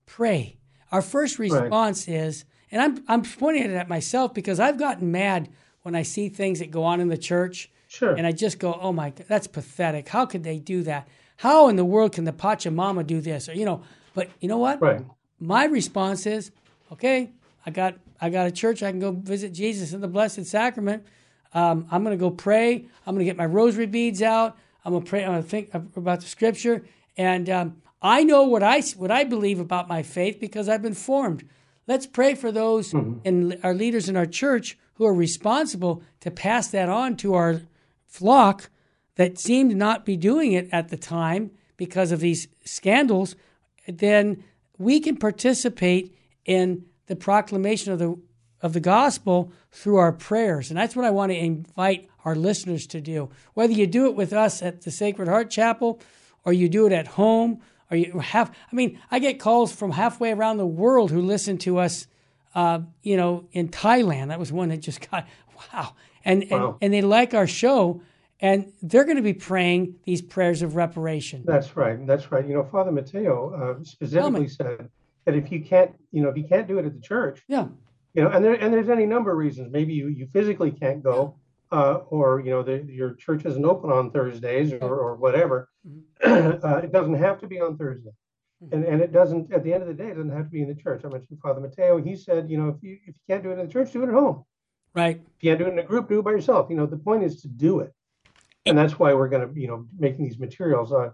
Pray. 0.06 0.58
Our 0.92 1.02
first 1.02 1.38
response 1.40 2.08
is, 2.08 2.46
and 2.72 2.82
I'm, 2.82 3.04
I'm 3.08 3.24
pointing 3.24 3.64
it 3.64 3.72
at 3.76 3.90
myself 3.90 4.34
because 4.34 4.60
I've 4.60 4.78
gotten 4.80 5.12
mad 5.12 5.50
when 5.82 5.96
I 5.96 6.04
see 6.04 6.30
things 6.30 6.60
that 6.60 6.72
go 6.72 6.84
on 6.84 7.00
in 7.00 7.08
the 7.10 7.18
church 7.18 7.70
Sure. 7.90 8.14
and 8.14 8.28
I 8.28 8.32
just 8.34 8.60
go, 8.60 8.78
oh 8.82 8.92
my, 8.92 9.12
God, 9.12 9.26
that's 9.28 9.48
pathetic. 9.48 10.10
How 10.10 10.26
could 10.26 10.44
they 10.44 10.60
do 10.60 10.84
that? 10.84 11.08
How 11.38 11.70
in 11.70 11.76
the 11.76 11.86
world 11.86 12.14
can 12.14 12.26
the 12.26 12.34
Pachamama 12.34 13.06
do 13.06 13.22
this? 13.22 13.48
Or, 13.48 13.54
you 13.54 13.66
know, 13.66 13.84
but 14.14 14.30
you 14.40 14.48
know 14.50 14.58
what? 14.58 14.82
right. 14.82 15.06
My 15.40 15.66
response 15.66 16.26
is, 16.26 16.52
okay, 16.92 17.30
I 17.66 17.70
got 17.70 17.96
I 18.20 18.30
got 18.30 18.48
a 18.48 18.52
church. 18.52 18.82
I 18.82 18.90
can 18.90 19.00
go 19.00 19.12
visit 19.12 19.54
Jesus 19.54 19.94
in 19.94 20.02
the 20.02 20.08
Blessed 20.08 20.46
Sacrament. 20.46 21.06
Um, 21.54 21.88
I'm 21.92 22.04
going 22.04 22.18
to 22.18 22.20
go 22.20 22.32
pray. 22.32 22.86
I'm 23.06 23.14
going 23.14 23.20
to 23.20 23.26
get 23.26 23.38
my 23.38 23.46
rosary 23.46 23.86
beads 23.86 24.24
out. 24.24 24.58
I'm 24.88 24.94
going 24.94 25.04
to 25.04 25.10
pray. 25.10 25.26
I'm 25.26 25.44
to 25.44 25.48
think 25.48 25.74
about 25.74 26.22
the 26.22 26.28
Scripture, 26.28 26.86
and 27.18 27.50
um, 27.50 27.82
I 28.02 28.24
know 28.24 28.44
what 28.44 28.64
I 28.64 28.80
what 28.96 29.12
I 29.12 29.26
believe 29.26 29.60
about 29.60 29.90
my 29.90 30.02
faith 30.02 30.40
because 30.40 30.70
I've 30.70 30.82
been 30.82 30.94
formed. 30.94 31.44
Let's 31.88 32.08
pray 32.08 32.36
for 32.36 32.54
those 32.54 32.94
and 32.94 33.60
our 33.64 33.74
leaders 33.74 34.08
in 34.08 34.16
our 34.16 34.26
church 34.26 34.78
who 34.94 35.06
are 35.06 35.14
responsible 35.14 36.04
to 36.22 36.32
pass 36.32 36.70
that 36.70 36.88
on 36.88 37.18
to 37.18 37.34
our 37.34 37.64
flock 38.06 38.70
that 39.16 39.38
seemed 39.38 39.72
to 39.72 39.76
not 39.76 40.06
be 40.06 40.16
doing 40.16 40.54
it 40.54 40.70
at 40.72 40.88
the 40.88 40.96
time 40.96 41.52
because 41.76 42.14
of 42.14 42.22
these 42.22 42.48
scandals, 42.64 43.36
then 43.90 44.42
we 44.78 45.02
can 45.02 45.18
participate 45.18 46.16
in 46.46 46.86
the 47.08 47.16
proclamation 47.18 47.92
of 47.92 48.00
the 48.00 48.18
of 48.62 48.72
the 48.72 48.80
gospel 48.80 49.52
through 49.70 49.98
our 49.98 50.14
prayers. 50.14 50.72
And 50.72 50.78
that's 50.78 50.96
what 50.96 51.04
I 51.04 51.12
want 51.12 51.34
to 51.34 51.38
invite 51.38 52.10
our 52.28 52.36
listeners 52.36 52.86
to 52.88 53.00
do. 53.00 53.30
Whether 53.54 53.72
you 53.74 53.88
do 53.88 54.06
it 54.08 54.16
with 54.16 54.34
us 54.34 54.62
at 54.62 54.82
the 54.82 54.92
Sacred 54.92 55.30
Heart 55.30 55.50
Chapel 55.50 56.02
or 56.44 56.52
you 56.52 56.68
do 56.68 56.86
it 56.86 56.92
at 56.92 57.08
home 57.08 57.62
or 57.90 57.96
you 57.96 58.20
have 58.20 58.52
I 58.72 58.76
mean, 58.76 59.00
I 59.10 59.20
get 59.20 59.40
calls 59.40 59.72
from 59.72 59.92
halfway 59.92 60.32
around 60.34 60.58
the 60.58 60.68
world 60.68 61.10
who 61.10 61.22
listen 61.22 61.58
to 61.60 61.78
us 61.80 62.06
uh, 62.54 62.80
you 63.02 63.16
know, 63.16 63.46
in 63.54 63.70
Thailand. 63.70 64.28
That 64.28 64.40
was 64.40 64.52
one 64.52 64.70
that 64.70 64.82
just 64.82 65.10
got 65.12 65.26
wow. 65.74 65.96
And 66.26 66.44
and, 66.44 66.52
Wow. 66.52 66.78
and 66.82 66.94
they 66.94 67.02
like 67.02 67.34
our 67.34 67.48
show 67.48 68.02
and 68.42 68.74
they're 68.82 69.06
going 69.06 69.16
to 69.18 69.24
be 69.24 69.34
praying 69.34 69.96
these 70.04 70.22
prayers 70.22 70.62
of 70.62 70.76
reparation. 70.76 71.44
That's 71.46 71.78
right. 71.78 72.06
That's 72.06 72.30
right. 72.32 72.46
You 72.46 72.56
know, 72.56 72.64
Father 72.66 72.92
Mateo 72.92 73.78
uh, 73.80 73.84
specifically 73.86 74.50
said 74.50 74.90
that 75.26 75.34
if 75.36 75.50
you 75.52 75.62
can't, 75.64 75.92
you 76.12 76.22
know, 76.22 76.30
if 76.30 76.38
you 76.38 76.44
can't 76.44 76.68
do 76.68 76.78
it 76.78 76.86
at 76.86 76.94
the 76.94 77.00
church, 77.02 77.42
Yeah. 77.48 77.68
you 78.14 78.22
know, 78.24 78.30
and 78.30 78.44
there 78.44 78.54
and 78.54 78.74
there's 78.74 78.90
any 78.90 79.06
number 79.06 79.32
of 79.32 79.38
reasons. 79.38 79.72
Maybe 79.72 79.94
you 79.94 80.08
you 80.10 80.28
physically 80.28 80.72
can't 80.72 81.02
go, 81.02 81.36
uh, 81.72 82.00
or 82.10 82.40
you 82.40 82.52
know, 82.52 82.64
the, 82.64 82.84
your 82.88 83.14
church 83.14 83.46
isn't 83.46 83.66
open 83.66 83.92
on 83.92 84.12
Thursdays 84.12 84.74
or, 84.74 84.96
or 84.96 85.16
whatever. 85.16 85.70
uh, 86.24 86.82
it 86.84 86.92
doesn't 86.92 87.16
have 87.16 87.40
to 87.42 87.48
be 87.48 87.60
on 87.60 87.78
Thursday, 87.78 88.12
and 88.72 88.84
and 88.84 89.02
it 89.02 89.12
doesn't. 89.12 89.52
At 89.52 89.64
the 89.64 89.74
end 89.74 89.84
of 89.84 89.88
the 89.88 89.94
day, 89.94 90.10
it 90.10 90.16
doesn't 90.16 90.32
have 90.32 90.46
to 90.46 90.52
be 90.52 90.62
in 90.62 90.68
the 90.68 90.76
church. 90.76 91.02
I 91.04 91.10
mentioned 91.10 91.40
Father 91.42 91.60
Mateo. 91.60 91.98
He 92.02 92.16
said, 92.16 92.50
you 92.50 92.58
know, 92.58 92.70
if 92.70 92.82
you 92.82 92.98
if 93.06 93.16
you 93.16 93.22
can't 93.30 93.44
do 93.44 93.52
it 93.52 93.60
in 93.60 93.66
the 93.66 93.72
church, 93.72 93.92
do 93.92 94.04
it 94.04 94.08
at 94.08 94.14
home. 94.14 94.44
Right. 94.94 95.18
If 95.18 95.44
you 95.44 95.52
can't 95.52 95.60
do 95.60 95.66
it 95.66 95.74
in 95.74 95.80
a 95.80 95.84
group, 95.84 96.10
do 96.10 96.20
it 96.20 96.24
by 96.24 96.32
yourself. 96.32 96.70
You 96.70 96.78
know, 96.78 96.86
the 96.86 96.98
point 96.98 97.24
is 97.24 97.42
to 97.42 97.48
do 97.48 97.80
it, 97.80 97.94
and 98.66 98.78
that's 98.78 98.98
why 98.98 99.14
we're 99.14 99.30
going 99.30 99.48
to, 99.48 99.60
you 99.60 99.68
know, 99.68 99.86
making 99.98 100.26
these 100.26 100.40
materials. 100.40 100.92
Uh, 100.92 101.12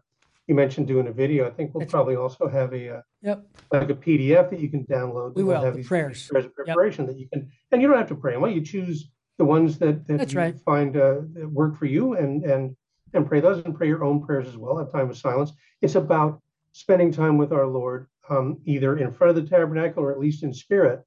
you 0.48 0.56
mentioned 0.56 0.88
doing 0.88 1.08
a 1.08 1.12
video. 1.12 1.48
I 1.48 1.52
think 1.52 1.74
we'll 1.74 1.82
That's 1.82 1.92
probably 1.92 2.16
also 2.16 2.48
have 2.48 2.74
a 2.74 2.98
uh, 2.98 3.02
Yep. 3.22 3.48
like 3.72 3.90
a 3.90 3.94
PDF 3.94 4.50
that 4.50 4.60
you 4.60 4.70
can 4.70 4.86
download. 4.86 5.36
We 5.36 5.44
will, 5.44 5.62
have 5.62 5.78
the 5.78 5.84
prayers. 5.84 6.28
prayers 6.28 6.46
of 6.46 6.54
preparation 6.54 7.06
that 7.06 7.18
you 7.18 7.30
can, 7.32 7.50
and 7.72 7.82
you 7.82 7.88
don't 7.88 7.98
have 7.98 8.10
to 8.10 8.16
pray. 8.16 8.36
Well, 8.36 8.52
you 8.52 8.62
choose 8.62 9.10
the 9.38 9.46
ones 9.46 9.78
that, 9.80 10.06
that 10.08 10.18
That's 10.18 10.34
you 10.34 10.40
right. 10.40 10.62
find 10.62 10.96
uh, 10.96 11.22
that 11.34 11.50
work 11.50 11.76
for 11.78 11.86
you, 11.86 12.14
and 12.14 12.44
and 12.44 12.76
and 13.14 13.28
pray 13.28 13.40
those, 13.40 13.64
and 13.66 13.76
pray 13.76 13.88
your 13.88 14.04
own 14.04 14.26
prayers 14.26 14.48
as 14.48 14.58
well. 14.58 14.78
Have 14.78 14.92
time 14.92 15.10
of 15.10 15.18
silence. 15.18 15.52
It's 15.82 15.96
about 15.96 16.42
spending 16.72 17.12
time 17.12 17.38
with 17.38 17.52
our 17.52 17.68
Lord, 17.68 18.08
um, 18.30 18.60
either 18.66 18.98
in 18.98 19.12
front 19.12 19.36
of 19.36 19.44
the 19.44 19.50
tabernacle 19.50 20.04
or 20.04 20.12
at 20.12 20.20
least 20.20 20.44
in 20.44 20.54
spirit, 20.54 21.04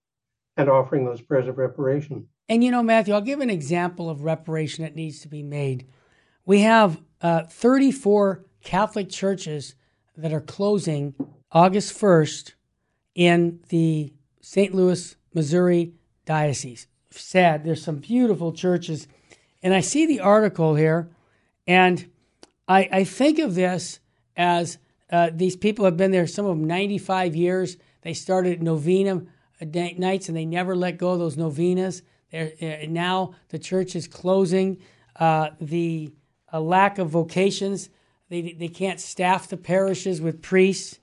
and 0.56 0.68
offering 0.68 1.04
those 1.04 1.20
prayers 1.20 1.48
of 1.48 1.58
reparation. 1.58 2.26
And 2.48 2.62
you 2.62 2.70
know, 2.70 2.82
Matthew, 2.82 3.14
I'll 3.14 3.20
give 3.20 3.40
an 3.40 3.50
example 3.50 4.08
of 4.08 4.22
reparation 4.22 4.84
that 4.84 4.94
needs 4.94 5.20
to 5.20 5.28
be 5.28 5.42
made. 5.42 5.86
We 6.44 6.60
have 6.60 7.00
uh, 7.20 7.44
34 7.44 8.44
Catholic 8.62 9.10
churches 9.10 9.74
that 10.16 10.32
are 10.32 10.40
closing 10.40 11.14
August 11.50 11.98
1st 11.98 12.52
in 13.14 13.60
the 13.68 14.12
St. 14.40 14.74
Louis, 14.74 15.16
Missouri 15.34 15.94
diocese. 16.24 16.86
Sad. 17.18 17.64
There's 17.64 17.82
some 17.82 17.96
beautiful 17.96 18.52
churches. 18.52 19.08
And 19.62 19.74
I 19.74 19.80
see 19.80 20.06
the 20.06 20.20
article 20.20 20.74
here, 20.74 21.08
and 21.66 22.08
I, 22.68 22.88
I 22.92 23.04
think 23.04 23.38
of 23.38 23.54
this 23.54 24.00
as 24.36 24.78
uh, 25.10 25.30
these 25.32 25.56
people 25.56 25.84
have 25.84 25.96
been 25.96 26.10
there, 26.10 26.26
some 26.26 26.46
of 26.46 26.56
them 26.56 26.66
95 26.66 27.36
years. 27.36 27.76
They 28.02 28.12
started 28.12 28.62
novena 28.62 29.22
uh, 29.60 29.64
nights 29.96 30.28
and 30.28 30.36
they 30.36 30.44
never 30.44 30.76
let 30.76 30.98
go 30.98 31.10
of 31.10 31.18
those 31.18 31.36
novenas. 31.36 32.02
They're, 32.30 32.52
uh, 32.60 32.86
now 32.88 33.34
the 33.48 33.58
church 33.58 33.96
is 33.96 34.08
closing. 34.08 34.78
Uh, 35.18 35.50
the 35.60 36.12
uh, 36.52 36.60
lack 36.60 36.98
of 36.98 37.08
vocations, 37.08 37.88
they, 38.28 38.52
they 38.52 38.68
can't 38.68 39.00
staff 39.00 39.48
the 39.48 39.56
parishes 39.56 40.20
with 40.20 40.42
priests. 40.42 40.98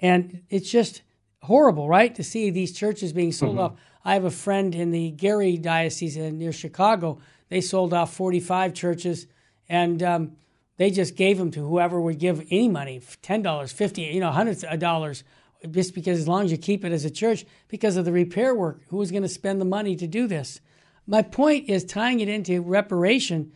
And 0.00 0.42
it's 0.48 0.70
just 0.70 1.02
horrible, 1.42 1.88
right, 1.88 2.14
to 2.14 2.24
see 2.24 2.50
these 2.50 2.72
churches 2.72 3.12
being 3.12 3.32
sold 3.32 3.58
off. 3.58 3.72
I 4.04 4.14
have 4.14 4.24
a 4.24 4.30
friend 4.30 4.74
in 4.74 4.90
the 4.90 5.10
Gary 5.10 5.56
Diocese 5.56 6.16
near 6.16 6.52
Chicago. 6.52 7.20
They 7.48 7.60
sold 7.60 7.94
off 7.94 8.14
45 8.14 8.74
churches, 8.74 9.26
and 9.68 10.02
um, 10.02 10.32
they 10.76 10.90
just 10.90 11.16
gave 11.16 11.38
them 11.38 11.50
to 11.52 11.60
whoever 11.60 12.00
would 12.00 12.18
give 12.18 12.40
any 12.50 12.68
money 12.68 13.00
$10, 13.00 13.72
50 13.72 14.02
you 14.02 14.20
know, 14.20 14.30
hundreds 14.30 14.64
of 14.64 14.78
dollars, 14.78 15.22
just 15.70 15.94
because 15.94 16.18
as 16.18 16.26
long 16.26 16.44
as 16.44 16.50
you 16.50 16.58
keep 16.58 16.84
it 16.84 16.92
as 16.92 17.04
a 17.04 17.10
church, 17.10 17.44
because 17.68 17.96
of 17.96 18.04
the 18.04 18.12
repair 18.12 18.54
work. 18.54 18.80
Who 18.88 18.96
was 18.96 19.10
going 19.10 19.22
to 19.22 19.28
spend 19.28 19.60
the 19.60 19.66
money 19.66 19.94
to 19.96 20.06
do 20.06 20.26
this? 20.26 20.60
My 21.06 21.22
point 21.22 21.68
is 21.68 21.84
tying 21.84 22.20
it 22.20 22.28
into 22.28 22.60
reparation. 22.62 23.52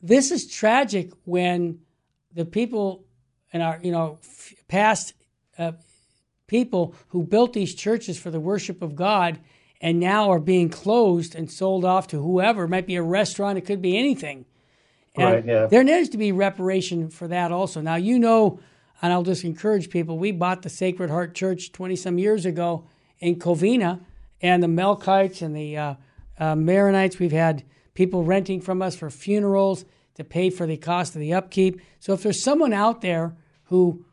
This 0.00 0.30
is 0.30 0.50
tragic 0.50 1.12
when 1.24 1.80
the 2.32 2.44
people 2.44 3.04
in 3.52 3.60
our, 3.60 3.78
you 3.82 3.92
know, 3.92 4.18
past 4.68 5.14
uh, 5.58 5.72
people 6.46 6.94
who 7.08 7.22
built 7.22 7.52
these 7.52 7.74
churches 7.74 8.18
for 8.18 8.30
the 8.30 8.40
worship 8.40 8.82
of 8.82 8.96
God 8.96 9.38
and 9.80 9.98
now 9.98 10.30
are 10.30 10.40
being 10.40 10.68
closed 10.68 11.34
and 11.34 11.50
sold 11.50 11.84
off 11.84 12.06
to 12.08 12.20
whoever. 12.20 12.64
It 12.64 12.68
might 12.68 12.86
be 12.86 12.96
a 12.96 13.02
restaurant, 13.02 13.58
it 13.58 13.62
could 13.62 13.80
be 13.80 13.98
anything. 13.98 14.44
And 15.14 15.34
Right, 15.34 15.44
yeah. 15.44 15.66
there 15.66 15.82
needs 15.82 16.10
to 16.10 16.18
be 16.18 16.32
reparation 16.32 17.08
for 17.08 17.26
that 17.28 17.50
also. 17.50 17.80
Now, 17.80 17.96
you 17.96 18.18
know, 18.18 18.60
and 19.02 19.12
I'll 19.12 19.22
just 19.22 19.44
encourage 19.44 19.90
people, 19.90 20.18
we 20.18 20.32
bought 20.32 20.62
the 20.62 20.68
Sacred 20.68 21.10
Heart 21.10 21.34
Church 21.34 21.72
20 21.72 21.96
some 21.96 22.18
years 22.18 22.44
ago 22.44 22.84
in 23.18 23.36
Covina, 23.36 24.00
and 24.42 24.62
the 24.62 24.66
Melkites 24.66 25.42
and 25.42 25.56
the 25.56 25.76
uh, 25.76 25.94
uh, 26.38 26.54
Maronites, 26.54 27.18
we've 27.18 27.32
had 27.32 27.64
people 27.94 28.24
renting 28.24 28.60
from 28.60 28.80
us 28.80 28.96
for 28.96 29.10
funerals 29.10 29.84
to 30.14 30.24
pay 30.24 30.50
for 30.50 30.66
the 30.66 30.76
cost 30.76 31.14
of 31.14 31.20
the 31.20 31.34
upkeep. 31.34 31.80
So 31.98 32.12
if 32.12 32.22
there's 32.22 32.42
someone 32.42 32.72
out 32.72 33.00
there 33.00 33.36
who 33.64 34.04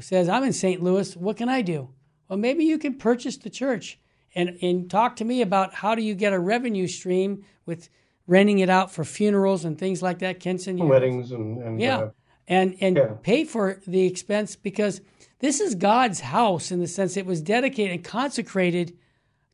says, 0.00 0.28
I'm 0.28 0.44
in 0.44 0.52
St. 0.52 0.82
Louis, 0.82 1.16
what 1.16 1.36
can 1.36 1.48
I 1.48 1.62
do? 1.62 1.88
Well, 2.28 2.38
maybe 2.38 2.64
you 2.64 2.78
can 2.78 2.94
purchase 2.94 3.36
the 3.36 3.50
church 3.50 3.98
and, 4.34 4.58
and 4.62 4.90
talk 4.90 5.16
to 5.16 5.24
me 5.24 5.42
about 5.42 5.74
how 5.74 5.94
do 5.94 6.02
you 6.02 6.14
get 6.14 6.32
a 6.32 6.38
revenue 6.38 6.86
stream 6.86 7.44
with 7.66 7.88
renting 8.26 8.58
it 8.58 8.70
out 8.70 8.90
for 8.90 9.04
funerals 9.04 9.64
and 9.64 9.78
things 9.78 10.02
like 10.02 10.18
that, 10.20 10.40
Kenson. 10.40 10.78
Weddings 10.78 11.30
and, 11.30 11.62
and 11.62 11.80
yeah. 11.80 11.98
uh, 11.98 12.10
and 12.48 12.76
and 12.80 12.96
Yeah. 12.96 13.14
pay 13.22 13.44
for 13.44 13.80
the 13.86 14.06
expense 14.06 14.56
because 14.56 15.00
this 15.38 15.60
is 15.60 15.74
God's 15.74 16.20
house 16.20 16.70
in 16.70 16.80
the 16.80 16.86
sense 16.86 17.16
it 17.16 17.26
was 17.26 17.40
dedicated 17.40 17.94
and 17.94 18.04
consecrated 18.04 18.96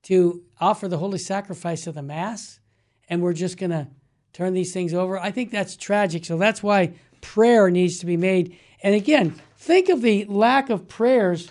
to 0.04 0.42
offer 0.60 0.88
the 0.88 0.98
holy 0.98 1.18
sacrifice 1.18 1.86
of 1.86 1.94
the 1.94 2.02
mass 2.02 2.60
and 3.08 3.22
we're 3.22 3.32
just 3.32 3.58
going 3.58 3.70
to 3.70 3.88
turn 4.32 4.54
these 4.54 4.72
things 4.72 4.94
over. 4.94 5.18
I 5.18 5.30
think 5.30 5.50
that's 5.50 5.76
tragic. 5.76 6.24
So 6.24 6.38
that's 6.38 6.62
why 6.62 6.94
prayer 7.20 7.70
needs 7.70 7.98
to 7.98 8.06
be 8.06 8.16
made. 8.16 8.56
And 8.82 8.94
again, 8.94 9.34
think 9.56 9.88
of 9.88 10.00
the 10.00 10.24
lack 10.26 10.70
of 10.70 10.88
prayers 10.88 11.50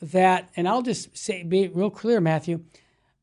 that 0.00 0.50
and 0.56 0.68
I'll 0.68 0.82
just 0.82 1.16
say 1.16 1.42
be 1.42 1.68
real 1.68 1.90
clear 1.90 2.20
Matthew, 2.20 2.64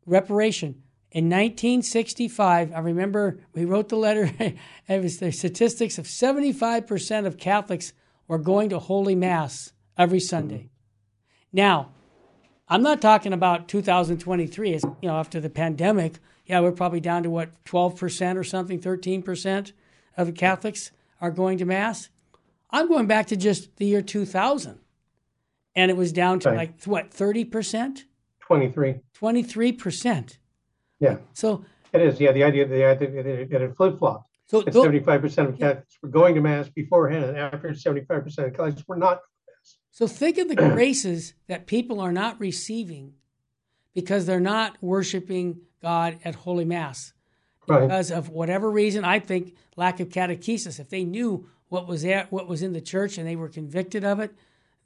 reparation 0.05 0.83
in 1.15 1.29
1965, 1.29 2.73
I 2.73 2.79
remember 2.79 3.39
we 3.53 3.63
wrote 3.63 3.87
the 3.87 3.95
letter. 3.95 4.29
it 4.89 5.01
was 5.01 5.19
the 5.19 5.31
statistics 5.31 5.97
of 5.97 6.07
75% 6.07 7.25
of 7.25 7.37
Catholics 7.37 7.93
were 8.27 8.37
going 8.37 8.67
to 8.71 8.79
Holy 8.79 9.15
Mass 9.15 9.71
every 9.97 10.19
Sunday. 10.19 10.57
Mm-hmm. 10.57 10.67
Now, 11.53 11.91
I'm 12.67 12.83
not 12.83 13.01
talking 13.01 13.31
about 13.31 13.69
2023, 13.69 14.73
as 14.73 14.83
you 14.83 15.07
know, 15.07 15.15
after 15.15 15.39
the 15.39 15.49
pandemic. 15.49 16.15
Yeah, 16.45 16.59
we're 16.59 16.73
probably 16.73 16.99
down 16.99 17.23
to 17.23 17.29
what 17.29 17.63
12% 17.63 18.35
or 18.35 18.43
something, 18.43 18.81
13% 18.81 19.71
of 20.17 20.27
the 20.27 20.33
Catholics 20.33 20.91
are 21.21 21.31
going 21.31 21.57
to 21.59 21.65
Mass. 21.65 22.09
I'm 22.71 22.89
going 22.89 23.07
back 23.07 23.27
to 23.27 23.37
just 23.37 23.77
the 23.77 23.85
year 23.85 24.01
2000. 24.01 24.79
And 25.75 25.91
it 25.91 25.97
was 25.97 26.11
down 26.11 26.39
to 26.41 26.49
Right. 26.49 26.57
like 26.57 26.83
what 26.85 27.11
thirty 27.13 27.43
percent, 27.45 28.05
23. 28.41 28.95
twenty 29.13 29.43
three 29.43 29.71
percent. 29.71 30.39
Yeah, 30.99 31.17
So 31.33 31.65
it 31.93 32.01
is. 32.01 32.19
Yeah, 32.19 32.31
the 32.31 32.43
idea 32.43 32.67
the 32.67 32.85
idea 32.85 33.23
that 33.23 33.61
it, 33.61 33.75
flip 33.75 33.99
flopped. 33.99 34.29
so 34.47 34.61
That 34.61 34.73
tho- 34.73 34.83
75% 34.83 35.49
of 35.49 35.59
Catholics 35.59 35.97
were 36.01 36.09
going 36.09 36.35
to 36.35 36.41
Mass 36.41 36.69
beforehand, 36.69 37.25
and 37.25 37.37
after 37.37 37.69
75% 37.69 38.25
of 38.47 38.51
Catholics 38.53 38.83
were 38.87 38.95
not. 38.95 39.19
So 39.91 40.07
think 40.07 40.37
of 40.37 40.47
the 40.47 40.55
graces 40.75 41.33
that 41.47 41.67
people 41.67 41.99
are 41.99 42.11
not 42.13 42.39
receiving 42.39 43.13
because 43.93 44.25
they're 44.25 44.39
not 44.39 44.77
worshiping 44.81 45.61
God 45.81 46.17
at 46.25 46.35
Holy 46.35 46.65
Mass 46.65 47.13
Right. 47.67 47.81
because 47.81 48.11
of 48.11 48.29
whatever 48.29 48.69
reason. 48.71 49.03
I 49.03 49.19
think 49.19 49.55
lack 49.75 49.99
of 49.99 50.09
catechesis. 50.09 50.79
If 50.79 50.89
they 50.89 51.03
knew 51.03 51.49
what 51.69 51.87
was 51.87 52.05
at 52.05 52.31
what 52.31 52.47
was 52.47 52.61
in 52.61 52.73
the 52.73 52.81
church 52.81 53.17
and 53.17 53.27
they 53.27 53.35
were 53.35 53.49
convicted 53.49 54.03
of 54.05 54.19
it, 54.19 54.33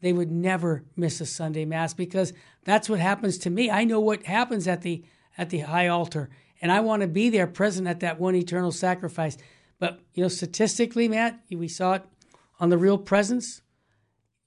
they 0.02 0.14
would 0.14 0.32
never 0.32 0.84
miss 0.96 1.20
a 1.22 1.26
Sunday 1.26 1.66
Mass 1.66 1.94
because 1.94 2.34
that's 2.64 2.90
what 2.90 3.00
happens 3.00 3.38
to 3.40 3.50
me. 3.50 3.70
I 3.70 3.84
know 3.84 4.00
what 4.00 4.24
happens 4.24 4.68
at 4.68 4.82
the 4.82 5.04
at 5.38 5.50
the 5.50 5.60
high 5.60 5.88
altar, 5.88 6.30
and 6.62 6.72
I 6.72 6.80
want 6.82 7.02
to 7.02 7.08
be 7.08 7.30
there, 7.30 7.48
present 7.48 7.88
at 7.88 8.00
that 8.02 8.20
one 8.20 8.36
eternal 8.36 8.72
sacrifice. 8.72 9.38
But 9.80 10.00
you 10.14 10.24
know, 10.24 10.28
statistically, 10.30 11.08
Matt, 11.08 11.40
we 11.52 11.68
saw 11.68 11.94
it 11.94 12.04
on 12.60 12.70
the 12.70 12.78
real 12.78 12.98
presence. 12.98 13.62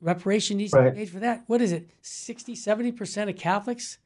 Reparation 0.01 0.57
needs 0.57 0.73
to 0.73 0.83
be 0.91 0.99
made 0.99 1.11
for 1.11 1.21
that. 1.21 1.45
What 1.47 1.63
is 1.63 1.71
it? 1.71 1.89
60, 2.03 2.55
70% 2.57 3.29
of 3.31 3.37
Catholics? 3.37 3.99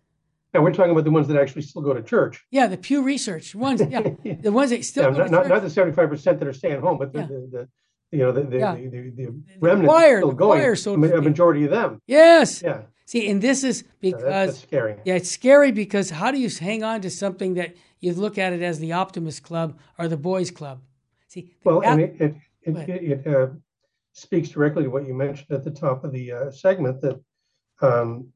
And 0.53 0.62
we're 0.62 0.72
talking 0.72 0.92
about 0.92 1.05
the 1.05 1.11
ones 1.11 1.26
that 1.28 1.38
actually 1.38 1.62
still 1.62 1.80
go 1.82 1.94
to 1.94 2.03
church. 2.03 2.44
Yeah, 2.51 2.66
the 2.66 2.76
Pew 2.76 3.03
Research 3.03 3.55
ones. 3.55 3.80
Yeah, 3.88 4.03
the 4.40 4.53
ones 4.53 4.70
that 4.70 4.84
still 4.84 5.05
Yeah, 5.05 5.11
go 5.11 5.16
not, 5.18 5.24
to 5.24 5.30
not, 5.30 5.42
church. 5.42 5.74
not 5.74 5.97
the 5.97 6.05
75% 6.14 6.38
that 6.38 6.47
are 6.47 6.53
staying 6.53 6.80
home, 6.82 6.99
but 6.99 7.12
the, 7.14 7.20
Yeah. 7.20 7.26
the, 7.26 7.49
the 7.51 7.68
you 8.12 8.18
know 8.20 8.32
the 8.32 8.42
the, 8.42 8.59
Yeah. 8.59 8.74
the, 8.74 8.88
the, 8.88 9.11
the 9.11 9.34
remnant 9.61 9.88
choir, 9.88 10.18
still 10.18 10.30
the 10.30 10.34
going. 10.36 10.59
choir, 10.61 10.76
so 10.76 10.94
a 10.94 11.09
speak. 11.09 11.22
majority 11.22 11.64
of 11.64 11.70
them. 11.70 12.00
Yes. 12.07 12.62
Yeah, 12.62 12.82
See, 13.07 13.28
and 13.30 13.40
this 13.40 13.62
is 13.64 13.82
Yeah, 13.82 13.88
because 14.00 14.22
that's, 14.22 14.52
that's 14.52 14.62
scary. 14.62 14.96
yeah, 15.04 15.14
it's 15.14 15.30
scary 15.30 15.72
because 15.72 16.11
how 16.11 16.30
do 16.30 16.38
you 16.38 16.48
hang 16.50 16.82
on 16.82 17.00
to 17.02 17.11
something 17.11 17.54
that 17.54 17.74
you 18.00 18.12
look 18.12 18.38
at 18.38 18.52
it 18.52 18.62
as 18.62 18.78
the 18.78 18.92
Optimist 18.92 19.42
Club 19.42 19.78
or 19.98 20.09
the 20.09 20.16
Boys 20.16 20.50
Club? 20.50 20.80
See, 21.28 21.42
the 21.42 21.48
Well, 21.64 21.82
and 21.82 22.00
Catholic- 22.00 22.20
it 22.20 22.36
it, 22.62 22.88
it, 22.88 23.26
it, 23.26 23.34
uh, 23.34 23.46
speaks 24.12 24.48
directly 24.48 24.84
to 24.84 24.90
what 24.90 25.07
you 25.07 25.14
mentioned 25.14 25.50
at 25.50 25.62
the 25.62 25.70
top 25.70 26.02
of 26.04 26.11
the 26.12 26.32
uh, 26.32 26.50
segment 26.50 27.00
that 27.02 27.20
um, 27.82 28.28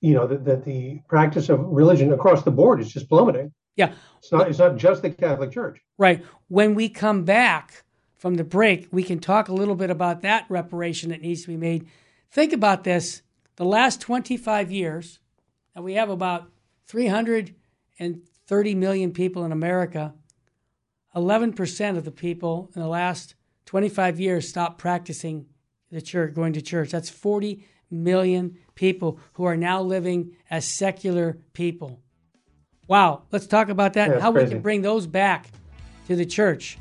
you 0.00 0.14
know 0.14 0.26
that, 0.26 0.44
that 0.44 0.64
the 0.64 1.00
practice 1.08 1.48
of 1.48 1.60
religion 1.66 2.12
across 2.12 2.42
the 2.44 2.50
board 2.50 2.80
is 2.80 2.92
just 2.92 3.08
plummeting. 3.08 3.52
yeah, 3.76 3.92
It's 4.18 4.30
not 4.32 4.48
it's 4.48 4.58
not 4.58 4.76
just 4.76 5.02
the 5.02 5.10
Catholic 5.10 5.50
Church. 5.50 5.80
right. 5.98 6.24
When 6.48 6.74
we 6.74 6.88
come 6.88 7.24
back 7.24 7.82
from 8.18 8.34
the 8.34 8.44
break, 8.44 8.88
we 8.90 9.02
can 9.02 9.20
talk 9.20 9.48
a 9.48 9.54
little 9.54 9.76
bit 9.76 9.90
about 9.90 10.22
that 10.22 10.44
reparation 10.48 11.10
that 11.10 11.22
needs 11.22 11.42
to 11.42 11.48
be 11.48 11.56
made. 11.56 11.86
Think 12.30 12.52
about 12.52 12.84
this: 12.84 13.22
the 13.56 13.64
last 13.64 14.00
twenty-five 14.00 14.70
years, 14.70 15.20
and 15.74 15.84
we 15.84 15.94
have 15.94 16.10
about 16.10 16.50
three 16.86 17.06
hundred 17.06 17.54
and 17.98 18.22
thirty 18.46 18.74
million 18.74 19.12
people 19.12 19.44
in 19.44 19.52
America. 19.52 20.14
Eleven 21.14 21.52
percent 21.52 21.96
of 21.96 22.04
the 22.04 22.10
people 22.10 22.70
in 22.74 22.82
the 22.82 22.88
last 22.88 23.34
twenty-five 23.64 24.20
years 24.20 24.48
stopped 24.48 24.78
practicing 24.78 25.46
the 25.90 26.02
church, 26.02 26.34
going 26.34 26.52
to 26.52 26.62
church. 26.62 26.90
That's 26.90 27.08
40 27.08 27.64
million 27.90 28.58
people 28.74 29.18
who 29.34 29.44
are 29.44 29.56
now 29.56 29.80
living 29.80 30.36
as 30.50 30.66
secular 30.66 31.38
people. 31.52 32.00
Wow, 32.86 33.22
let's 33.32 33.46
talk 33.46 33.68
about 33.68 33.94
that 33.94 34.08
Yeah, 34.08 34.14
and 34.14 34.22
how 34.22 34.30
we 34.30 34.46
can 34.46 34.60
bring 34.60 34.82
those 34.82 35.06
back 35.06 35.50
to 36.06 36.16
the 36.16 36.26
church 36.26 36.78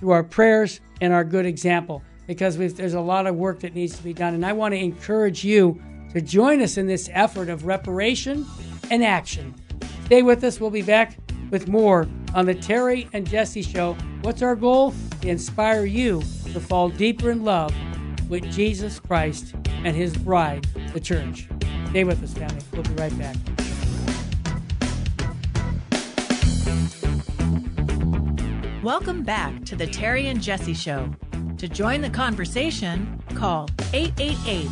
through 0.00 0.10
our 0.10 0.24
prayers 0.24 0.80
and 1.00 1.12
our 1.12 1.24
good 1.24 1.46
example 1.46 2.02
because 2.26 2.56
there's 2.56 2.94
a 2.94 3.00
lot 3.00 3.26
of 3.26 3.36
work 3.36 3.60
that 3.60 3.74
needs 3.74 3.96
to 3.96 4.02
be 4.02 4.12
done. 4.12 4.34
And 4.34 4.44
I 4.44 4.52
want 4.52 4.72
to 4.72 4.78
encourage 4.78 5.44
you 5.44 5.80
to 6.12 6.20
join 6.20 6.62
us 6.62 6.76
in 6.76 6.86
this 6.86 7.08
effort 7.12 7.48
of 7.48 7.66
reparation 7.66 8.46
and 8.90 9.04
action. 9.04 9.54
Stay 10.06 10.22
with 10.22 10.42
us. 10.42 10.60
We'll 10.60 10.70
be 10.70 10.82
back 10.82 11.16
with 11.50 11.68
more 11.68 12.08
on 12.34 12.46
the 12.46 12.54
Terry 12.54 13.08
and 13.12 13.28
Jesse 13.28 13.62
Show. 13.62 13.94
What's 14.22 14.42
our 14.42 14.56
goal? 14.56 14.94
To 15.20 15.28
inspire 15.28 15.84
you 15.84 16.20
to 16.52 16.60
fall 16.60 16.88
deeper 16.88 17.30
in 17.30 17.44
love 17.44 17.74
with 18.28 18.44
Jesus 18.50 18.98
Christ 18.98 19.54
and 19.84 19.94
his 19.94 20.16
bride, 20.16 20.66
the 20.92 21.00
church. 21.00 21.48
Stay 21.90 22.04
with 22.04 22.22
us, 22.22 22.32
family. 22.32 22.62
We'll 22.72 22.82
be 22.82 22.94
right 22.94 23.16
back. 23.18 23.36
Welcome 28.82 29.24
back 29.24 29.66
to 29.66 29.76
the 29.76 29.86
Terry 29.86 30.28
and 30.28 30.40
Jesse 30.40 30.72
Show. 30.72 31.10
To 31.58 31.68
join 31.68 32.00
the 32.00 32.08
conversation, 32.08 33.22
call 33.34 33.68
888 33.92 34.68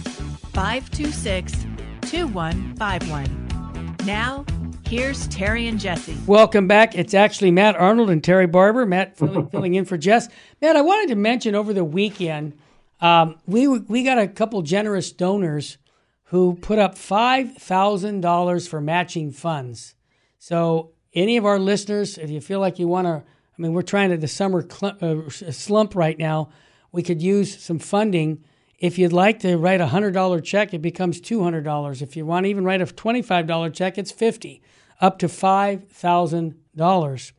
526 0.54 1.66
2151. 2.00 3.96
Now, 4.06 4.46
here's 4.86 5.28
Terry 5.28 5.66
and 5.66 5.78
Jesse. 5.78 6.16
Welcome 6.26 6.66
back. 6.66 6.94
It's 6.94 7.12
actually 7.12 7.50
Matt 7.50 7.76
Arnold 7.76 8.08
and 8.08 8.24
Terry 8.24 8.46
Barber. 8.46 8.86
Matt 8.86 9.18
filling, 9.18 9.46
filling 9.50 9.74
in 9.74 9.84
for 9.84 9.98
Jess. 9.98 10.30
Matt, 10.62 10.74
I 10.74 10.80
wanted 10.80 11.10
to 11.10 11.14
mention 11.14 11.54
over 11.54 11.74
the 11.74 11.84
weekend, 11.84 12.58
um, 13.02 13.36
we 13.46 13.68
we 13.68 14.04
got 14.04 14.16
a 14.16 14.26
couple 14.26 14.62
generous 14.62 15.12
donors 15.12 15.76
who 16.24 16.54
put 16.54 16.78
up 16.78 16.96
five 16.96 17.58
thousand 17.58 18.22
dollars 18.22 18.66
for 18.66 18.80
matching 18.80 19.32
funds. 19.32 19.94
So, 20.38 20.92
any 21.12 21.36
of 21.36 21.44
our 21.44 21.58
listeners, 21.58 22.16
if 22.16 22.30
you 22.30 22.40
feel 22.40 22.60
like 22.60 22.78
you 22.78 22.88
want 22.88 23.06
to, 23.06 23.22
I 23.58 23.62
mean, 23.62 23.72
we're 23.72 23.82
trying 23.82 24.10
to 24.10 24.16
the 24.16 24.28
summer 24.28 24.64
cl- 24.68 24.96
uh, 25.00 25.28
slump 25.30 25.96
right 25.96 26.18
now. 26.18 26.50
We 26.92 27.02
could 27.02 27.20
use 27.20 27.60
some 27.60 27.78
funding. 27.78 28.42
If 28.78 28.98
you'd 28.98 29.12
like 29.12 29.40
to 29.40 29.56
write 29.56 29.80
a 29.80 29.88
hundred 29.88 30.12
dollar 30.12 30.40
check, 30.40 30.72
it 30.72 30.80
becomes 30.80 31.20
two 31.20 31.42
hundred 31.42 31.64
dollars. 31.64 32.00
If 32.00 32.16
you 32.16 32.24
want 32.24 32.44
to 32.44 32.50
even 32.50 32.62
write 32.64 32.80
a 32.80 32.86
twenty 32.86 33.22
five 33.22 33.48
dollar 33.48 33.70
check, 33.70 33.98
it's 33.98 34.12
fifty, 34.12 34.62
up 35.00 35.18
to 35.18 35.28
five 35.28 35.88
thousand 35.88 36.54
dollars. 36.76 37.32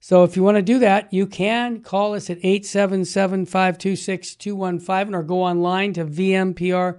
So 0.00 0.24
if 0.24 0.36
you 0.36 0.42
want 0.42 0.56
to 0.56 0.62
do 0.62 0.80
that, 0.80 1.12
you 1.12 1.28
can 1.28 1.80
call 1.80 2.14
us 2.14 2.28
at 2.28 2.40
877-526-2151 2.40 5.14
or 5.14 5.22
go 5.22 5.44
online 5.44 5.92
to 5.92 6.04
vmpr.org. 6.04 6.98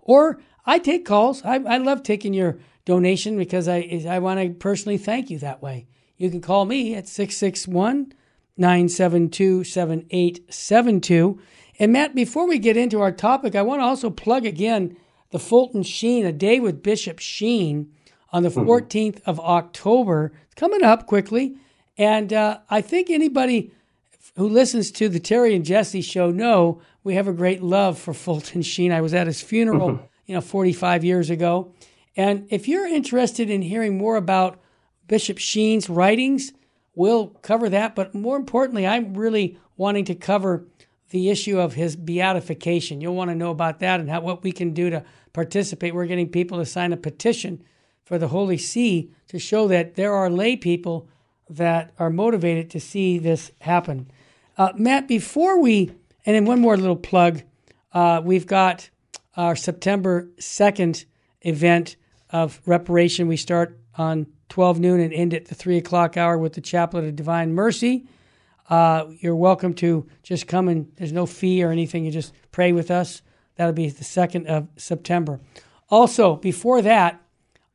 Or 0.00 0.40
I 0.64 0.78
take 0.78 1.04
calls. 1.04 1.44
I, 1.44 1.56
I 1.56 1.76
love 1.76 2.02
taking 2.02 2.32
your 2.32 2.56
donation 2.86 3.36
because 3.36 3.68
I, 3.68 4.02
I 4.08 4.18
want 4.18 4.40
to 4.40 4.48
personally 4.54 4.96
thank 4.96 5.28
you 5.28 5.38
that 5.40 5.60
way. 5.60 5.88
You 6.18 6.30
can 6.30 6.40
call 6.40 6.64
me 6.64 6.94
at 6.94 7.08
661 7.08 8.12
972 8.56 9.64
7872. 9.64 11.40
And 11.78 11.92
Matt, 11.92 12.14
before 12.14 12.48
we 12.48 12.58
get 12.58 12.76
into 12.76 13.00
our 13.00 13.12
topic, 13.12 13.54
I 13.54 13.62
want 13.62 13.80
to 13.80 13.84
also 13.84 14.10
plug 14.10 14.44
again 14.44 14.96
the 15.30 15.38
Fulton 15.38 15.84
Sheen, 15.84 16.26
a 16.26 16.32
day 16.32 16.58
with 16.58 16.82
Bishop 16.82 17.20
Sheen 17.20 17.92
on 18.32 18.42
the 18.42 18.48
14th 18.48 19.20
of 19.24 19.38
October. 19.40 20.32
It's 20.46 20.54
coming 20.54 20.82
up 20.82 21.06
quickly. 21.06 21.56
And 21.96 22.32
uh, 22.32 22.58
I 22.68 22.80
think 22.80 23.10
anybody 23.10 23.70
who 24.36 24.48
listens 24.48 24.90
to 24.92 25.08
the 25.08 25.20
Terry 25.20 25.54
and 25.54 25.64
Jesse 25.64 26.00
show 26.00 26.30
know 26.30 26.80
we 27.04 27.14
have 27.14 27.28
a 27.28 27.32
great 27.32 27.62
love 27.62 27.98
for 27.98 28.12
Fulton 28.12 28.62
Sheen. 28.62 28.92
I 28.92 29.00
was 29.00 29.14
at 29.14 29.28
his 29.28 29.40
funeral, 29.40 30.00
you 30.26 30.34
know, 30.34 30.40
45 30.40 31.04
years 31.04 31.30
ago. 31.30 31.72
And 32.16 32.48
if 32.50 32.66
you're 32.66 32.86
interested 32.86 33.50
in 33.50 33.62
hearing 33.62 33.96
more 33.96 34.16
about 34.16 34.60
Bishop 35.08 35.38
Sheen's 35.38 35.90
writings, 35.90 36.52
we'll 36.94 37.28
cover 37.42 37.68
that. 37.68 37.96
But 37.96 38.14
more 38.14 38.36
importantly, 38.36 38.86
I'm 38.86 39.14
really 39.14 39.58
wanting 39.76 40.04
to 40.06 40.14
cover 40.14 40.66
the 41.10 41.30
issue 41.30 41.58
of 41.58 41.74
his 41.74 41.96
beatification. 41.96 43.00
You'll 43.00 43.14
want 43.14 43.30
to 43.30 43.34
know 43.34 43.50
about 43.50 43.80
that 43.80 44.00
and 44.00 44.08
how, 44.10 44.20
what 44.20 44.42
we 44.42 44.52
can 44.52 44.72
do 44.72 44.90
to 44.90 45.04
participate. 45.32 45.94
We're 45.94 46.06
getting 46.06 46.28
people 46.28 46.58
to 46.58 46.66
sign 46.66 46.92
a 46.92 46.96
petition 46.96 47.64
for 48.04 48.18
the 48.18 48.28
Holy 48.28 48.58
See 48.58 49.10
to 49.28 49.38
show 49.38 49.68
that 49.68 49.94
there 49.94 50.14
are 50.14 50.30
lay 50.30 50.56
people 50.56 51.08
that 51.50 51.92
are 51.98 52.10
motivated 52.10 52.70
to 52.70 52.80
see 52.80 53.18
this 53.18 53.52
happen. 53.60 54.10
Uh, 54.56 54.72
Matt, 54.76 55.08
before 55.08 55.60
we, 55.60 55.92
and 56.26 56.36
then 56.36 56.44
one 56.44 56.60
more 56.60 56.76
little 56.76 56.96
plug, 56.96 57.42
uh, 57.92 58.20
we've 58.22 58.46
got 58.46 58.90
our 59.36 59.56
September 59.56 60.28
2nd 60.38 61.04
event 61.42 61.96
of 62.30 62.60
reparation. 62.66 63.28
We 63.28 63.36
start 63.36 63.78
on 63.96 64.26
12 64.48 64.80
noon 64.80 65.00
and 65.00 65.12
end 65.12 65.34
at 65.34 65.46
the 65.46 65.54
3 65.54 65.76
o'clock 65.76 66.16
hour 66.16 66.38
with 66.38 66.54
the 66.54 66.60
Chaplet 66.60 67.06
of 67.06 67.16
Divine 67.16 67.54
Mercy. 67.54 68.06
Uh, 68.68 69.06
you're 69.20 69.36
welcome 69.36 69.74
to 69.74 70.06
just 70.22 70.46
come 70.46 70.68
and 70.68 70.90
there's 70.96 71.12
no 71.12 71.26
fee 71.26 71.62
or 71.62 71.70
anything. 71.70 72.04
You 72.04 72.10
just 72.10 72.32
pray 72.52 72.72
with 72.72 72.90
us. 72.90 73.22
That'll 73.56 73.72
be 73.72 73.88
the 73.88 74.04
2nd 74.04 74.46
of 74.46 74.68
September. 74.76 75.40
Also, 75.90 76.36
before 76.36 76.82
that, 76.82 77.20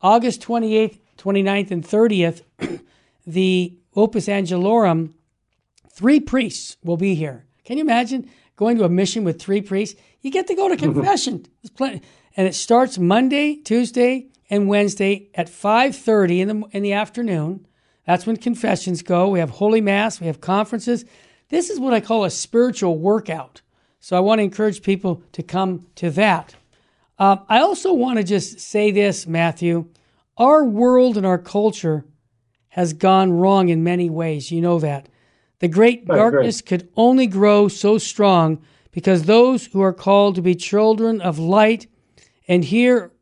August 0.02 0.42
28th, 0.42 1.00
29th, 1.18 1.72
and 1.72 1.84
30th, 1.84 2.42
the 3.28 3.76
Opus 3.96 4.28
Angelorum, 4.28 5.14
three 5.92 6.20
priests 6.20 6.78
will 6.84 6.98
be 6.98 7.16
here. 7.16 7.46
Can 7.66 7.78
you 7.78 7.84
imagine 7.84 8.30
going 8.56 8.78
to 8.78 8.84
a 8.84 8.90
mission 8.90 9.24
with 9.24 9.42
three 9.42 9.62
priests? 9.62 10.00
You 10.22 10.32
get 10.32 10.48
to 10.48 10.56
go 10.56 10.68
to 10.68 10.78
confession. 10.78 11.46
There's 11.62 11.72
plenty. 11.72 12.02
And 12.36 12.48
it 12.48 12.56
starts 12.56 12.98
Monday, 12.98 13.56
Tuesday, 13.56 14.28
and 14.50 14.68
Wednesday 14.68 15.30
at 15.36 15.48
5.30 15.48 16.40
in 16.40 16.48
the, 16.48 16.68
in 16.72 16.84
the 16.84 16.94
afternoon. 16.94 17.68
That's 18.06 18.26
when 18.26 18.38
confessions 18.38 19.02
go. 19.02 19.30
We 19.30 19.40
have 19.40 19.50
Holy 19.52 19.82
Mass. 19.82 20.20
We 20.20 20.28
have 20.28 20.42
conferences. 20.42 21.06
This 21.50 21.70
is 21.70 21.80
what 21.80 21.94
I 21.94 22.02
call 22.02 22.26
a 22.26 22.30
spiritual 22.30 22.98
workout. 22.98 23.62
So 24.00 24.18
I 24.18 24.22
want 24.22 24.40
to 24.40 24.44
encourage 24.44 24.82
people 24.82 25.24
to 25.32 25.44
come 25.44 25.88
to 25.96 26.10
that. 26.12 26.56
Uh, 27.18 27.38
I 27.48 27.60
also 27.60 27.94
want 27.94 28.18
to 28.18 28.24
just 28.24 28.60
say 28.60 28.92
this, 28.92 29.26
Matthew. 29.26 29.88
Our 30.38 30.66
world 30.66 31.16
and 31.16 31.26
our 31.26 31.38
culture 31.38 32.06
has 32.70 32.92
gone 32.92 33.32
wrong 33.32 33.70
in 33.70 33.84
many 33.84 34.10
ways. 34.10 34.52
You 34.52 34.60
know 34.60 34.80
that. 34.80 35.08
The 35.60 35.68
great 35.70 36.06
darkness 36.06 36.60
could 36.60 36.90
only 36.98 37.28
grow 37.28 37.70
so 37.70 37.98
strong 37.98 38.62
because 38.92 39.24
those 39.24 39.68
who 39.68 39.82
are 39.82 39.94
called 39.94 40.36
to 40.36 40.42
be 40.42 40.56
children 40.56 41.22
of 41.22 41.40
light, 41.40 41.88
and 42.48 42.66
here 42.66 43.13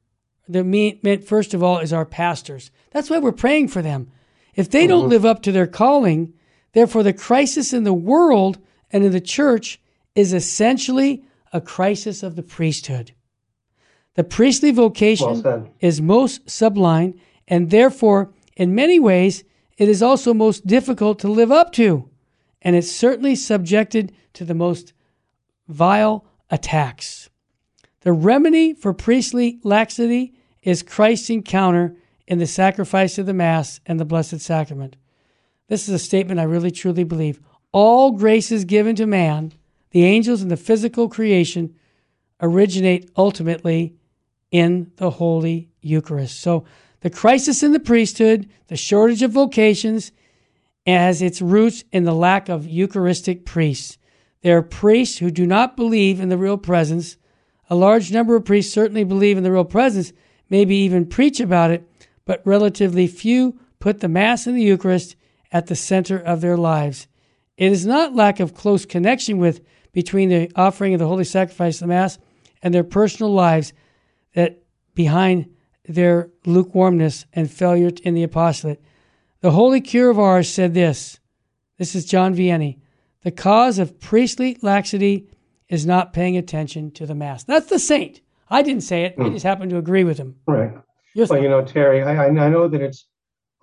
the 0.52 0.64
meant 0.64 1.24
first 1.24 1.54
of 1.54 1.64
all 1.64 1.80
is 1.80 1.94
our 1.94 2.06
pastors. 2.06 2.72
That's 2.92 3.10
why 3.10 3.20
we're 3.20 3.32
praying 3.32 3.70
for 3.70 3.82
them. 3.82 4.12
If 4.56 4.70
they 4.70 4.88
don't 4.88 5.04
mm-hmm. 5.04 5.12
live 5.12 5.26
up 5.26 5.42
to 5.44 5.52
their 5.52 5.68
calling, 5.68 6.34
therefore 6.74 7.04
the 7.04 7.14
crisis 7.14 7.74
in 7.74 7.84
the 7.84 7.94
world 7.94 8.60
and 8.92 9.04
in 9.04 9.12
the 9.12 9.22
church 9.22 9.80
is 10.16 10.34
essentially 10.34 11.24
a 11.54 11.62
crisis 11.62 12.24
of 12.24 12.36
the 12.36 12.44
priesthood. 12.44 13.14
The 14.16 14.24
priestly 14.24 14.72
vocation 14.72 15.42
well 15.42 15.74
is 15.80 16.02
most 16.02 16.50
sublime, 16.50 17.14
and 17.48 17.70
therefore, 17.70 18.34
in 18.58 18.76
many 18.76 19.00
ways, 19.00 19.44
it 19.78 19.88
is 19.88 20.04
also 20.04 20.34
most 20.34 20.68
difficult 20.68 21.20
to 21.20 21.30
live 21.30 21.52
up 21.52 21.72
to, 21.74 22.10
and 22.62 22.76
it's 22.76 22.92
certainly 22.92 23.36
subjected 23.36 24.12
to 24.34 24.44
the 24.44 24.54
most 24.54 24.94
vile 25.68 26.26
attacks. 26.50 27.30
The 28.02 28.12
remedy 28.12 28.74
for 28.74 28.94
priestly 28.94 29.60
laxity 29.64 30.34
is 30.62 30.84
Christ's 30.84 31.30
encounter 31.30 31.96
in 32.28 32.40
the 32.40 32.48
sacrifice 32.48 33.18
of 33.18 33.26
the 33.26 33.34
Mass 33.34 33.80
and 33.86 34.00
the 34.00 34.06
Blessed 34.06 34.40
Sacrament. 34.40 34.96
This 35.68 35.88
is 35.88 35.94
a 35.94 36.00
statement 36.00 36.40
I 36.40 36.44
really 36.44 36.72
truly 36.72 37.04
believe. 37.04 37.40
All 37.72 38.12
graces 38.12 38.66
given 38.66 38.96
to 38.98 39.06
man, 39.06 39.54
the 39.92 40.04
angels 40.04 40.42
and 40.42 40.52
the 40.52 40.58
physical 40.58 41.10
creation, 41.10 41.76
originate 42.42 43.10
ultimately 43.16 43.96
in 44.52 44.92
the 44.98 45.12
Holy 45.12 45.70
Eucharist. 45.82 46.40
So 46.40 46.66
the 47.02 47.10
crisis 47.10 47.64
in 47.64 47.72
the 47.72 47.80
priesthood, 47.80 48.50
the 48.68 48.76
shortage 48.76 49.24
of 49.24 49.32
vocations, 49.32 50.12
has 50.86 51.22
its 51.22 51.42
roots 51.42 51.84
in 51.92 52.04
the 52.04 52.14
lack 52.14 52.50
of 52.50 52.68
Eucharistic 52.68 53.46
priests. 53.46 53.98
There 54.42 54.58
are 54.58 54.64
priests 54.64 55.20
who 55.20 55.32
do 55.32 55.46
not 55.46 55.76
believe 55.76 56.20
in 56.20 56.30
the 56.30 56.38
real 56.38 56.58
presence. 56.58 57.18
A 57.70 57.76
large 57.76 58.12
number 58.12 58.36
of 58.36 58.46
priests 58.46 58.74
certainly 58.74 59.04
believe 59.04 59.38
in 59.38 59.44
the 59.44 59.52
real 59.52 59.66
presence, 59.66 60.12
maybe 60.52 60.76
even 60.76 61.08
preach 61.08 61.40
about 61.40 61.72
it, 61.72 61.90
but 62.26 62.46
relatively 62.46 63.08
few 63.08 63.58
put 63.80 64.02
the 64.02 64.08
Mass 64.08 64.46
and 64.46 64.56
the 64.56 64.62
Eucharist 64.62 65.16
at 65.52 65.66
the 65.66 65.76
center 65.76 66.18
of 66.18 66.42
their 66.42 66.58
lives. 66.58 67.08
It 67.58 67.72
is 67.72 67.86
not 67.86 68.16
lack 68.16 68.40
of 68.40 68.54
close 68.54 68.86
connection 68.86 69.40
with 69.40 69.62
between 69.92 70.30
the 70.30 70.52
offering 70.56 70.94
of 70.94 71.00
the 71.00 71.08
holy 71.08 71.24
sacrifice 71.24 71.76
of 71.78 71.88
the 71.88 71.94
Mass 71.94 72.20
and 72.62 72.74
their 72.74 72.84
personal 72.84 73.34
lives 73.34 73.74
that 74.36 74.64
behind 74.94 75.50
their 75.88 76.30
lukewarmness 76.46 77.26
and 77.34 77.50
failure 77.50 77.92
in 78.04 78.14
the 78.14 78.24
apostolate. 78.24 78.84
The 79.40 79.52
holy 79.52 79.82
cure 79.82 80.10
of 80.10 80.20
Ars 80.20 80.48
said 80.48 80.74
this. 80.74 81.20
This 81.78 81.96
is 81.96 82.06
John 82.06 82.36
Vianney. 82.36 82.80
The 83.24 83.32
cause 83.32 83.80
of 83.80 84.00
priestly 84.00 84.58
laxity 84.62 85.28
is 85.68 85.86
not 85.86 86.14
paying 86.14 86.38
attention 86.38 86.92
to 86.92 87.06
the 87.06 87.16
Mass. 87.16 87.44
That's 87.44 87.70
the 87.70 87.80
saint. 87.80 88.22
I 88.52 88.62
didn't 88.62 88.84
say 88.84 89.06
it. 89.06 89.18
Mm. 89.18 89.24
I 89.24 89.28
hmm. 89.28 89.34
just 89.34 89.46
happen 89.46 89.70
to 89.70 89.78
agree 89.78 90.04
with 90.04 90.18
him. 90.18 90.36
Right. 90.46 90.74
well, 91.16 91.42
you 91.42 91.50
know, 91.50 91.64
Terry, 91.64 92.04
I, 92.04 92.28
I 92.28 92.50
know 92.50 92.68
that 92.68 92.82
it's 92.82 93.08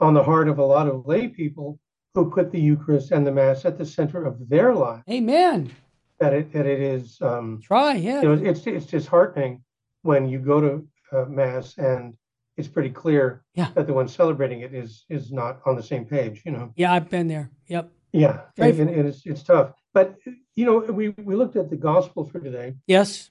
on 0.00 0.14
the 0.14 0.22
heart 0.22 0.48
of 0.48 0.58
a 0.58 0.64
lot 0.64 0.88
of 0.88 1.06
lay 1.06 1.28
people 1.28 1.78
who 2.14 2.30
put 2.30 2.50
the 2.50 2.60
Eucharist 2.60 3.12
and 3.12 3.26
the 3.26 3.32
Mass 3.32 3.64
at 3.64 3.78
the 3.78 3.86
center 3.86 4.24
of 4.24 4.48
their 4.48 4.74
life. 4.74 5.02
Amen. 5.10 5.70
That 6.18 6.32
it 6.32 6.52
that 6.52 6.66
it 6.66 6.80
is. 6.80 7.20
Um, 7.20 7.60
Try, 7.62 7.94
yeah. 7.94 8.22
You 8.22 8.34
know, 8.34 8.50
it's 8.50 8.66
it's 8.66 8.86
disheartening 8.86 9.62
when 10.02 10.28
you 10.28 10.38
go 10.38 10.60
to 10.60 10.88
uh, 11.12 11.26
Mass 11.26 11.76
and 11.78 12.14
it's 12.56 12.66
pretty 12.66 12.90
clear 12.90 13.44
yeah. 13.54 13.68
that 13.74 13.86
the 13.86 13.92
one 13.92 14.08
celebrating 14.08 14.62
it 14.62 14.74
is 14.74 15.04
is 15.08 15.30
not 15.30 15.60
on 15.64 15.76
the 15.76 15.82
same 15.82 16.04
page. 16.06 16.42
You 16.44 16.52
know. 16.52 16.72
Yeah, 16.76 16.92
I've 16.92 17.08
been 17.08 17.28
there. 17.28 17.50
Yep. 17.68 17.92
Yeah, 18.12 18.40
and, 18.56 18.80
and, 18.80 18.90
and, 18.90 19.08
it's 19.08 19.24
it's 19.26 19.42
tough. 19.42 19.72
But 19.92 20.16
you 20.56 20.64
know, 20.64 20.78
we 20.78 21.10
we 21.10 21.36
looked 21.36 21.56
at 21.56 21.70
the 21.70 21.76
Gospel 21.76 22.24
for 22.24 22.40
today. 22.40 22.74
Yes. 22.86 23.30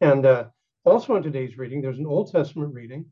And 0.00 0.24
uh, 0.24 0.44
also 0.84 1.16
in 1.16 1.22
today's 1.22 1.58
reading, 1.58 1.80
there's 1.80 1.98
an 1.98 2.06
Old 2.06 2.30
Testament 2.30 2.74
reading, 2.74 3.06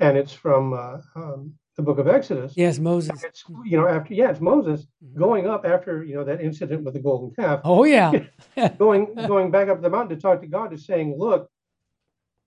and 0.00 0.16
it's 0.16 0.32
from 0.32 0.72
uh, 0.72 0.98
um, 1.16 1.54
the 1.76 1.82
Book 1.82 1.98
of 1.98 2.08
Exodus. 2.08 2.52
Yes, 2.56 2.78
Moses. 2.78 3.22
It's 3.24 3.44
you 3.64 3.76
know 3.76 3.88
after 3.88 4.14
yeah, 4.14 4.30
it's 4.30 4.40
Moses 4.40 4.86
mm-hmm. 5.04 5.18
going 5.18 5.48
up 5.48 5.64
after 5.64 6.04
you 6.04 6.14
know 6.14 6.24
that 6.24 6.40
incident 6.40 6.84
with 6.84 6.94
the 6.94 7.00
golden 7.00 7.34
calf. 7.34 7.60
Oh 7.64 7.84
yeah. 7.84 8.12
going 8.78 9.14
going 9.14 9.50
back 9.50 9.68
up 9.68 9.82
the 9.82 9.90
mountain 9.90 10.16
to 10.16 10.22
talk 10.22 10.40
to 10.40 10.46
God 10.46 10.72
is 10.72 10.86
saying, 10.86 11.16
look, 11.18 11.48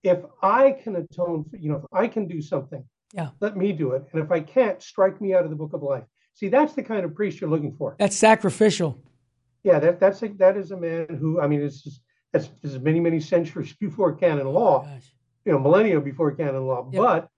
if 0.02 0.18
I 0.42 0.72
can 0.72 0.96
atone, 0.96 1.44
for, 1.44 1.56
you 1.56 1.70
know, 1.70 1.76
if 1.76 1.84
I 1.92 2.06
can 2.08 2.26
do 2.26 2.40
something, 2.40 2.84
yeah, 3.12 3.30
let 3.40 3.56
me 3.56 3.72
do 3.72 3.92
it, 3.92 4.04
and 4.12 4.22
if 4.22 4.30
I 4.30 4.40
can't, 4.40 4.82
strike 4.82 5.20
me 5.20 5.34
out 5.34 5.44
of 5.44 5.50
the 5.50 5.56
Book 5.56 5.72
of 5.72 5.82
Life. 5.82 6.04
See, 6.34 6.48
that's 6.48 6.74
the 6.74 6.82
kind 6.82 7.04
of 7.04 7.14
priest 7.14 7.40
you're 7.40 7.50
looking 7.50 7.74
for. 7.74 7.96
That's 7.98 8.16
sacrificial. 8.16 9.02
Yeah, 9.64 9.80
that 9.80 10.00
that's 10.00 10.22
a, 10.22 10.28
that 10.38 10.56
is 10.56 10.70
a 10.70 10.76
man 10.76 11.16
who 11.20 11.40
I 11.40 11.46
mean, 11.46 11.60
it's 11.60 11.82
just, 11.82 12.00
that's, 12.32 12.48
is 12.62 12.78
many 12.78 13.00
many 13.00 13.20
centuries 13.20 13.74
before 13.74 14.12
canon 14.14 14.48
law, 14.48 14.86
oh, 14.88 14.98
you 15.44 15.52
know, 15.52 15.58
millennia 15.58 16.00
before 16.00 16.32
canon 16.32 16.66
law. 16.66 16.88
Yep. 16.92 17.02
But 17.02 17.28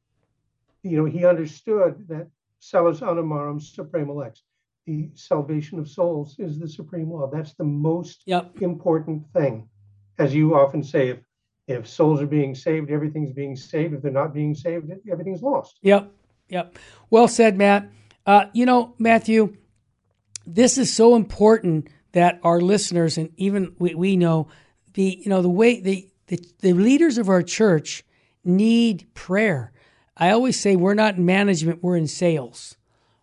you 0.83 0.97
know, 0.97 1.05
he 1.05 1.25
understood 1.27 2.07
that 2.09 2.29
salus 2.59 3.01
animarum 3.01 3.61
suprema 3.61 4.13
lex, 4.13 4.43
the 4.87 5.11
salvation 5.15 5.79
of 5.79 5.89
souls 5.89 6.37
is 6.39 6.59
the 6.59 6.69
supreme 6.69 7.11
law. 7.11 7.29
That's 7.31 7.55
the 7.55 7.65
most 7.65 8.23
yep. 8.27 8.51
important 8.61 9.25
thing, 9.33 9.69
as 10.19 10.35
you 10.35 10.55
often 10.55 10.83
say. 10.83 11.09
If 11.09 11.19
if 11.69 11.87
souls 11.87 12.21
are 12.21 12.27
being 12.27 12.55
saved, 12.55 12.91
everything's 12.91 13.33
being 13.33 13.55
saved. 13.55 13.95
If 13.95 14.03
they're 14.03 14.11
not 14.11 14.35
being 14.35 14.55
saved, 14.55 14.91
everything's 15.11 15.43
lost. 15.43 15.79
Yep, 15.83 16.11
yep. 16.49 16.79
Well 17.11 17.29
said, 17.29 17.57
Matt. 17.57 17.91
Uh, 18.27 18.47
you 18.53 18.67
know, 18.67 18.95
Matthew, 18.99 19.57
this 20.47 20.79
is 20.79 20.93
so 20.93 21.15
important 21.15 21.89
that 22.13 22.41
our 22.43 22.61
listeners 22.61 23.19
and 23.19 23.31
even 23.37 23.75
we, 23.79 23.95
we 23.95 24.17
know 24.17 24.49
the 24.95 25.21
you 25.23 25.29
know 25.29 25.43
the 25.43 25.49
way 25.49 25.81
the, 25.81 26.09
the 26.27 26.41
the 26.61 26.73
leaders 26.73 27.19
of 27.19 27.29
our 27.29 27.43
church 27.43 28.05
need 28.45 29.07
prayer. 29.15 29.73
I 30.17 30.31
always 30.31 30.61
say 30.61 30.77
we're 30.77 30.95
not 30.95 31.17
in 31.17 31.25
management, 31.25 31.83
we're 31.83 31.97
in 31.97 32.07
sales. 32.07 32.77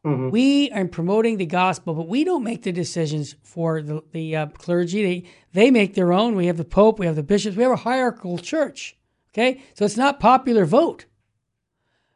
Mm-hmm. 0.06 0.30
We 0.30 0.72
are 0.72 0.86
promoting 0.86 1.38
the 1.38 1.46
gospel, 1.46 1.94
but 1.94 2.08
we 2.08 2.24
don't 2.24 2.44
make 2.44 2.64
the 2.64 2.72
decisions 2.72 3.36
for 3.44 3.82
the, 3.82 4.02
the 4.12 4.36
uh, 4.36 4.46
clergy. 4.48 5.04
They, 5.04 5.30
they 5.54 5.72
make 5.72 5.96
their 5.96 6.14
own. 6.14 6.36
We 6.36 6.46
have 6.46 6.58
the 6.58 6.64
Pope, 6.64 6.98
we 6.98 7.06
have 7.06 7.16
the 7.16 7.24
bishops, 7.24 7.58
we 7.58 7.64
have 7.64 7.74
a 7.74 7.78
hierarchical 7.78 8.38
church. 8.38 8.96
Okay? 9.34 9.62
So 9.74 9.84
it's 9.84 9.98
not 9.98 10.20
popular 10.20 10.66
vote. 10.66 11.06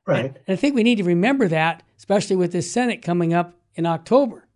Right. 0.08 0.26
And, 0.26 0.40
and 0.48 0.54
I 0.54 0.56
think 0.56 0.74
we 0.74 0.84
need 0.84 1.00
to 1.00 1.04
remember 1.04 1.48
that, 1.50 1.84
especially 1.98 2.38
with 2.38 2.54
this 2.54 2.72
Synod 2.72 3.02
coming 3.02 3.34
up 3.34 3.56
in 3.76 3.86
October. 3.86 4.48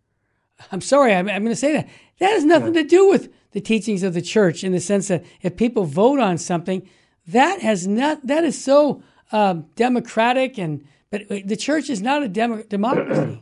I'm 0.72 0.82
sorry, 0.82 1.14
I'm, 1.14 1.30
I'm 1.30 1.43
going 1.43 1.53
to 1.53 1.56
say 1.56 1.74
that. 1.74 1.89
That 2.20 2.32
has 2.32 2.45
nothing 2.45 2.74
yeah. 2.74 2.84
to 2.84 2.88
do 2.88 3.10
with 3.10 3.32
the 3.51 3.62
teachings 3.62 4.03
of 4.03 4.14
the 4.14 4.22
church 4.22 4.64
in 4.64 4.72
the 4.72 4.80
sense 4.80 5.10
that 5.10 5.26
if 5.41 5.58
people 5.58 5.86
vote 5.86 6.20
on 6.20 6.38
something, 6.38 6.88
that 7.28 7.62
has 7.62 7.88
not, 7.88 8.26
that 8.28 8.43
is 8.43 8.62
so 8.62 9.03
um, 9.32 9.66
democratic 9.76 10.58
and 10.58 10.86
but 11.12 11.47
the 11.47 11.56
church 11.56 11.89
is 11.89 12.01
not 12.01 12.24
a 12.24 12.28
demo- 12.28 12.64
democracy. 12.70 13.41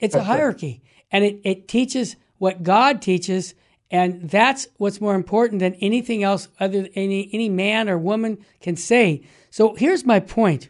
It's 0.00 0.14
a 0.14 0.24
hierarchy. 0.24 0.82
And 1.12 1.24
it, 1.24 1.40
it 1.44 1.68
teaches 1.68 2.16
what 2.38 2.64
God 2.64 3.00
teaches, 3.00 3.54
and 3.90 4.28
that's 4.28 4.66
what's 4.76 5.00
more 5.00 5.14
important 5.14 5.60
than 5.60 5.74
anything 5.74 6.24
else 6.24 6.48
other 6.58 6.82
than 6.82 6.90
any, 6.94 7.30
any 7.32 7.48
man 7.48 7.88
or 7.88 7.96
woman 7.96 8.38
can 8.60 8.76
say. 8.76 9.22
So 9.50 9.74
here's 9.74 10.04
my 10.04 10.20
point. 10.20 10.68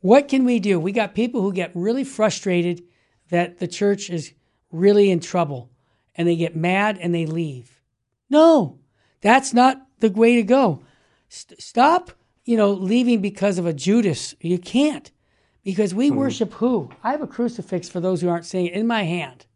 What 0.00 0.28
can 0.28 0.44
we 0.44 0.58
do? 0.58 0.78
We 0.78 0.92
got 0.92 1.14
people 1.14 1.40
who 1.40 1.52
get 1.52 1.70
really 1.74 2.04
frustrated 2.04 2.82
that 3.30 3.58
the 3.58 3.68
church 3.68 4.10
is 4.10 4.34
really 4.72 5.10
in 5.10 5.20
trouble 5.20 5.70
and 6.14 6.26
they 6.26 6.36
get 6.36 6.56
mad 6.56 6.98
and 7.00 7.14
they 7.14 7.26
leave. 7.26 7.80
No, 8.28 8.78
that's 9.20 9.52
not 9.52 9.86
the 10.00 10.10
way 10.10 10.36
to 10.36 10.42
go. 10.42 10.82
St- 11.28 11.60
stop, 11.60 12.10
you 12.44 12.56
know, 12.56 12.72
leaving 12.72 13.20
because 13.20 13.58
of 13.58 13.66
a 13.66 13.72
Judas. 13.72 14.34
You 14.40 14.58
can't 14.58 15.10
because 15.62 15.94
we 15.94 16.08
hmm. 16.08 16.16
worship 16.16 16.54
who? 16.54 16.90
I 17.02 17.12
have 17.12 17.22
a 17.22 17.26
crucifix 17.26 17.88
for 17.88 18.00
those 18.00 18.20
who 18.20 18.28
aren't 18.28 18.46
seeing 18.46 18.66
it 18.66 18.74
in 18.74 18.86
my 18.86 19.04
hand. 19.04 19.46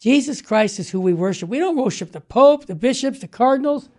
Jesus 0.00 0.40
Christ 0.40 0.78
is 0.78 0.90
who 0.90 1.00
we 1.00 1.12
worship. 1.12 1.48
We 1.48 1.58
don't 1.58 1.76
worship 1.76 2.12
the 2.12 2.22
Pope, 2.22 2.66
the 2.66 2.74
bishops, 2.74 3.20
the 3.20 3.28
cardinals. 3.28 3.90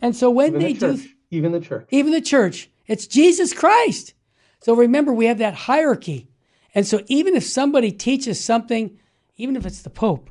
And 0.00 0.16
so 0.16 0.30
when 0.30 0.48
even 0.48 0.60
they 0.60 0.72
the 0.72 0.94
do, 0.96 1.08
even 1.30 1.52
the 1.52 1.60
church, 1.60 1.86
even 1.90 2.12
the 2.12 2.22
church, 2.22 2.70
it's 2.86 3.06
Jesus 3.06 3.52
Christ. 3.52 4.14
So 4.60 4.74
remember, 4.74 5.12
we 5.12 5.26
have 5.26 5.38
that 5.38 5.54
hierarchy. 5.54 6.28
And 6.74 6.86
so 6.86 7.02
even 7.08 7.36
if 7.36 7.44
somebody 7.44 7.92
teaches 7.92 8.42
something, 8.42 8.98
even 9.36 9.56
if 9.56 9.66
it's 9.66 9.82
the 9.82 9.90
Pope, 9.90 10.30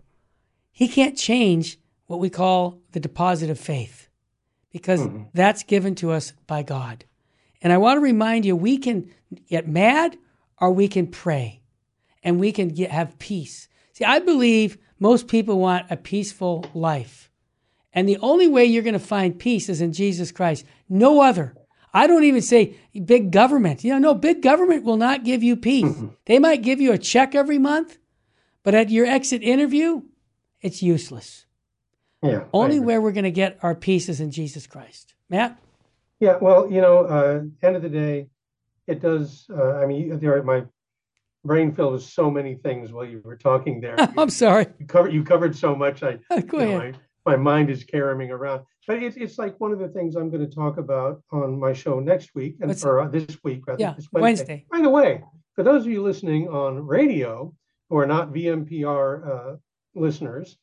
he 0.71 0.87
can't 0.87 1.17
change 1.17 1.77
what 2.07 2.19
we 2.19 2.29
call 2.29 2.81
the 2.91 2.99
deposit 2.99 3.49
of 3.49 3.59
faith 3.59 4.09
because 4.71 5.01
mm-hmm. 5.01 5.23
that's 5.33 5.63
given 5.63 5.95
to 5.95 6.11
us 6.11 6.33
by 6.47 6.63
God. 6.63 7.05
And 7.61 7.71
I 7.71 7.77
want 7.77 7.97
to 7.97 8.01
remind 8.01 8.45
you, 8.45 8.55
we 8.55 8.77
can 8.77 9.11
get 9.49 9.67
mad 9.67 10.17
or 10.59 10.71
we 10.71 10.87
can 10.87 11.07
pray 11.07 11.61
and 12.23 12.39
we 12.39 12.51
can 12.51 12.69
get, 12.69 12.91
have 12.91 13.19
peace. 13.19 13.67
See, 13.93 14.05
I 14.05 14.19
believe 14.19 14.77
most 14.99 15.27
people 15.27 15.59
want 15.59 15.87
a 15.89 15.97
peaceful 15.97 16.65
life. 16.73 17.29
And 17.93 18.07
the 18.07 18.17
only 18.17 18.47
way 18.47 18.65
you're 18.65 18.83
going 18.83 18.93
to 18.93 18.99
find 18.99 19.37
peace 19.37 19.67
is 19.67 19.81
in 19.81 19.91
Jesus 19.91 20.31
Christ. 20.31 20.65
No 20.87 21.21
other. 21.21 21.55
I 21.93 22.07
don't 22.07 22.23
even 22.23 22.41
say 22.41 22.77
big 23.03 23.31
government. 23.31 23.83
You 23.83 23.93
know, 23.93 23.99
no, 23.99 24.13
big 24.13 24.41
government 24.41 24.85
will 24.85 24.97
not 24.97 25.25
give 25.25 25.43
you 25.43 25.57
peace. 25.57 25.93
They 26.25 26.39
might 26.39 26.61
give 26.61 26.79
you 26.79 26.93
a 26.93 26.97
check 26.97 27.35
every 27.35 27.57
month, 27.57 27.97
but 28.63 28.75
at 28.75 28.89
your 28.89 29.05
exit 29.05 29.41
interview, 29.41 30.01
it's 30.61 30.81
useless. 30.83 31.45
Yeah. 32.23 32.43
Only 32.53 32.79
where 32.79 33.01
we're 33.01 33.11
going 33.13 33.23
to 33.23 33.31
get 33.31 33.57
our 33.63 33.73
peace 33.73 34.07
is 34.07 34.21
in 34.21 34.31
Jesus 34.31 34.67
Christ. 34.67 35.15
Matt? 35.29 35.59
Yeah, 36.19 36.37
well, 36.39 36.71
you 36.71 36.81
know, 36.81 36.99
uh, 37.05 37.41
end 37.65 37.75
of 37.75 37.81
the 37.81 37.89
day, 37.89 38.27
it 38.85 39.01
does. 39.01 39.47
Uh, 39.49 39.73
I 39.77 39.87
mean, 39.87 40.19
there 40.19 40.43
my 40.43 40.63
brain 41.43 41.73
filled 41.73 41.93
with 41.93 42.03
so 42.03 42.29
many 42.29 42.55
things 42.55 42.91
while 42.91 43.05
you 43.05 43.21
were 43.23 43.37
talking 43.37 43.81
there. 43.81 43.95
I'm 44.17 44.29
sorry. 44.29 44.67
you 44.79 44.85
covered 44.85 45.13
you 45.13 45.23
covered 45.23 45.55
so 45.55 45.75
much. 45.75 46.03
I 46.03 46.19
Go 46.41 46.59
you 46.59 46.65
know, 46.65 46.77
ahead. 46.77 46.99
my, 47.25 47.35
mind 47.35 47.71
is 47.71 47.83
carrying 47.83 48.29
around. 48.29 48.61
But 48.87 49.01
it's 49.01 49.17
it's 49.17 49.39
like 49.39 49.59
one 49.59 49.71
of 49.71 49.79
the 49.79 49.87
things 49.87 50.15
I'm 50.15 50.29
going 50.29 50.47
to 50.47 50.55
talk 50.55 50.77
about 50.77 51.23
on 51.31 51.59
my 51.59 51.73
show 51.73 51.99
next 51.99 52.35
week 52.35 52.57
and 52.59 52.67
What's- 52.69 52.85
or 52.85 52.99
uh, 53.01 53.07
this 53.07 53.37
week 53.43 53.65
rather. 53.65 53.81
Yeah, 53.81 53.93
this 53.93 54.07
Wednesday. 54.11 54.65
By 54.71 54.81
the 54.81 54.89
way, 54.89 55.23
for 55.55 55.63
those 55.63 55.85
of 55.85 55.91
you 55.91 56.03
listening 56.03 56.49
on 56.49 56.85
radio 56.85 57.53
who 57.91 57.97
are 57.97 58.05
not 58.07 58.31
VMPR 58.33 59.27
uh, 59.27 59.55
listeners, 59.95 60.57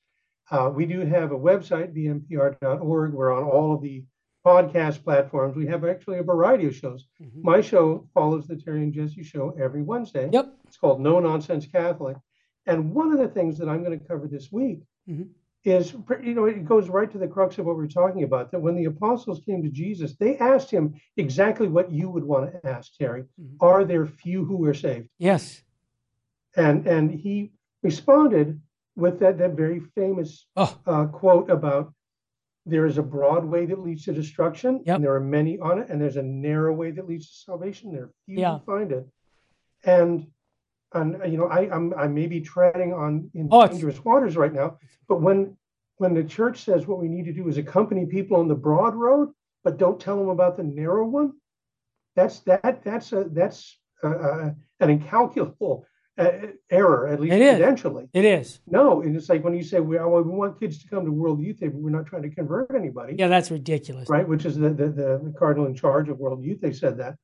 uh, 0.51 0.73
we 0.75 0.87
do 0.87 1.01
have 1.01 1.31
a 1.31 1.39
website, 1.39 1.95
vmpr.org. 1.95 3.13
We're 3.13 3.33
on 3.37 3.45
all 3.45 3.75
of 3.75 3.83
the 3.83 4.03
podcast 4.47 5.05
platforms. 5.05 5.55
We 5.55 5.67
have 5.67 5.85
actually 5.85 6.19
a 6.21 6.23
variety 6.23 6.67
of 6.67 6.75
shows. 6.75 7.07
Mhm. 7.21 7.43
My 7.45 7.61
show 7.61 8.09
follows 8.15 8.47
the 8.47 8.57
Terry 8.57 8.83
and 8.83 8.95
Jesse 8.95 9.23
show 9.23 9.51
every 9.61 9.83
Wednesday. 9.83 10.31
Yep. 10.33 10.55
It's 10.67 10.79
called 10.79 11.03
No 11.03 11.21
Nonsense 11.21 11.67
Catholic. 11.67 12.17
And 12.65 12.95
one 12.95 13.13
of 13.13 13.19
the 13.19 13.29
things 13.29 13.59
that 13.59 13.69
I'm 13.69 13.85
going 13.85 13.99
to 13.99 14.07
cover 14.07 14.27
this 14.27 14.51
week 14.51 14.85
Mhm. 15.07 15.29
is, 15.65 15.95
you 16.23 16.35
know, 16.35 16.47
it 16.47 16.65
goes 16.65 16.89
right 16.89 17.11
to 17.13 17.19
the 17.19 17.29
crux 17.29 17.59
of 17.59 17.67
what 17.67 17.77
we're 17.77 17.89
talking 17.89 18.23
about. 18.23 18.51
That 18.53 18.61
when 18.63 18.75
the 18.75 18.87
apostles 18.87 19.41
came 19.45 19.63
to 19.65 19.69
Jesus, 19.71 20.17
they 20.17 20.39
asked 20.39 20.71
him 20.71 20.95
exactly 21.19 21.69
what 21.69 21.93
you 21.93 22.09
would 22.09 22.25
want 22.25 22.51
to 22.53 22.67
ask, 22.67 22.97
Terry. 22.97 23.25
Mhm. 23.39 23.57
Are 23.61 23.85
there 23.85 24.07
few 24.07 24.47
who 24.47 24.65
are 24.65 24.73
saved? 24.73 25.11
Yes. 25.19 25.63
And 26.57 26.87
and 26.87 27.11
he 27.11 27.53
responded 27.83 28.61
with 28.97 29.21
that 29.21 29.39
that 29.39 29.53
very 29.53 29.81
famous 29.95 30.47
Oh, 30.57 30.79
uh, 30.87 31.07
quote 31.07 31.51
about 31.51 31.93
there 32.67 32.85
is 32.87 32.99
a 32.99 33.03
broad 33.03 33.45
way 33.45 33.65
that 33.67 33.79
leads 33.81 34.05
to 34.05 34.13
destruction, 34.13 34.83
Yep. 34.85 34.97
and 34.97 35.05
there 35.05 35.15
are 35.15 35.21
many 35.21 35.59
on 35.59 35.79
it, 35.79 35.89
and 35.89 36.01
there's 36.01 36.17
a 36.17 36.23
narrow 36.23 36.75
way 36.75 36.91
that 36.91 37.07
leads 37.09 37.29
to 37.31 37.37
salvation. 37.37 37.93
There 37.93 38.05
are 38.05 38.13
few 38.27 38.41
Yeah. 38.41 38.59
who 38.59 38.65
find 38.65 38.93
it, 38.93 39.07
and 39.85 40.27
and 40.93 41.21
you 41.31 41.39
know 41.39 41.47
I 41.47 41.61
I'm 41.75 41.95
I 41.95 42.09
may 42.09 42.27
be 42.27 42.41
treading 42.41 42.93
on 42.93 43.31
in 43.35 43.49
Oh, 43.51 43.67
dangerous 43.67 44.05
waters 44.05 44.37
right 44.37 44.53
now, 44.53 44.79
but 45.09 45.21
when 45.21 45.57
when 45.97 46.15
the 46.15 46.25
church 46.25 46.63
says 46.65 46.87
what 46.87 47.01
we 47.01 47.09
need 47.09 47.25
to 47.27 47.33
do 47.33 47.49
is 47.49 47.59
accompany 47.59 48.07
people 48.07 48.37
on 48.39 48.49
the 48.49 48.55
broad 48.55 48.95
road, 48.95 49.31
but 49.65 49.79
don't 49.79 50.01
tell 50.01 50.17
them 50.17 50.29
about 50.29 50.57
the 50.57 50.63
narrow 50.63 51.07
one, 51.07 51.33
that's 52.17 52.41
that 52.41 52.83
that's 52.85 53.13
a 53.13 53.25
that's 53.25 53.79
uh 54.03 54.09
uh 54.09 54.51
an 54.81 54.91
incalculable 54.91 55.85
error, 56.19 57.07
at 57.09 57.21
least 57.21 57.33
It 57.35 57.41
it 58.13 58.25
is. 58.25 58.61
No, 58.67 59.03
and 59.03 59.17
it's 59.17 59.29
like 59.29 59.45
when 59.45 59.55
you 59.55 59.63
say 59.63 59.81
we, 59.81 59.99
oh, 59.99 60.21
we 60.23 60.31
want 60.33 60.59
kids 60.59 60.83
to 60.83 60.89
come 60.89 61.05
to 61.05 61.13
World 61.13 61.41
Youth 61.41 61.61
Day, 61.61 61.69
but 61.69 61.81
we're 61.81 61.91
not 61.91 62.07
trying 62.07 62.23
to 62.23 62.31
convert 62.31 62.75
anybody, 62.75 63.15
Yeah, 63.19 63.29
that's 63.29 63.51
ridiculous. 63.51 64.09
right? 64.09 64.27
Which 64.29 64.45
is 64.45 64.57
the, 64.57 64.71
the 64.71 64.89
the 64.89 65.35
cardinal 65.39 65.67
in 65.67 65.75
charge 65.75 66.09
of 66.09 66.19
World 66.19 66.45
Youth 66.45 66.61
Day 66.61 66.73
said 66.73 66.99
that. 66.99 67.17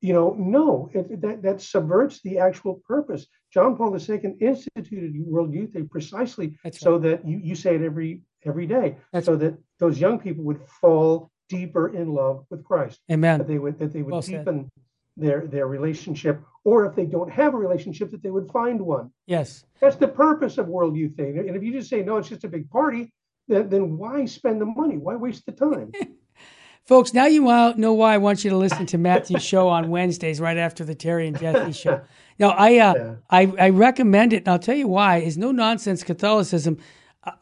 You 0.00 0.12
know, 0.12 0.36
no, 0.38 0.90
it, 0.94 1.20
that 1.22 1.42
that 1.42 1.60
subverts 1.60 2.20
the 2.22 2.38
actual 2.38 2.80
purpose. 2.86 3.26
John 3.52 3.76
Paul 3.76 3.96
II 3.98 4.36
instituted 4.40 5.12
World 5.26 5.52
Youth 5.52 5.72
Day 5.72 5.82
precisely 5.82 6.56
so 6.72 6.98
that 6.98 7.26
you 7.26 7.40
you 7.42 7.54
say 7.56 7.74
it 7.74 7.82
every 7.82 8.22
every 8.44 8.66
day, 8.66 8.96
That's- 9.12 9.24
so 9.24 9.34
that 9.36 9.58
those 9.80 9.98
young 9.98 10.18
people 10.20 10.44
would 10.44 10.60
fall 10.80 11.30
deeper 11.48 11.88
in 11.88 12.12
love 12.12 12.44
with 12.50 12.62
Christ, 12.62 13.00
that 13.08 13.14
Amen. 13.14 13.44
they 13.48 13.58
would 13.58 13.78
that 13.80 13.92
they 13.92 14.02
would 14.02 14.12
Well 14.12 14.22
said. 14.22 14.44
deepen 14.44 14.70
their 15.16 15.46
their 15.48 15.66
relationship, 15.66 16.40
or 16.68 16.84
if 16.84 16.94
they 16.94 17.06
don't 17.06 17.32
have 17.32 17.54
a 17.54 17.56
relationship, 17.56 18.10
that 18.10 18.22
they 18.22 18.30
would 18.30 18.50
find 18.50 18.78
one. 18.78 19.10
Yes. 19.26 19.64
That's 19.80 19.96
the 19.96 20.06
purpose 20.06 20.58
of 20.58 20.68
World 20.68 20.96
Youth 20.96 21.16
Day. 21.16 21.30
And 21.30 21.56
if 21.56 21.62
you 21.62 21.72
just 21.72 21.88
say, 21.88 22.02
no, 22.02 22.18
it's 22.18 22.28
just 22.28 22.44
a 22.44 22.48
big 22.48 22.68
party, 22.68 23.10
then, 23.48 23.70
then 23.70 23.96
why 23.96 24.26
spend 24.26 24.60
the 24.60 24.66
money? 24.66 24.98
Why 24.98 25.16
waste 25.16 25.46
the 25.46 25.52
time? 25.52 25.92
Folks, 26.84 27.14
now 27.14 27.24
you 27.24 27.42
know 27.42 27.94
why 27.94 28.12
I 28.12 28.18
want 28.18 28.44
you 28.44 28.50
to 28.50 28.56
listen 28.58 28.84
to 28.86 28.98
Matthew's 28.98 29.42
show 29.42 29.68
on 29.68 29.88
Wednesdays, 29.88 30.42
right 30.42 30.58
after 30.58 30.84
the 30.84 30.94
Terry 30.94 31.26
and 31.26 31.38
Jesse 31.38 31.72
show. 31.72 32.00
Now, 32.40 32.50
I, 32.50 32.78
uh, 32.78 32.94
Yeah. 32.94 33.14
I, 33.30 33.52
I 33.58 33.70
recommend 33.70 34.32
it, 34.32 34.36
and 34.36 34.48
I'll 34.48 34.60
tell 34.60 34.76
you 34.76 34.86
why. 34.86 35.16
Is 35.16 35.36
no 35.36 35.50
nonsense 35.50 36.04
Catholicism. 36.04 36.78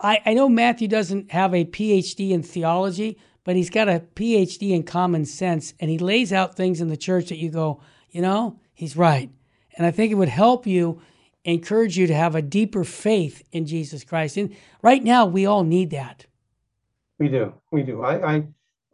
I, 0.00 0.22
I 0.24 0.32
know 0.32 0.48
Matthew 0.48 0.88
doesn't 0.88 1.32
have 1.32 1.52
a 1.52 1.66
PhD 1.66 2.30
in 2.30 2.42
theology, 2.42 3.18
but 3.44 3.56
he's 3.56 3.68
got 3.68 3.90
a 3.90 4.04
PhD 4.14 4.70
in 4.70 4.84
common 4.84 5.26
sense, 5.26 5.74
and 5.80 5.90
he 5.90 5.98
lays 5.98 6.32
out 6.32 6.56
things 6.56 6.80
in 6.80 6.88
the 6.88 6.96
church 6.96 7.28
that 7.28 7.36
you 7.36 7.50
go, 7.50 7.82
you 8.10 8.22
know, 8.22 8.58
he's 8.76 8.96
right. 8.96 9.30
And 9.76 9.84
I 9.84 9.90
think 9.90 10.12
it 10.12 10.16
would 10.16 10.28
help 10.28 10.66
you, 10.66 11.00
encourage 11.44 11.96
you 11.98 12.06
to 12.06 12.14
have 12.14 12.34
a 12.34 12.42
deeper 12.42 12.84
faith 12.84 13.42
in 13.52 13.66
Jesus 13.66 14.04
Christ. 14.04 14.36
And 14.36 14.54
right 14.82 15.02
now, 15.02 15.26
we 15.26 15.46
all 15.46 15.64
need 15.64 15.90
that. 15.90 16.26
We 17.18 17.28
do. 17.28 17.52
We 17.72 17.82
do. 17.82 18.02
I, 18.02 18.34
I, 18.36 18.46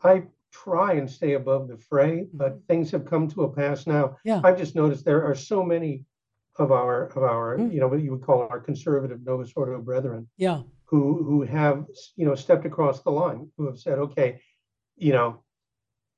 I 0.02 0.22
try 0.52 0.94
and 0.94 1.10
stay 1.10 1.32
above 1.34 1.68
the 1.68 1.76
fray, 1.76 2.26
but 2.32 2.60
things 2.68 2.90
have 2.90 3.04
come 3.04 3.28
to 3.28 3.42
a 3.44 3.48
pass 3.52 3.86
now. 3.86 4.16
Yeah. 4.24 4.40
I've 4.44 4.58
just 4.58 4.74
noticed 4.74 5.04
there 5.04 5.24
are 5.24 5.34
so 5.34 5.62
many 5.62 6.04
of 6.56 6.70
our, 6.72 7.06
of 7.06 7.22
our, 7.22 7.56
Mm. 7.58 7.72
you 7.72 7.80
know, 7.80 7.88
what 7.88 8.02
you 8.02 8.10
would 8.12 8.22
call 8.22 8.42
our 8.50 8.60
conservative 8.60 9.24
Novus 9.24 9.52
Ordo 9.56 9.80
brethren 9.80 10.28
Yeah. 10.36 10.62
who, 10.84 11.22
who 11.24 11.42
have, 11.42 11.86
you 12.16 12.26
know, 12.26 12.34
stepped 12.34 12.66
across 12.66 13.02
the 13.02 13.10
line, 13.10 13.50
who 13.56 13.66
have 13.66 13.78
said, 13.78 13.98
okay, 13.98 14.40
you 14.96 15.12
know, 15.12 15.42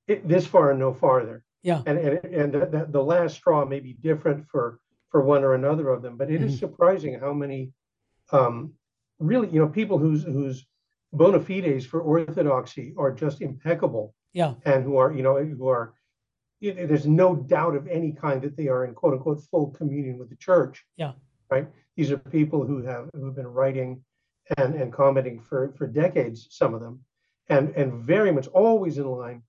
it, 0.08 0.26
this 0.26 0.46
far 0.46 0.70
and 0.72 0.80
no 0.80 0.92
farther. 0.92 1.44
Yeah. 1.64 1.82
and 1.86 1.98
and, 1.98 2.24
and 2.40 2.52
the, 2.52 2.86
the, 2.90 3.02
last 3.02 3.36
straw 3.36 3.64
may 3.64 3.80
be 3.80 3.94
different 3.94 4.46
for 4.48 4.78
for 5.10 5.22
one 5.22 5.42
or 5.42 5.54
another 5.54 5.88
of 5.88 6.02
them 6.02 6.16
but 6.16 6.30
it 6.30 6.42
is 6.42 6.54
Mhm. 6.54 6.58
surprising 6.60 7.18
how 7.18 7.32
many 7.32 7.72
um 8.32 8.74
really 9.18 9.48
you 9.48 9.60
know 9.60 9.68
people 9.80 9.98
whose 9.98 10.22
whose 10.24 10.66
bona 11.12 11.40
fides 11.40 11.86
for 11.86 12.00
orthodoxy 12.02 12.94
are 12.98 13.12
just 13.12 13.40
impeccable 13.40 14.14
Yeah. 14.34 14.54
and 14.64 14.84
who 14.84 14.96
are 14.98 15.10
you 15.12 15.22
know 15.22 15.36
who 15.42 15.66
are 15.68 15.94
know, 16.60 16.86
there's 16.86 17.06
no 17.06 17.34
doubt 17.36 17.74
of 17.76 17.86
any 17.88 18.12
kind 18.12 18.42
that 18.42 18.56
they 18.58 18.68
are 18.68 18.84
in 18.84 18.94
quote 18.94 19.14
unquote 19.14 19.40
full 19.50 19.68
communion 19.70 20.18
with 20.18 20.28
the 20.28 20.36
church 20.36 20.84
Yeah. 20.96 21.12
right 21.50 21.66
these 21.96 22.10
are 22.12 22.18
people 22.18 22.60
who 22.66 22.82
have 22.82 23.08
who 23.14 23.24
have 23.26 23.36
been 23.36 23.52
writing 23.60 24.04
and 24.58 24.74
and 24.74 24.92
commenting 24.92 25.40
for 25.40 25.72
for 25.76 25.86
decades 25.86 26.38
some 26.50 26.74
of 26.74 26.80
them 26.84 27.00
and 27.48 27.70
and 27.80 27.88
very 28.14 28.32
much 28.32 28.48
always 28.48 28.98
in 28.98 29.06
line 29.06 29.42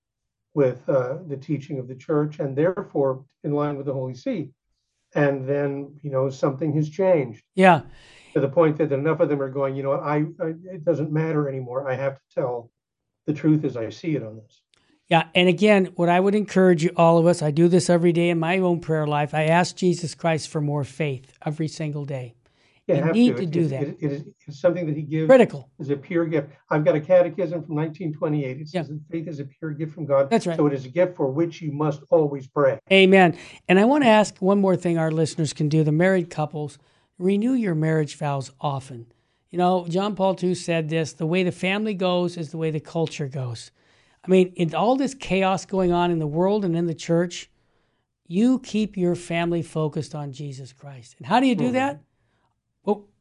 with 0.55 0.87
uh, 0.89 1.17
the 1.27 1.37
teaching 1.37 1.77
of 1.77 1.87
the 1.87 1.95
church 1.95 2.39
and 2.39 2.55
therefore 2.57 3.23
in 3.43 3.51
line 3.51 3.77
with 3.77 3.85
the 3.85 3.93
holy 3.93 4.15
see 4.15 4.49
and 5.13 5.47
then 5.47 5.95
you 6.01 6.09
know 6.09 6.29
something 6.29 6.73
has 6.73 6.89
changed 6.89 7.43
Yeah. 7.55 7.81
to 8.33 8.39
the 8.39 8.49
point 8.49 8.77
that 8.77 8.91
enough 8.91 9.19
of 9.19 9.29
them 9.29 9.41
are 9.41 9.49
going 9.49 9.75
you 9.75 9.83
know 9.83 9.93
I, 9.93 10.25
I 10.41 10.53
it 10.75 10.83
doesn't 10.83 11.11
matter 11.11 11.47
anymore 11.47 11.87
i 11.89 11.93
have 11.95 12.15
to 12.15 12.21
tell 12.33 12.71
the 13.27 13.33
truth 13.33 13.63
as 13.63 13.77
i 13.77 13.89
see 13.89 14.15
it 14.15 14.23
on 14.23 14.37
this 14.37 14.61
Yeah, 15.07 15.25
and 15.35 15.47
again, 15.47 15.81
what 15.99 16.09
I 16.09 16.19
would 16.19 16.33
encourage 16.33 16.81
you, 16.83 16.91
all 16.97 17.19
of 17.19 17.27
us, 17.27 17.43
I 17.43 17.51
do 17.51 17.67
this 17.67 17.91
every 17.91 18.11
day 18.11 18.29
in 18.31 18.39
my 18.39 18.57
own 18.57 18.79
prayer 18.79 19.05
life. 19.05 19.35
I 19.35 19.43
ask 19.59 19.75
Jesus 19.75 20.15
Christ 20.15 20.49
for 20.49 20.61
more 20.61 20.83
faith 20.83 21.27
every 21.45 21.67
single 21.67 22.05
day. 22.05 22.33
You 22.87 22.95
You 22.95 23.01
have 23.03 23.15
need 23.15 23.37
to 23.37 23.43
It- 23.43 23.51
do 23.51 23.61
it- 23.61 23.67
that. 23.69 23.83
it- 23.83 23.97
it 23.99 24.11
is 24.11 24.23
it's 24.47 24.59
something 24.59 24.85
that 24.85 24.95
he 24.95 25.01
gives 25.01 25.27
Critical. 25.27 25.69
is 25.79 25.89
a 25.89 25.97
pure 25.97 26.25
gift 26.25 26.49
i've 26.69 26.85
got 26.85 26.95
a 26.95 27.01
catechism 27.01 27.63
from 27.63 27.75
1928 27.75 28.61
it 28.61 28.67
says 28.67 28.73
Yeah. 28.73 28.81
that 28.83 29.01
faith 29.09 29.27
is 29.27 29.39
a 29.39 29.45
pure 29.45 29.71
gift 29.71 29.93
from 29.93 30.05
god 30.05 30.29
That's 30.29 30.45
right. 30.45 30.55
so 30.55 30.67
it 30.67 30.73
is 30.73 30.85
a 30.85 30.89
gift 30.89 31.15
for 31.15 31.31
which 31.31 31.61
you 31.61 31.71
must 31.71 32.03
always 32.09 32.47
pray 32.47 32.79
Amen. 32.91 33.35
And 33.67 33.79
I 33.79 33.85
want 33.85 34.03
to 34.03 34.09
ask 34.09 34.37
one 34.39 34.59
more 34.61 34.75
thing 34.75 34.97
our 34.97 35.11
listeners 35.11 35.53
can 35.53 35.67
do 35.69 35.83
the 35.83 35.91
married 35.91 36.29
couples 36.29 36.77
renew 37.17 37.53
your 37.53 37.75
marriage 37.75 38.17
vows 38.17 38.51
often. 38.59 39.07
You 39.49 39.57
know, 39.57 39.85
John 39.87 40.15
Paul 40.15 40.35
II 40.41 40.53
said 40.53 40.89
this 40.89 41.13
the 41.13 41.25
way 41.25 41.43
the 41.43 41.51
family 41.51 41.93
goes 41.93 42.37
is 42.37 42.51
the 42.51 42.57
way 42.57 42.71
the 42.71 42.79
culture 42.79 43.27
goes. 43.27 43.71
I 44.23 44.27
mean, 44.29 44.51
in 44.55 44.73
all 44.75 44.95
this 44.95 45.13
chaos 45.13 45.65
going 45.65 45.91
on 45.91 46.11
in 46.11 46.19
the 46.19 46.27
world 46.27 46.65
and 46.65 46.75
in 46.75 46.87
the 46.87 46.95
church, 46.95 47.49
you 48.27 48.59
keep 48.59 48.97
your 48.97 49.15
family 49.15 49.61
focused 49.61 50.15
on 50.15 50.31
Jesus 50.31 50.73
Christ. 50.73 51.15
And 51.17 51.27
how 51.27 51.39
do 51.39 51.47
you 51.47 51.55
do 51.55 51.67
hmm. 51.67 51.73
that? 51.73 52.01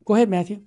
Go 0.04 0.14
ahead, 0.14 0.28
Matthew. 0.28 0.60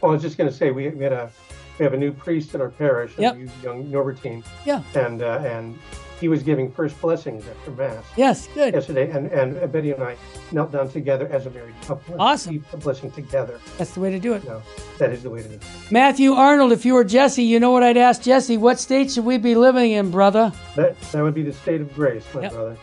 well 0.00 0.10
i 0.12 0.14
was 0.14 0.22
just 0.22 0.38
going 0.38 0.48
to 0.50 0.56
say 0.56 0.70
we, 0.70 0.88
we 0.90 1.04
had 1.04 1.12
a 1.12 1.30
we 1.78 1.84
have 1.84 1.94
a 1.94 1.96
new 1.96 2.12
priest 2.12 2.54
in 2.54 2.60
our 2.60 2.70
parish 2.70 3.16
a 3.18 3.22
Yep. 3.22 3.36
new 3.36 3.48
young 3.62 3.84
norbertine 3.90 4.44
Yeah. 4.64 4.82
and 4.94 5.22
uh, 5.22 5.40
and 5.44 5.78
he 6.20 6.26
was 6.26 6.42
giving 6.42 6.68
first 6.72 7.00
blessings 7.00 7.44
after 7.46 7.70
mass 7.70 8.04
Yes, 8.16 8.48
good. 8.52 8.74
yesterday, 8.74 9.08
and, 9.08 9.28
and 9.30 9.70
Betty 9.70 9.92
and 9.92 10.02
I 10.02 10.16
knelt 10.50 10.72
down 10.72 10.88
together 10.88 11.28
as 11.30 11.46
a 11.46 11.50
married 11.50 11.76
couple. 11.82 12.20
Awesome. 12.20 12.64
The 12.72 12.76
blessing 12.76 13.12
together. 13.12 13.60
That's 13.78 13.92
the 13.92 14.00
way 14.00 14.10
to 14.10 14.18
do 14.18 14.32
it. 14.32 14.42
No, 14.44 14.60
that 14.98 15.12
is 15.12 15.22
the 15.22 15.30
way 15.30 15.42
to 15.42 15.48
do 15.48 15.54
it. 15.54 15.62
Matthew 15.92 16.32
Arnold, 16.32 16.72
if 16.72 16.84
you 16.84 16.94
were 16.94 17.04
Jesse, 17.04 17.44
you 17.44 17.60
know 17.60 17.70
what 17.70 17.84
I'd 17.84 17.96
ask 17.96 18.20
Jesse. 18.20 18.56
What 18.56 18.80
state 18.80 19.12
should 19.12 19.24
we 19.24 19.38
be 19.38 19.54
living 19.54 19.92
in, 19.92 20.10
brother? 20.10 20.50
That, 20.74 21.00
that 21.12 21.22
would 21.22 21.34
be 21.34 21.44
the 21.44 21.52
state 21.52 21.80
of 21.80 21.94
grace, 21.94 22.24
my 22.34 22.42
Yep. 22.42 22.52
brother. 22.52 22.76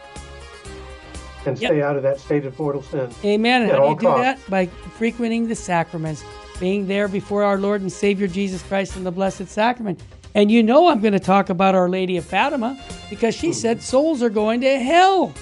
And 1.45 1.59
Yep. 1.59 1.71
stay 1.71 1.81
out 1.81 1.95
of 1.95 2.03
that 2.03 2.19
state 2.19 2.45
of 2.45 2.57
mortal 2.59 2.81
sin. 2.81 3.09
Amen. 3.23 3.63
And 3.63 3.71
how 3.71 3.83
do 3.83 3.89
you 3.89 3.95
do 3.95 4.07
costs. 4.07 4.21
that? 4.21 4.49
By 4.49 4.65
frequenting 4.97 5.47
the 5.47 5.55
sacraments, 5.55 6.23
being 6.59 6.87
there 6.87 7.07
before 7.07 7.43
our 7.43 7.57
Lord 7.57 7.81
and 7.81 7.91
Savior 7.91 8.27
Jesus 8.27 8.61
Christ 8.63 8.95
in 8.95 9.03
the 9.03 9.11
Blessed 9.11 9.47
Sacrament. 9.47 10.01
And 10.33 10.51
you 10.51 10.63
know 10.63 10.89
I'm 10.89 11.01
going 11.01 11.13
to 11.13 11.19
talk 11.19 11.49
about 11.49 11.75
Our 11.75 11.89
Lady 11.89 12.17
of 12.17 12.25
Fatima 12.25 12.77
because 13.09 13.35
she 13.35 13.47
hmm. 13.47 13.53
said 13.53 13.81
souls 13.81 14.21
are 14.21 14.29
going 14.29 14.61
to 14.61 14.79
hell 14.79 15.33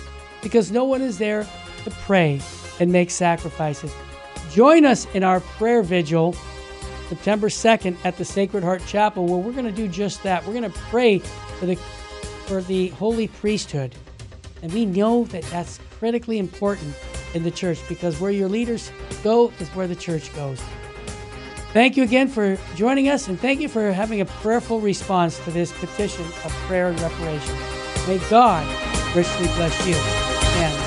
because 0.42 0.72
no 0.72 0.84
one 0.84 1.02
is 1.02 1.18
there 1.18 1.48
to 1.84 1.92
pray 1.92 2.40
and 2.80 2.92
make 2.92 3.10
sacrifices. 3.10 3.94
Join 4.52 4.86
us 4.86 5.08
in 5.16 5.24
our 5.24 5.40
prayer 5.40 5.82
vigil 5.82 6.36
September 7.10 7.50
2nd 7.50 7.98
at 8.06 8.18
the 8.18 8.26
Sacred 8.26 8.64
Heart 8.64 8.86
Chapel 8.86 9.26
where 9.26 9.38
we're 9.38 9.52
going 9.52 9.66
to 9.66 9.72
do 9.72 9.88
just 9.88 10.22
that. 10.24 10.46
We're 10.46 10.54
going 10.54 10.72
to 10.72 10.80
pray 10.80 11.20
for 11.20 11.66
the 11.66 11.76
for 12.46 12.62
the 12.62 12.90
holy 12.90 13.28
priesthood. 13.28 13.96
And 14.62 14.72
we 14.74 14.86
know 14.86 15.26
that 15.26 15.44
that's 15.46 15.80
critically 16.04 16.38
important 16.38 16.94
in 17.34 17.44
the 17.44 17.50
church 17.50 17.80
because 17.88 18.20
where 18.20 18.30
your 18.30 18.50
leaders 18.50 18.92
go 19.24 19.54
is 19.62 19.70
where 19.70 19.88
the 19.88 19.96
church 19.96 20.36
goes. 20.36 20.62
Thank 21.72 21.96
you 21.96 22.04
again 22.04 22.28
for 22.28 22.58
joining 22.76 23.08
us, 23.08 23.30
and 23.30 23.40
thank 23.40 23.62
you 23.62 23.70
for 23.70 23.90
having 23.94 24.20
a 24.20 24.26
prayerful 24.26 24.82
response 24.82 25.40
to 25.46 25.52
this 25.52 25.72
petition 25.72 26.26
of 26.26 26.52
prayer 26.68 26.90
and 26.90 27.00
reparation. 27.00 27.56
May 28.06 28.20
God 28.30 28.68
richly 29.16 29.48
bless 29.56 29.88
you. 29.88 29.96
And 29.96 30.83